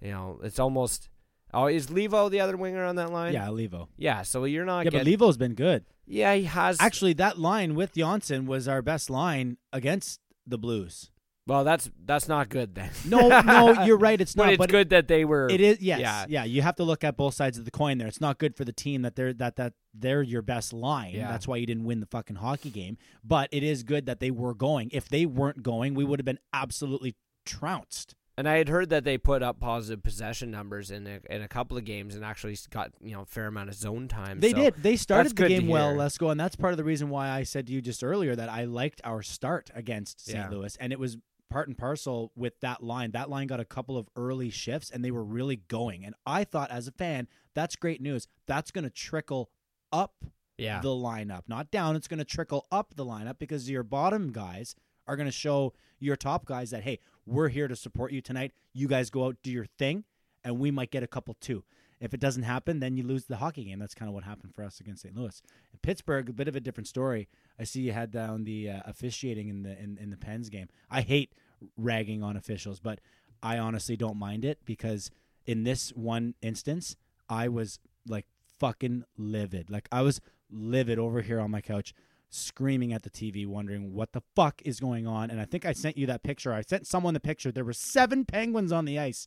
you 0.00 0.10
know 0.12 0.38
it's 0.42 0.58
almost. 0.60 1.08
Oh, 1.52 1.66
is 1.66 1.88
Leivo 1.88 2.30
the 2.30 2.38
other 2.38 2.56
winger 2.56 2.84
on 2.84 2.94
that 2.94 3.10
line? 3.10 3.32
yeah, 3.32 3.48
Leivo. 3.48 3.88
Yeah, 3.96 4.22
so 4.22 4.44
you're 4.44 4.64
not 4.64 4.84
Yeah, 4.84 4.90
but 4.90 5.04
getting. 5.04 5.18
Leivo's 5.18 5.36
been 5.36 5.54
good. 5.54 5.84
yeah, 6.06 6.32
he 6.34 6.44
has. 6.44 6.76
Actually, 6.80 7.14
that 7.14 7.40
line 7.40 7.74
with 7.74 7.94
Johnsson 7.94 8.46
was 8.46 8.68
our 8.68 8.82
best 8.82 9.10
line 9.10 9.56
against 9.72 10.20
the 10.46 10.58
Blues. 10.58 11.10
Well, 11.50 11.64
that's 11.64 11.90
that's 12.06 12.28
not 12.28 12.48
good 12.48 12.76
then. 12.76 12.90
No, 13.04 13.40
no, 13.40 13.82
you're 13.84 13.98
right. 13.98 14.20
It's 14.20 14.36
but 14.36 14.44
not. 14.44 14.52
it's 14.52 14.58
but 14.58 14.64
it's 14.66 14.72
good 14.72 14.90
that 14.90 15.08
they 15.08 15.24
were. 15.24 15.48
It 15.50 15.60
is 15.60 15.80
yes, 15.80 15.98
Yeah. 15.98 16.26
yeah. 16.28 16.44
You 16.44 16.62
have 16.62 16.76
to 16.76 16.84
look 16.84 17.02
at 17.02 17.16
both 17.16 17.34
sides 17.34 17.58
of 17.58 17.64
the 17.64 17.72
coin. 17.72 17.98
There, 17.98 18.06
it's 18.06 18.20
not 18.20 18.38
good 18.38 18.54
for 18.56 18.64
the 18.64 18.72
team 18.72 19.02
that 19.02 19.16
they're 19.16 19.32
that 19.34 19.56
that 19.56 19.72
they're 19.92 20.22
your 20.22 20.42
best 20.42 20.72
line. 20.72 21.14
Yeah. 21.14 21.28
That's 21.28 21.48
why 21.48 21.56
you 21.56 21.66
didn't 21.66 21.84
win 21.84 21.98
the 21.98 22.06
fucking 22.06 22.36
hockey 22.36 22.70
game. 22.70 22.98
But 23.24 23.48
it 23.50 23.64
is 23.64 23.82
good 23.82 24.06
that 24.06 24.20
they 24.20 24.30
were 24.30 24.54
going. 24.54 24.90
If 24.92 25.08
they 25.08 25.26
weren't 25.26 25.64
going, 25.64 25.94
we 25.94 26.04
would 26.04 26.20
have 26.20 26.24
been 26.24 26.38
absolutely 26.52 27.16
trounced. 27.44 28.14
And 28.38 28.48
I 28.48 28.56
had 28.56 28.68
heard 28.70 28.88
that 28.88 29.04
they 29.04 29.18
put 29.18 29.42
up 29.42 29.60
positive 29.60 30.02
possession 30.02 30.50
numbers 30.50 30.90
in 30.90 31.06
a, 31.06 31.18
in 31.28 31.42
a 31.42 31.48
couple 31.48 31.76
of 31.76 31.84
games 31.84 32.14
and 32.14 32.24
actually 32.24 32.56
got 32.70 32.92
you 33.02 33.12
know 33.12 33.22
a 33.22 33.26
fair 33.26 33.48
amount 33.48 33.68
of 33.70 33.74
zone 33.74 34.08
time. 34.08 34.40
They 34.40 34.52
So 34.52 34.56
did. 34.56 34.74
They 34.82 34.96
started 34.96 35.36
the 35.36 35.48
game 35.48 35.66
well. 35.66 35.94
Let's 35.94 36.16
go, 36.16 36.30
and 36.30 36.38
that's 36.40 36.56
part 36.56 36.72
of 36.72 36.78
the 36.78 36.84
reason 36.84 37.10
why 37.10 37.28
I 37.28 37.42
said 37.42 37.66
to 37.66 37.72
you 37.72 37.82
just 37.82 38.02
earlier 38.04 38.34
that 38.36 38.48
I 38.48 38.64
liked 38.64 39.00
our 39.04 39.20
start 39.20 39.70
against 39.74 40.24
St. 40.24 40.38
Yeah. 40.38 40.48
Louis, 40.48 40.74
and 40.80 40.92
it 40.92 40.98
was 40.98 41.18
part 41.50 41.68
and 41.68 41.76
parcel 41.76 42.32
with 42.34 42.58
that 42.60 42.82
line. 42.82 43.10
That 43.10 43.28
line 43.28 43.46
got 43.48 43.60
a 43.60 43.64
couple 43.64 43.98
of 43.98 44.08
early 44.16 44.48
shifts, 44.50 44.90
and 44.90 45.04
they 45.04 45.10
were 45.10 45.24
really 45.24 45.56
going. 45.56 46.04
And 46.04 46.14
I 46.24 46.44
thought, 46.44 46.70
as 46.70 46.88
a 46.88 46.92
fan, 46.92 47.28
that's 47.54 47.76
great 47.76 48.00
news. 48.00 48.28
That's 48.46 48.70
going 48.70 48.84
to 48.84 48.90
trickle 48.90 49.50
up 49.92 50.24
Yeah. 50.56 50.80
the 50.80 50.88
lineup, 50.88 51.42
not 51.48 51.70
down. 51.70 51.96
It's 51.96 52.08
going 52.08 52.18
to 52.18 52.24
trickle 52.24 52.66
up 52.70 52.94
the 52.94 53.04
lineup 53.04 53.38
because 53.38 53.68
your 53.68 53.82
bottom 53.82 54.32
guys 54.32 54.74
are 55.06 55.16
going 55.16 55.26
to 55.28 55.32
show 55.32 55.74
your 55.98 56.16
top 56.16 56.46
guys 56.46 56.70
that 56.70 56.84
hey, 56.84 57.00
we're 57.26 57.48
here 57.48 57.68
to 57.68 57.76
support 57.76 58.12
you 58.12 58.20
tonight. 58.22 58.52
You 58.72 58.86
guys 58.88 59.10
go 59.10 59.26
out, 59.26 59.36
do 59.42 59.50
your 59.50 59.66
thing, 59.78 60.04
and 60.44 60.58
we 60.58 60.70
might 60.70 60.90
get 60.90 61.02
a 61.02 61.06
couple 61.08 61.34
too. 61.34 61.64
If 62.00 62.14
it 62.14 62.20
doesn't 62.20 62.44
happen, 62.44 62.80
then 62.80 62.96
you 62.96 63.02
lose 63.02 63.26
the 63.26 63.36
hockey 63.36 63.64
game. 63.64 63.78
That's 63.78 63.94
kind 63.94 64.08
of 64.08 64.14
what 64.14 64.24
happened 64.24 64.54
for 64.54 64.64
us 64.64 64.80
against 64.80 65.02
St. 65.02 65.14
Louis. 65.14 65.42
In 65.72 65.78
Pittsburgh, 65.80 66.30
a 66.30 66.32
bit 66.32 66.48
of 66.48 66.56
a 66.56 66.60
different 66.60 66.88
story. 66.88 67.28
I 67.58 67.64
see 67.64 67.82
you 67.82 67.92
had 67.92 68.10
down 68.10 68.44
the 68.44 68.70
uh, 68.70 68.80
officiating 68.86 69.48
in 69.48 69.62
the 69.62 69.78
in, 69.78 69.98
in 70.00 70.10
the 70.10 70.16
Pens 70.16 70.48
game. 70.48 70.68
I 70.90 71.02
hate 71.02 71.32
ragging 71.76 72.22
on 72.22 72.36
officials, 72.36 72.80
but 72.80 73.00
I 73.42 73.58
honestly 73.58 73.96
don't 73.96 74.18
mind 74.18 74.44
it 74.44 74.58
because 74.64 75.10
in 75.46 75.64
this 75.64 75.90
one 75.90 76.34
instance, 76.40 76.96
I 77.28 77.48
was 77.48 77.78
like 78.06 78.26
fucking 78.58 79.04
livid. 79.18 79.70
Like 79.70 79.88
I 79.92 80.00
was 80.00 80.20
livid 80.50 80.98
over 80.98 81.20
here 81.20 81.38
on 81.38 81.50
my 81.50 81.60
couch, 81.60 81.92
screaming 82.30 82.92
at 82.94 83.02
the 83.02 83.10
TV, 83.10 83.46
wondering 83.46 83.92
what 83.92 84.12
the 84.12 84.22
fuck 84.34 84.62
is 84.64 84.80
going 84.80 85.06
on. 85.06 85.30
And 85.30 85.38
I 85.38 85.44
think 85.44 85.66
I 85.66 85.72
sent 85.72 85.98
you 85.98 86.06
that 86.06 86.22
picture. 86.22 86.52
I 86.52 86.62
sent 86.62 86.86
someone 86.86 87.14
the 87.14 87.20
picture. 87.20 87.52
There 87.52 87.64
were 87.64 87.72
seven 87.72 88.24
penguins 88.24 88.72
on 88.72 88.86
the 88.86 88.98
ice 88.98 89.26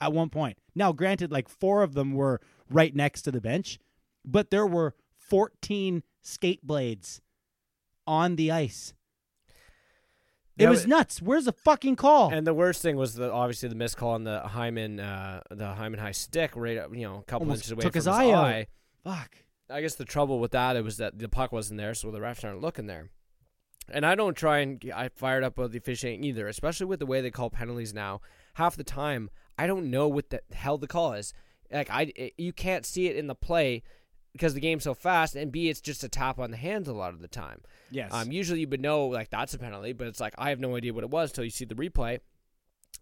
at 0.00 0.12
one 0.12 0.30
point. 0.30 0.58
Now, 0.74 0.92
granted, 0.92 1.30
like 1.30 1.48
four 1.48 1.82
of 1.82 1.94
them 1.94 2.12
were 2.12 2.40
right 2.68 2.94
next 2.94 3.22
to 3.22 3.30
the 3.30 3.40
bench, 3.40 3.78
but 4.24 4.50
there 4.50 4.66
were 4.66 4.94
14 5.16 6.02
skate 6.22 6.66
blades 6.66 7.20
on 8.06 8.36
the 8.36 8.50
ice. 8.50 8.94
It 10.58 10.68
was 10.68 10.86
nuts. 10.86 11.22
Where's 11.22 11.46
the 11.46 11.52
fucking 11.52 11.96
call? 11.96 12.30
And 12.34 12.46
the 12.46 12.52
worst 12.52 12.82
thing 12.82 12.96
was 12.96 13.14
the 13.14 13.32
obviously 13.32 13.70
the 13.70 13.74
missed 13.74 13.96
call 13.96 14.10
on 14.10 14.24
the 14.24 14.40
Hyman 14.40 15.00
uh, 15.00 15.40
the 15.50 15.68
Hyman 15.68 15.98
high 15.98 16.10
stick 16.12 16.52
right 16.54 16.76
up, 16.76 16.94
you 16.94 17.02
know 17.02 17.18
a 17.20 17.22
couple 17.22 17.46
Almost 17.46 17.60
inches 17.60 17.72
away 17.72 17.82
took 17.82 17.92
from 17.92 17.98
his 17.98 18.04
his, 18.04 18.14
eye 18.14 18.32
eye. 18.32 18.66
Fuck. 19.02 19.36
I 19.70 19.80
guess 19.80 19.94
the 19.94 20.04
trouble 20.04 20.38
with 20.38 20.50
that 20.50 20.76
it 20.76 20.84
was 20.84 20.98
that 20.98 21.18
the 21.18 21.30
puck 21.30 21.50
wasn't 21.50 21.78
there, 21.78 21.94
so 21.94 22.10
the 22.10 22.18
refs 22.18 22.44
aren't 22.44 22.60
looking 22.60 22.86
there. 22.88 23.08
and 23.90 24.04
I 24.04 24.14
don't 24.14 24.36
try 24.36 24.58
and 24.58 24.84
I 24.94 25.08
fired 25.08 25.44
up 25.44 25.56
about 25.56 25.70
the 25.70 25.78
officiating 25.78 26.24
either, 26.24 26.46
especially 26.46 26.86
with 26.86 26.98
the 26.98 27.06
way 27.06 27.22
they 27.22 27.30
call 27.30 27.48
penalties 27.48 27.94
now. 27.94 28.20
Half 28.54 28.76
the 28.76 28.84
time, 28.84 29.30
I 29.58 29.66
don't 29.66 29.90
know 29.90 30.08
what 30.08 30.30
the 30.30 30.40
hell 30.52 30.78
the 30.78 30.86
call 30.86 31.12
is. 31.14 31.32
Like 31.72 31.90
I, 31.90 32.12
it, 32.16 32.34
you 32.36 32.52
can't 32.52 32.84
see 32.84 33.06
it 33.06 33.16
in 33.16 33.26
the 33.26 33.34
play 33.34 33.82
because 34.32 34.54
the 34.54 34.60
game's 34.60 34.84
so 34.84 34.94
fast, 34.94 35.34
and 35.36 35.50
B, 35.52 35.68
it's 35.68 35.80
just 35.80 36.04
a 36.04 36.08
tap 36.08 36.38
on 36.38 36.50
the 36.50 36.56
hands 36.56 36.88
a 36.88 36.92
lot 36.92 37.12
of 37.14 37.20
the 37.20 37.28
time. 37.28 37.60
Yes. 37.90 38.10
Um, 38.12 38.30
usually 38.32 38.60
you 38.60 38.68
would 38.68 38.80
know 38.80 39.06
like 39.06 39.30
that's 39.30 39.54
a 39.54 39.58
penalty, 39.58 39.92
but 39.92 40.06
it's 40.06 40.20
like 40.20 40.34
I 40.38 40.50
have 40.50 40.60
no 40.60 40.76
idea 40.76 40.92
what 40.94 41.04
it 41.04 41.10
was 41.10 41.32
till 41.32 41.44
you 41.44 41.50
see 41.50 41.64
the 41.64 41.74
replay. 41.74 42.18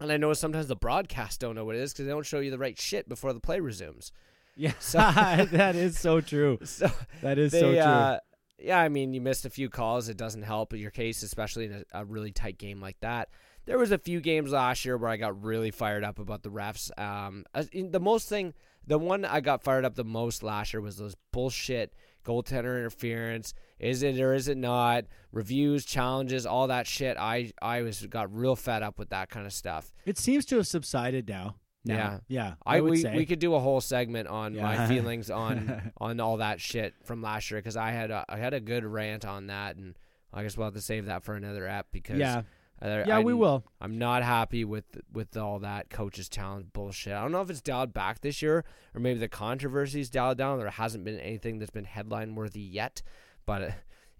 And 0.00 0.12
I 0.12 0.16
know 0.16 0.32
sometimes 0.32 0.68
the 0.68 0.76
broadcast 0.76 1.40
don't 1.40 1.54
know 1.54 1.64
what 1.64 1.74
it 1.74 1.80
is 1.80 1.92
because 1.92 2.06
they 2.06 2.12
don't 2.12 2.26
show 2.26 2.40
you 2.40 2.50
the 2.50 2.58
right 2.58 2.78
shit 2.78 3.08
before 3.08 3.32
the 3.32 3.40
play 3.40 3.58
resumes. 3.60 4.12
yeah. 4.56 4.72
So- 4.78 4.98
that 5.52 5.74
is 5.74 5.98
so 5.98 6.20
true. 6.20 6.58
So 6.64 6.90
That 7.22 7.38
is 7.38 7.52
they, 7.52 7.60
so 7.60 7.72
true. 7.72 7.80
uh, 7.80 8.18
yeah, 8.60 8.78
I 8.80 8.88
mean, 8.88 9.12
you 9.14 9.20
missed 9.20 9.44
a 9.44 9.50
few 9.50 9.68
calls. 9.68 10.08
It 10.08 10.16
doesn't 10.16 10.42
help 10.42 10.72
your 10.72 10.90
case, 10.90 11.22
especially 11.22 11.64
in 11.66 11.84
a, 11.92 12.00
a 12.00 12.04
really 12.04 12.32
tight 12.32 12.58
game 12.58 12.80
like 12.80 12.98
that. 13.00 13.28
There 13.68 13.78
was 13.78 13.92
a 13.92 13.98
few 13.98 14.20
games 14.22 14.50
last 14.50 14.86
year 14.86 14.96
where 14.96 15.10
I 15.10 15.18
got 15.18 15.42
really 15.42 15.70
fired 15.70 16.02
up 16.02 16.18
about 16.18 16.42
the 16.42 16.48
refs. 16.48 16.90
Um, 16.98 17.44
the 17.52 18.00
most 18.00 18.26
thing, 18.28 18.54
the 18.86 18.98
one 18.98 19.26
I 19.26 19.40
got 19.40 19.62
fired 19.62 19.84
up 19.84 19.94
the 19.94 20.04
most 20.04 20.42
last 20.42 20.72
year 20.72 20.80
was 20.80 20.96
those 20.96 21.14
bullshit 21.32 21.92
goaltender 22.24 22.78
interference. 22.78 23.52
Is 23.78 24.02
it 24.02 24.18
or 24.20 24.32
is 24.32 24.48
it 24.48 24.56
not? 24.56 25.04
Reviews, 25.32 25.84
challenges, 25.84 26.46
all 26.46 26.68
that 26.68 26.86
shit. 26.86 27.18
I 27.18 27.52
I 27.60 27.82
was 27.82 28.06
got 28.06 28.34
real 28.34 28.56
fed 28.56 28.82
up 28.82 28.98
with 28.98 29.10
that 29.10 29.28
kind 29.28 29.46
of 29.46 29.52
stuff. 29.52 29.92
it 30.06 30.16
seems 30.16 30.46
to 30.46 30.56
have 30.56 30.66
subsided 30.66 31.28
now. 31.28 31.56
Now. 31.84 31.94
Yeah. 31.94 32.18
Yeah. 32.28 32.54
I, 32.66 32.80
would 32.80 32.90
we, 32.90 32.96
say. 32.98 33.16
we 33.16 33.24
could 33.24 33.38
do 33.38 33.54
a 33.54 33.60
whole 33.60 33.80
segment 33.80 34.28
on 34.28 34.56
my 34.56 34.86
feelings 34.88 35.30
on 35.30 35.92
on 35.98 36.20
all 36.20 36.38
that 36.38 36.60
shit 36.60 36.94
from 37.04 37.22
last 37.22 37.50
year 37.50 37.60
because 37.60 37.76
I 37.76 37.90
had 37.90 38.10
a, 38.10 38.24
I 38.28 38.38
had 38.38 38.54
a 38.54 38.60
good 38.60 38.84
rant 38.84 39.24
on 39.24 39.46
that 39.46 39.76
and 39.76 39.94
I 40.32 40.42
guess 40.42 40.56
we'll 40.56 40.66
have 40.66 40.74
to 40.74 40.80
save 40.80 41.06
that 41.06 41.22
for 41.22 41.34
another 41.34 41.66
app 41.66 41.86
because 41.92 42.18
yeah. 42.18 42.42
I, 42.80 43.04
Yeah, 43.04 43.20
we 43.20 43.32
I'm- 43.32 43.38
will. 43.38 43.64
I'm 43.80 43.98
not 43.98 44.22
happy 44.22 44.64
with 44.64 44.84
with 45.12 45.36
all 45.36 45.58
that 45.60 45.90
coaches 45.90 46.28
challenge 46.28 46.66
bullshit. 46.72 47.12
I 47.12 47.22
don't 47.22 47.32
know 47.32 47.40
if 47.42 47.50
it's 47.50 47.60
dialed 47.60 47.92
back 47.92 48.20
this 48.20 48.40
year 48.42 48.64
or 48.94 49.00
maybe 49.00 49.18
the 49.18 49.28
controversy's 49.28 50.10
dialed 50.10 50.38
down. 50.38 50.58
There 50.58 50.70
hasn't 50.70 51.04
been 51.04 51.18
anything 51.18 51.58
that's 51.58 51.70
been 51.70 51.84
headline 51.84 52.34
worthy 52.34 52.60
yet, 52.60 53.02
but. 53.46 53.62
Uh, 53.62 53.70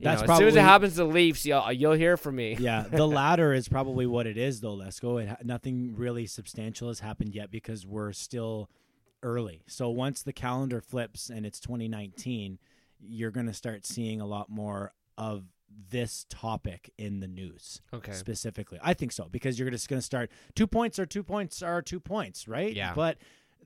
you 0.00 0.04
That's 0.04 0.22
know, 0.22 0.32
as 0.32 0.38
soon 0.38 0.46
as 0.46 0.54
it 0.54 0.60
happens 0.60 0.94
to 0.94 1.04
Leafs, 1.04 1.44
you'll 1.44 1.72
you'll 1.72 1.92
hear 1.94 2.16
from 2.16 2.36
me. 2.36 2.54
yeah, 2.60 2.84
the 2.88 3.04
latter 3.08 3.52
is 3.52 3.68
probably 3.68 4.06
what 4.06 4.28
it 4.28 4.36
is, 4.38 4.60
though. 4.60 4.76
Lesko. 4.76 5.20
It 5.20 5.44
nothing 5.44 5.96
really 5.96 6.24
substantial 6.26 6.86
has 6.86 7.00
happened 7.00 7.34
yet 7.34 7.50
because 7.50 7.84
we're 7.84 8.12
still 8.12 8.70
early. 9.24 9.64
So 9.66 9.88
once 9.88 10.22
the 10.22 10.32
calendar 10.32 10.80
flips 10.80 11.30
and 11.30 11.44
it's 11.44 11.58
2019, 11.58 12.60
you're 13.00 13.32
going 13.32 13.46
to 13.46 13.52
start 13.52 13.84
seeing 13.84 14.20
a 14.20 14.24
lot 14.26 14.48
more 14.48 14.92
of 15.16 15.42
this 15.90 16.26
topic 16.28 16.90
in 16.98 17.20
the 17.20 17.28
news 17.28 17.80
Okay. 17.92 18.12
specifically. 18.12 18.78
I 18.82 18.94
think 18.94 19.12
so 19.12 19.28
because 19.30 19.58
you're 19.58 19.70
just 19.70 19.88
going 19.88 19.98
to 20.00 20.04
start 20.04 20.30
two 20.54 20.66
points 20.66 20.98
are 20.98 21.06
two 21.06 21.22
points 21.22 21.62
are 21.62 21.82
two 21.82 22.00
points, 22.00 22.48
right? 22.48 22.74
Yeah. 22.74 22.94
But 22.94 23.18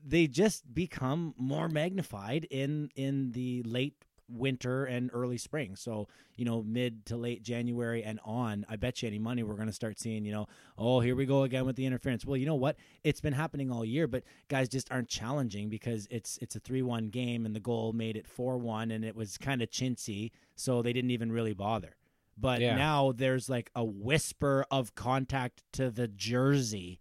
they 0.05 0.27
just 0.27 0.73
become 0.73 1.33
more 1.37 1.69
magnified 1.69 2.45
in 2.49 2.89
in 2.95 3.31
the 3.31 3.63
late 3.63 3.95
winter 4.33 4.85
and 4.85 5.09
early 5.13 5.37
spring. 5.37 5.75
So, 5.75 6.07
you 6.35 6.45
know, 6.45 6.63
mid 6.63 7.05
to 7.07 7.17
late 7.17 7.43
January 7.43 8.03
and 8.03 8.19
on, 8.25 8.65
I 8.67 8.75
bet 8.75 9.01
you 9.01 9.07
any 9.07 9.19
money 9.19 9.43
we're 9.43 9.55
going 9.55 9.67
to 9.67 9.73
start 9.73 9.99
seeing, 9.99 10.25
you 10.25 10.31
know, 10.31 10.47
oh, 10.77 10.99
here 10.99 11.15
we 11.15 11.25
go 11.25 11.43
again 11.43 11.65
with 11.65 11.75
the 11.75 11.85
interference. 11.85 12.25
Well, 12.25 12.37
you 12.37 12.45
know 12.45 12.55
what? 12.55 12.75
It's 13.03 13.21
been 13.21 13.33
happening 13.33 13.71
all 13.71 13.85
year, 13.85 14.07
but 14.07 14.23
guys 14.47 14.69
just 14.69 14.91
aren't 14.91 15.09
challenging 15.09 15.69
because 15.69 16.07
it's 16.09 16.37
it's 16.41 16.55
a 16.55 16.59
3-1 16.59 17.11
game 17.11 17.45
and 17.45 17.55
the 17.55 17.59
goal 17.59 17.93
made 17.93 18.17
it 18.17 18.25
4-1 18.27 18.93
and 18.93 19.05
it 19.05 19.15
was 19.15 19.37
kind 19.37 19.61
of 19.61 19.69
chintzy, 19.69 20.31
so 20.55 20.81
they 20.81 20.93
didn't 20.93 21.11
even 21.11 21.31
really 21.31 21.53
bother. 21.53 21.95
But 22.35 22.61
Yeah. 22.61 22.75
now 22.75 23.11
there's 23.11 23.47
like 23.47 23.69
a 23.75 23.83
whisper 23.85 24.65
of 24.71 24.95
contact 24.95 25.61
to 25.73 25.91
the 25.91 26.07
jersey 26.07 26.99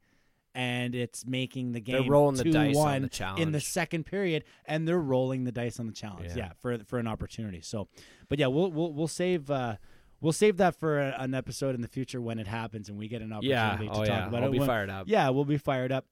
and 0.54 0.94
it's 0.94 1.24
making 1.26 1.72
the 1.72 1.80
game 1.80 2.02
They're 2.02 2.10
rolling 2.10 2.36
the 2.36 2.44
dice 2.44 2.76
on 2.76 3.02
2-1 3.08 3.38
in 3.38 3.52
the 3.52 3.60
second 3.60 4.04
period 4.04 4.44
and 4.66 4.86
they're 4.86 4.98
rolling 5.00 5.44
the 5.44 5.52
dice 5.52 5.80
on 5.80 5.86
the 5.86 5.92
challenge. 5.92 6.28
Yeah. 6.30 6.36
Yeah, 6.36 6.52
for 6.60 6.78
for 6.84 6.98
an 6.98 7.06
opportunity. 7.06 7.60
So, 7.62 7.88
but 8.28 8.38
yeah, 8.38 8.48
we'll 8.48 8.70
we'll 8.70 8.92
we'll 8.92 9.08
save 9.08 9.50
uh 9.50 9.76
we'll 10.20 10.32
save 10.32 10.58
that 10.58 10.74
for 10.78 11.00
a, 11.00 11.14
an 11.18 11.34
episode 11.34 11.74
in 11.74 11.80
the 11.80 11.88
future 11.88 12.20
when 12.20 12.38
it 12.38 12.46
happens 12.46 12.88
and 12.88 12.98
we 12.98 13.08
get 13.08 13.22
an 13.22 13.32
Yeah. 13.40 13.70
opportunity 13.70 13.86
to 13.88 13.92
Oh 13.92 14.04
talk 14.04 14.06
yeah. 14.08 14.28
about 14.28 14.42
I'll 14.42 14.48
it. 14.48 14.58
be 14.58 14.66
fired 14.66 14.90
up. 14.90 15.08
yeah, 15.08 15.28
we'll 15.30 15.44
be 15.44 15.58
fired 15.58 15.90
up. 15.92 16.06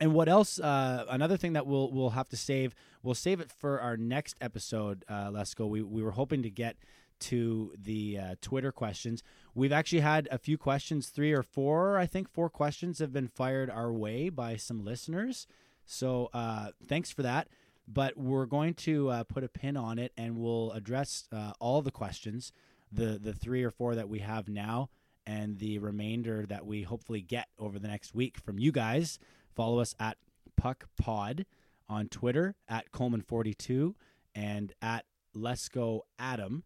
And 0.00 0.12
what 0.12 0.28
else? 0.28 0.58
Uh, 0.60 1.06
another 1.08 1.36
thing 1.38 1.54
that 1.54 1.66
we'll 1.66 1.90
we'll 1.90 2.10
have 2.10 2.28
to 2.30 2.36
save. 2.36 2.74
We'll 3.02 3.14
save 3.14 3.40
it 3.40 3.50
for 3.50 3.80
our 3.80 3.96
next 3.96 4.36
episode. 4.42 5.04
Uh, 5.08 5.30
let's 5.32 5.54
go. 5.54 5.66
We 5.66 5.80
we 5.82 6.02
were 6.02 6.10
hoping 6.10 6.42
to 6.42 6.50
get 6.50 6.76
to 7.20 7.72
the 7.82 8.18
uh, 8.18 8.34
Twitter 8.42 8.72
questions. 8.72 9.22
We've 9.56 9.72
actually 9.72 10.00
had 10.00 10.28
a 10.30 10.36
few 10.36 10.58
questions, 10.58 11.08
three 11.08 11.32
or 11.32 11.42
four, 11.42 11.96
I 11.96 12.04
think, 12.04 12.28
four 12.28 12.50
questions 12.50 12.98
have 12.98 13.10
been 13.10 13.26
fired 13.26 13.70
our 13.70 13.90
way 13.90 14.28
by 14.28 14.56
some 14.56 14.84
listeners. 14.84 15.46
So 15.86 16.28
uh, 16.34 16.72
thanks 16.86 17.10
for 17.10 17.22
that. 17.22 17.48
But 17.88 18.18
we're 18.18 18.44
going 18.44 18.74
to 18.74 19.08
uh, 19.08 19.24
put 19.24 19.44
a 19.44 19.48
pin 19.48 19.78
on 19.78 19.98
it, 19.98 20.12
and 20.14 20.36
we'll 20.36 20.72
address 20.72 21.26
uh, 21.32 21.52
all 21.58 21.80
the 21.80 21.90
questions, 21.90 22.52
the 22.92 23.18
the 23.18 23.32
three 23.32 23.62
or 23.62 23.70
four 23.70 23.94
that 23.94 24.10
we 24.10 24.18
have 24.18 24.46
now, 24.46 24.90
and 25.26 25.58
the 25.58 25.78
remainder 25.78 26.44
that 26.44 26.66
we 26.66 26.82
hopefully 26.82 27.22
get 27.22 27.46
over 27.58 27.78
the 27.78 27.88
next 27.88 28.14
week 28.14 28.36
from 28.38 28.58
you 28.58 28.72
guys. 28.72 29.18
Follow 29.54 29.78
us 29.78 29.94
at 29.98 30.18
Puck 30.56 30.86
Pod 31.00 31.46
on 31.88 32.08
Twitter 32.08 32.56
at 32.68 32.92
Coleman42 32.92 33.94
and 34.34 34.74
at 34.82 35.06
Let's 35.32 35.70
Go 35.70 36.04
Adam. 36.18 36.64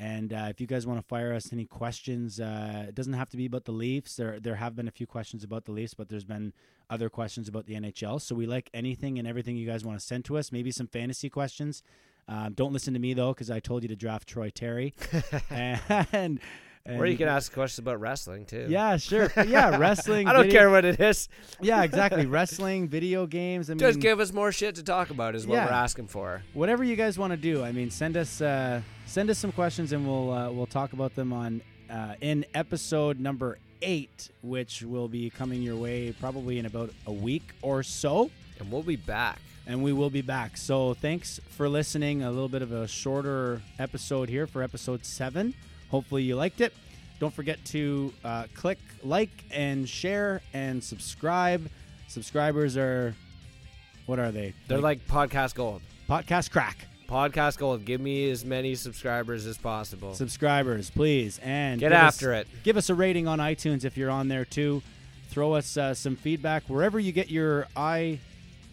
And 0.00 0.32
uh, 0.32 0.46
if 0.48 0.62
you 0.62 0.66
guys 0.66 0.86
want 0.86 0.98
to 0.98 1.06
fire 1.06 1.34
us 1.34 1.52
any 1.52 1.66
questions, 1.66 2.40
uh, 2.40 2.86
it 2.88 2.94
doesn't 2.94 3.12
have 3.12 3.28
to 3.30 3.36
be 3.36 3.44
about 3.44 3.66
the 3.66 3.72
Leafs. 3.72 4.16
There, 4.16 4.40
there 4.40 4.54
have 4.54 4.74
been 4.74 4.88
a 4.88 4.90
few 4.90 5.06
questions 5.06 5.44
about 5.44 5.66
the 5.66 5.72
Leafs, 5.72 5.92
but 5.92 6.08
there's 6.08 6.24
been 6.24 6.54
other 6.88 7.10
questions 7.10 7.48
about 7.48 7.66
the 7.66 7.74
NHL. 7.74 8.18
So 8.18 8.34
we 8.34 8.46
like 8.46 8.70
anything 8.72 9.18
and 9.18 9.28
everything 9.28 9.58
you 9.58 9.66
guys 9.66 9.84
want 9.84 10.00
to 10.00 10.04
send 10.04 10.24
to 10.24 10.38
us. 10.38 10.52
Maybe 10.52 10.70
some 10.70 10.86
fantasy 10.86 11.28
questions. 11.28 11.82
Um, 12.26 12.54
don't 12.54 12.72
listen 12.72 12.94
to 12.94 13.00
me 13.00 13.12
though, 13.12 13.34
because 13.34 13.50
I 13.50 13.60
told 13.60 13.82
you 13.82 13.90
to 13.90 13.96
draft 13.96 14.26
Troy 14.26 14.48
Terry. 14.48 14.94
and, 15.50 16.40
and 16.86 17.00
Or 17.00 17.06
you 17.06 17.16
can 17.16 17.28
ask 17.28 17.52
questions 17.52 17.78
about 17.78 18.00
wrestling 18.00 18.46
too. 18.46 18.66
yeah, 18.68 18.96
sure, 18.96 19.30
yeah, 19.46 19.76
wrestling. 19.78 20.26
I 20.26 20.32
don't 20.32 20.44
video- 20.44 20.58
care 20.60 20.70
what 20.70 20.84
it 20.84 20.98
is. 20.98 21.28
Yeah, 21.60 21.82
exactly. 21.82 22.26
Wrestling, 22.36 22.88
video 22.88 23.26
games. 23.26 23.68
I 23.70 23.74
mean, 23.74 23.78
Just 23.80 24.00
give 24.00 24.18
us 24.20 24.32
more 24.32 24.50
shit 24.50 24.76
to 24.76 24.82
talk 24.82 25.10
about 25.10 25.34
is 25.34 25.46
what 25.46 25.56
Yeah. 25.56 25.66
we're 25.66 25.72
asking 25.72 26.06
for. 26.08 26.42
whatever 26.54 26.82
you 26.82 26.96
guys 26.96 27.18
want 27.18 27.32
to 27.32 27.36
do. 27.36 27.62
I 27.62 27.72
mean, 27.72 27.90
send 27.90 28.16
us 28.16 28.40
uh, 28.40 28.80
send 29.06 29.28
us 29.30 29.38
some 29.38 29.52
questions, 29.52 29.92
and 29.92 30.06
we'll 30.06 30.32
uh, 30.32 30.50
we'll 30.50 30.66
talk 30.66 30.92
about 30.94 31.14
them 31.14 31.32
on 31.32 31.60
uh, 31.90 32.14
in 32.20 32.44
episode 32.54 33.20
number 33.20 33.58
eight, 33.82 34.30
which 34.42 34.82
will 34.82 35.08
be 35.08 35.30
coming 35.30 35.62
your 35.62 35.76
way 35.76 36.12
probably 36.20 36.58
in 36.58 36.66
about 36.66 36.90
a 37.06 37.12
week 37.12 37.52
or 37.62 37.82
so. 37.82 38.30
And 38.58 38.70
we'll 38.70 38.82
be 38.82 38.96
back. 38.96 39.38
And 39.66 39.82
we 39.82 39.92
will 39.92 40.10
be 40.10 40.20
back. 40.22 40.56
So 40.56 40.94
thanks 40.94 41.40
for 41.50 41.68
listening. 41.68 42.22
A 42.22 42.30
little 42.30 42.48
bit 42.48 42.60
of 42.62 42.72
a 42.72 42.88
shorter 42.88 43.62
episode 43.78 44.28
here 44.28 44.46
for 44.46 44.62
episode 44.62 45.04
seven. 45.04 45.54
Hopefully 45.90 46.22
you 46.22 46.36
liked 46.36 46.60
it. 46.60 46.72
Don't 47.18 47.34
forget 47.34 47.62
to 47.66 48.12
uh, 48.24 48.44
click 48.54 48.78
like 49.04 49.30
and 49.50 49.88
share 49.88 50.40
and 50.54 50.82
subscribe. 50.82 51.68
Subscribers 52.08 52.76
are 52.76 53.14
what 54.06 54.18
are 54.18 54.30
they? 54.32 54.54
They're 54.68 54.78
like 54.80 55.06
podcast 55.06 55.54
gold. 55.54 55.82
podcast 56.08 56.50
crack. 56.50 56.86
Podcast 57.08 57.58
gold. 57.58 57.84
Give 57.84 58.00
me 58.00 58.30
as 58.30 58.44
many 58.44 58.74
subscribers 58.74 59.44
as 59.46 59.58
possible. 59.58 60.14
subscribers, 60.14 60.90
please, 60.90 61.38
and 61.42 61.78
Get 61.80 61.90
give 61.90 61.98
us- 61.98 62.14
after 62.14 62.32
it. 62.32 62.48
Give 62.62 62.76
us 62.76 62.88
a 62.88 62.94
rating 62.94 63.26
on 63.28 63.38
iTunes 63.38 63.84
if 63.84 63.96
you're 63.96 64.10
on 64.10 64.28
there 64.28 64.44
too. 64.44 64.82
Throw 65.28 65.52
us 65.54 65.76
uh, 65.76 65.94
some 65.94 66.16
feedback 66.16 66.64
wherever 66.68 66.98
you 66.98 67.12
get 67.12 67.30
your 67.30 67.66
i, 67.76 68.18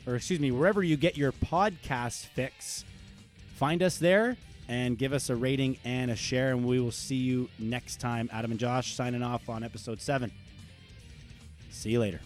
or 0.07 0.15
excuse 0.15 0.39
me, 0.39 0.51
wherever 0.51 0.81
you 0.83 0.97
get 0.97 1.17
your 1.17 1.31
podcast 1.31 2.25
fix. 2.27 2.83
Find 3.55 3.83
us 3.83 3.97
there 3.97 4.37
and 4.67 4.97
give 4.97 5.13
us 5.13 5.29
a 5.29 5.35
rating 5.35 5.77
and 5.85 6.11
a 6.11 6.15
share, 6.15 6.51
and 6.51 6.65
we 6.65 6.79
will 6.79 6.91
see 6.91 7.15
you 7.15 7.49
next 7.59 7.99
time. 7.99 8.29
Adam 8.31 8.51
and 8.51 8.59
Josh 8.59 8.95
signing 8.95 9.23
off 9.23 9.49
on 9.49 9.63
episode 9.63 10.01
seven. 10.01 10.31
See 11.69 11.91
you 11.91 11.99
later. 11.99 12.19